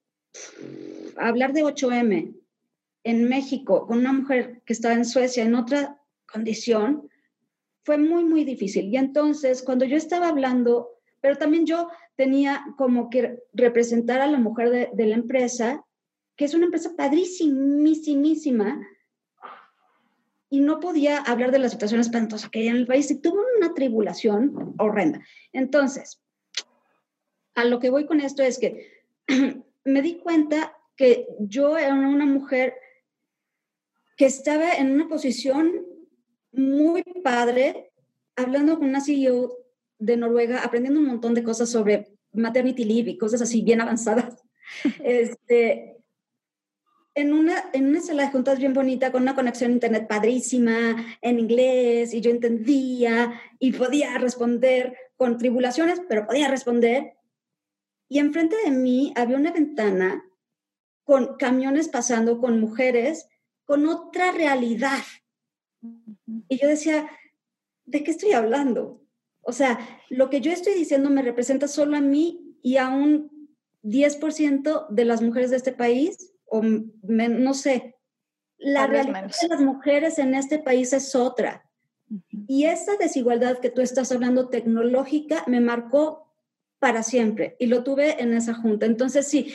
hablar 1.17 1.53
de 1.53 1.65
8M 1.65 2.35
en 3.05 3.29
México 3.29 3.87
con 3.87 3.99
una 3.99 4.13
mujer 4.13 4.63
que 4.65 4.73
estaba 4.73 4.95
en 4.95 5.05
Suecia 5.05 5.45
en 5.45 5.55
otra 5.55 6.01
condición, 6.33 7.09
fue 7.85 7.99
muy, 7.99 8.25
muy 8.25 8.45
difícil. 8.45 8.87
Y 8.87 8.97
entonces, 8.97 9.63
cuando 9.63 9.85
yo 9.85 9.97
estaba 9.97 10.29
hablando, 10.29 10.91
pero 11.21 11.37
también 11.37 11.67
yo 11.67 11.89
tenía 12.17 12.65
como 12.77 13.11
que 13.11 13.43
representar 13.53 14.21
a 14.21 14.27
la 14.27 14.39
mujer 14.39 14.71
de, 14.71 14.91
de 14.93 15.07
la 15.07 15.17
empresa, 15.17 15.85
que 16.37 16.45
es 16.45 16.55
una 16.55 16.65
empresa 16.67 16.95
padrísimísima, 16.97 18.81
y 20.49 20.61
no 20.61 20.81
podía 20.81 21.19
hablar 21.19 21.51
de 21.51 21.59
la 21.59 21.69
situación 21.69 22.01
espantosa 22.01 22.49
que 22.51 22.61
hay 22.61 22.69
en 22.69 22.77
el 22.77 22.87
país 22.87 23.11
y 23.11 23.21
tuvo 23.21 23.41
una 23.59 23.75
tribulación 23.75 24.75
horrenda. 24.79 25.21
Entonces, 25.53 26.21
a 27.55 27.65
lo 27.65 27.81
que 27.81 27.91
voy 27.91 28.07
con 28.07 28.21
esto 28.21 28.43
es 28.43 28.59
que 28.59 29.05
me 29.85 30.03
di 30.03 30.19
cuenta 30.19 30.77
que 30.97 31.27
yo 31.41 31.77
era 31.77 31.95
una 31.95 32.27
mujer 32.27 32.75
que 34.17 34.27
estaba 34.27 34.73
en 34.73 34.93
una 34.93 35.09
posición 35.09 35.85
muy 36.53 37.03
padre, 37.23 37.93
hablando 38.35 38.79
con 38.79 38.89
una 38.89 39.01
CEO 39.01 39.59
de 39.99 40.17
Noruega, 40.17 40.63
aprendiendo 40.63 41.01
un 41.01 41.07
montón 41.07 41.35
de 41.35 41.43
cosas 41.43 41.69
sobre 41.69 42.17
maternity 42.33 42.85
leave 42.85 43.11
y 43.11 43.19
cosas 43.19 43.43
así 43.43 43.63
bien 43.63 43.81
avanzadas. 43.81 44.43
este, 45.05 45.96
en 47.17 47.33
una, 47.33 47.71
en 47.73 47.89
una 47.89 48.03
sala 48.03 48.25
de 48.25 48.31
juntas 48.31 48.59
bien 48.59 48.75
bonita, 48.75 49.11
con 49.11 49.23
una 49.23 49.35
conexión 49.35 49.71
a 49.71 49.75
internet 49.75 50.07
padrísima, 50.07 51.17
en 51.23 51.41
inglés, 51.41 52.13
y 52.13 52.21
yo 52.21 52.31
entendía 52.31 53.41
y 53.59 53.73
podía 53.73 54.19
responder 54.19 54.95
con 55.17 55.39
tribulaciones, 55.39 56.03
pero 56.09 56.27
podía 56.27 56.49
responder. 56.49 57.15
Y 58.09 58.19
enfrente 58.19 58.55
de 58.63 58.71
mí 58.71 59.15
había 59.17 59.39
una 59.39 59.51
ventana 59.51 60.25
con 61.05 61.37
camiones 61.39 61.89
pasando 61.89 62.39
con 62.39 62.61
mujeres 62.61 63.29
con 63.65 63.87
otra 63.87 64.31
realidad. 64.33 65.03
Y 66.49 66.59
yo 66.59 66.69
decía, 66.69 67.09
¿de 67.87 68.05
qué 68.05 68.11
estoy 68.11 68.33
hablando? 68.33 69.01
O 69.41 69.53
sea, 69.53 69.79
lo 70.11 70.29
que 70.29 70.43
yo 70.43 70.53
estoy 70.53 70.75
diciendo 70.75 71.09
me 71.09 71.23
representa 71.23 71.67
solo 71.67 71.97
a 71.97 72.01
mí 72.01 72.59
y 72.63 72.77
a 72.77 72.91
un 72.91 73.49
10% 73.85 74.89
de 74.91 75.05
las 75.07 75.23
mujeres 75.23 75.51
de 75.51 75.57
este 75.57 75.73
país 75.73 76.35
o 76.47 76.63
no 76.63 77.55
sé, 77.55 77.97
la 78.59 78.87
realidad 78.87 79.31
de 79.41 79.49
las 79.49 79.61
mujeres 79.61 80.19
en 80.19 80.35
este 80.35 80.59
país 80.59 80.93
es 80.93 81.15
otra. 81.15 81.69
Y 82.47 82.67
esa 82.67 82.97
desigualdad 82.97 83.59
que 83.59 83.71
tú 83.71 83.81
estás 83.81 84.13
hablando 84.13 84.49
tecnológica 84.49 85.43
me 85.47 85.61
marcó 85.61 86.33
para 86.79 87.03
siempre 87.03 87.57
y 87.59 87.67
lo 87.67 87.83
tuve 87.83 88.23
en 88.23 88.33
esa 88.35 88.55
junta. 88.55 88.87
Entonces, 88.87 89.27
sí, 89.29 89.55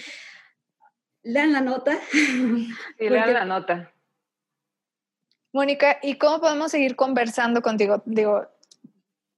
lean 1.24 1.54
la 1.54 1.62
nota. 1.62 1.98
Sí, 2.98 3.10
lean 3.10 3.34
la 3.34 3.46
nota. 3.46 3.94
Mónica, 5.54 5.98
¿y 6.02 6.18
cómo 6.18 6.40
podemos 6.40 6.72
seguir 6.72 6.96
conversando 6.96 7.62
contigo? 7.62 8.02
Digo, 8.06 8.48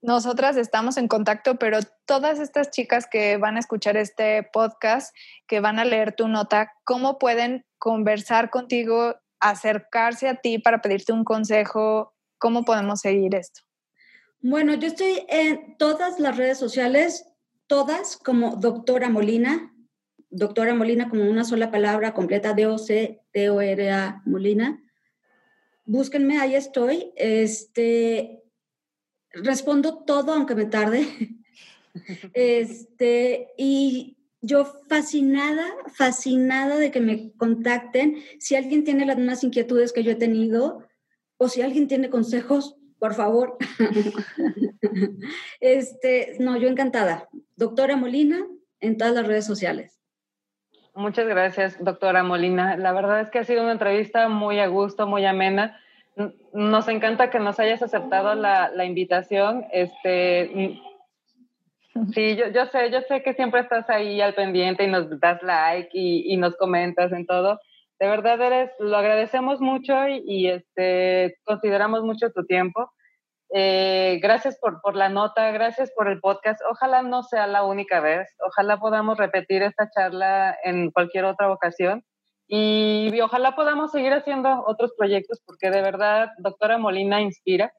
nosotras 0.04 0.58
estamos 0.58 0.98
en 0.98 1.08
contacto, 1.08 1.56
pero 1.56 1.80
todas 2.06 2.40
estas 2.40 2.70
chicas 2.70 3.08
que 3.10 3.38
van 3.38 3.56
a 3.56 3.60
escuchar 3.60 3.96
este 3.96 4.44
podcast, 4.44 5.16
que 5.48 5.62
van 5.62 5.80
a 5.80 5.86
leer 5.86 6.14
tu 6.14 6.28
nota, 6.28 6.74
¿cómo 6.84 7.18
pueden 7.18 7.66
conversar 7.78 8.50
contigo, 8.50 9.16
acercarse 9.40 10.28
a 10.28 10.36
ti 10.36 10.60
para 10.60 10.82
pedirte 10.82 11.14
un 11.14 11.24
consejo? 11.24 12.14
¿Cómo 12.38 12.66
podemos 12.66 13.00
seguir 13.00 13.34
esto? 13.34 13.62
Bueno, 14.42 14.74
yo 14.74 14.88
estoy 14.88 15.26
en 15.30 15.78
todas 15.78 16.20
las 16.20 16.36
redes 16.36 16.58
sociales, 16.58 17.26
todas 17.68 18.18
como 18.18 18.58
doctora 18.58 19.10
Molina, 19.10 19.74
doctora 20.30 20.76
Molina 20.76 21.08
como 21.08 21.24
una 21.24 21.46
sola 21.46 21.72
palabra 21.72 22.14
completa, 22.14 22.52
D-O-C-T-O-R-A 22.52 24.22
Molina. 24.26 24.84
Búsquenme, 25.86 26.40
ahí 26.40 26.56
estoy. 26.56 27.14
Este, 27.16 28.43
respondo 29.34 30.04
todo 30.06 30.34
aunque 30.34 30.56
me 30.56 30.66
tarde. 30.66 31.06
este, 32.34 33.50
y 33.58 34.18
yo 34.42 34.66
fascinada, 34.88 35.66
fascinada 35.96 36.78
de 36.78 36.92
que 36.92 37.00
me 37.00 37.32
contacten. 37.34 38.18
Si 38.40 38.56
alguien 38.56 38.84
tiene 38.84 39.06
las 39.06 39.18
mismas 39.18 39.44
inquietudes 39.44 39.94
que 39.94 40.04
yo 40.04 40.12
he 40.12 40.16
tenido 40.16 40.88
o 41.38 41.48
si 41.48 41.62
alguien 41.62 41.88
tiene 41.88 42.10
consejos, 42.10 42.76
por 43.00 43.14
favor. 43.14 43.58
este, 45.60 46.38
no, 46.40 46.58
yo 46.58 46.68
encantada. 46.68 47.30
Doctora 47.56 47.96
Molina 47.96 48.46
en 48.80 48.98
todas 48.98 49.14
las 49.14 49.28
redes 49.28 49.46
sociales. 49.46 50.00
Muchas 50.96 51.28
gracias, 51.28 51.84
doctora 51.84 52.24
Molina. 52.24 52.78
La 52.78 52.92
verdad 52.94 53.22
es 53.22 53.30
que 53.30 53.40
ha 53.40 53.44
sido 53.44 53.64
una 53.64 53.72
entrevista 53.72 54.30
muy 54.30 54.60
a 54.60 54.68
gusto, 54.68 55.08
muy 55.08 55.26
amena. 55.26 55.80
Nos 56.54 56.88
encanta 56.88 57.30
que 57.30 57.40
nos 57.40 57.60
hayas 57.60 57.82
aceptado 57.82 58.36
la, 58.36 58.70
la 58.70 58.86
invitación. 58.86 59.66
Este, 59.72 60.80
sí, 62.14 62.36
yo, 62.36 62.48
yo, 62.50 62.66
sé, 62.68 62.92
yo 62.92 63.02
sé 63.02 63.24
que 63.24 63.34
siempre 63.34 63.62
estás 63.62 63.90
ahí 63.90 64.22
al 64.22 64.36
pendiente 64.36 64.84
y 64.84 64.88
nos 64.88 65.20
das 65.20 65.42
like 65.42 65.90
y, 65.94 66.32
y 66.32 66.38
nos 66.38 66.56
comentas 66.56 67.12
en 67.12 67.26
todo. 67.26 67.60
De 68.00 68.08
verdad 68.08 68.42
eres, 68.42 68.72
lo 68.80 68.98
agradecemos 68.98 69.62
mucho 69.62 70.08
y, 70.08 70.24
y 70.26 70.48
este, 70.50 71.38
consideramos 71.46 72.04
mucho 72.04 72.32
tu 72.32 72.46
tiempo. 72.46 72.92
Eh, 73.56 74.20
gracias 74.22 74.58
por, 74.60 74.82
por, 74.82 74.96
la 74.96 75.10
nota, 75.10 75.52
gracias 75.52 75.92
por 75.96 76.08
el 76.08 76.20
podcast. 76.20 76.60
Ojalá 76.70 77.04
no 77.04 77.22
sea 77.24 77.46
la 77.46 77.64
única 77.64 78.00
vez, 78.00 78.28
ojalá 78.40 78.78
podamos 78.78 79.18
repetir 79.18 79.62
esta 79.62 79.90
charla 79.92 80.58
en 80.64 80.90
cualquier 80.92 81.26
otra 81.26 81.52
ocasión. 81.52 82.04
Y, 82.56 83.20
ojalá 83.20 83.56
podamos 83.56 83.92
seguir 83.92 84.14
haciendo 84.14 84.64
otros 84.68 84.94
proyectos 84.96 85.42
porque 85.44 85.72
de 85.72 85.82
verdad, 85.82 86.30
doctora 86.38 86.78
Molina 86.78 87.20
inspira, 87.20 87.74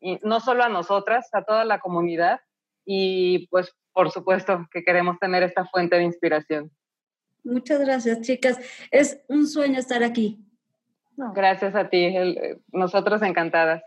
y 0.00 0.18
no 0.22 0.38
solo 0.40 0.64
a 0.64 0.68
nosotras, 0.68 1.30
a 1.32 1.44
toda 1.44 1.64
la 1.64 1.80
comunidad 1.80 2.40
y 2.84 3.46
pues 3.48 3.74
por 3.94 4.10
supuesto 4.10 4.66
que 4.70 4.84
queremos 4.84 5.18
tener 5.18 5.42
esta 5.42 5.64
fuente 5.64 5.96
de 5.96 6.02
inspiración. 6.02 6.70
Muchas 7.42 7.80
gracias, 7.80 8.20
chicas. 8.20 8.60
Es 8.90 9.24
un 9.28 9.46
sueño 9.46 9.78
estar 9.78 10.02
aquí. 10.02 10.44
Gracias 11.16 11.74
a 11.74 11.88
ti, 11.88 12.14
nosotros 12.70 13.22
encantadas. 13.22 13.82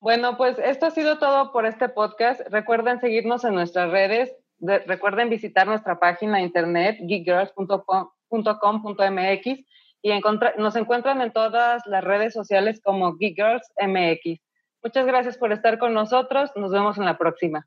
Bueno, 0.00 0.36
pues 0.36 0.58
esto 0.58 0.86
ha 0.86 0.90
sido 0.90 1.20
todo 1.20 1.52
por 1.52 1.66
este 1.66 1.88
podcast. 1.88 2.40
Recuerden 2.50 2.98
seguirnos 2.98 3.44
en 3.44 3.54
nuestras 3.54 3.92
redes. 3.92 4.34
recuerden 4.58 5.30
visitar 5.30 5.68
nuestra 5.68 6.00
página 6.00 6.38
de 6.38 6.42
internet 6.42 6.98
geekgirls.com 7.00 8.08
.com.mx 8.28 9.64
y 10.02 10.20
nos 10.58 10.76
encuentran 10.76 11.20
en 11.20 11.32
todas 11.32 11.82
las 11.86 12.04
redes 12.04 12.32
sociales 12.32 12.80
como 12.82 13.16
Geek 13.16 13.36
Girls 13.36 13.72
MX. 13.80 14.40
Muchas 14.82 15.06
gracias 15.06 15.36
por 15.36 15.52
estar 15.52 15.78
con 15.78 15.92
nosotros. 15.92 16.50
Nos 16.54 16.70
vemos 16.70 16.98
en 16.98 17.04
la 17.04 17.18
próxima. 17.18 17.66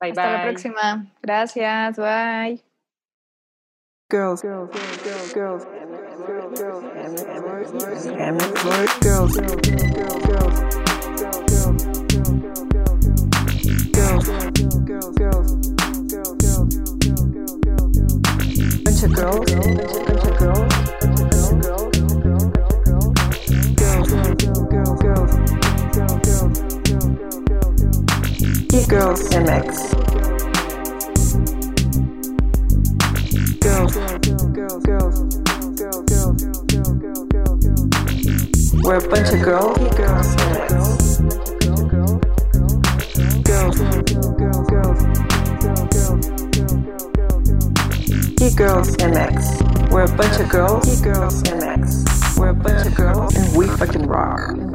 Bye 0.00 0.10
Hasta 0.10 0.32
la 0.32 0.42
próxima. 0.42 1.06
Gracias. 1.22 1.96
Bye. 1.96 2.62
Girls, 4.10 4.42
girls, 4.42 4.70
girls, 5.04 5.34
girls, 5.34 5.64
Girls 6.26 6.84
MX. 6.94 7.70
Girls, 9.00 9.36
girls, 9.36 9.36
girls, 14.86 15.19
girls, 19.08 19.50
We're 19.50 19.76
a 19.76 19.88
bunch 19.88 20.24
of 20.24 20.38
girls. 20.38 20.90
Girls 28.88 29.22
MX. 29.30 29.90
Girls, 33.60 33.94
girls, 34.52 34.84
girls, 43.44 44.29
girls 48.56 48.96
MX. 48.96 49.90
We're 49.90 50.04
a 50.04 50.16
bunch 50.16 50.40
of 50.40 50.48
girls. 50.48 51.00
Girls 51.00 51.42
MX. 51.42 52.38
We're 52.38 52.48
a 52.48 52.54
bunch 52.54 52.86
of 52.86 52.94
girls, 52.94 53.34
and 53.36 53.56
we 53.56 53.66
fucking 53.66 54.06
rock. 54.06 54.69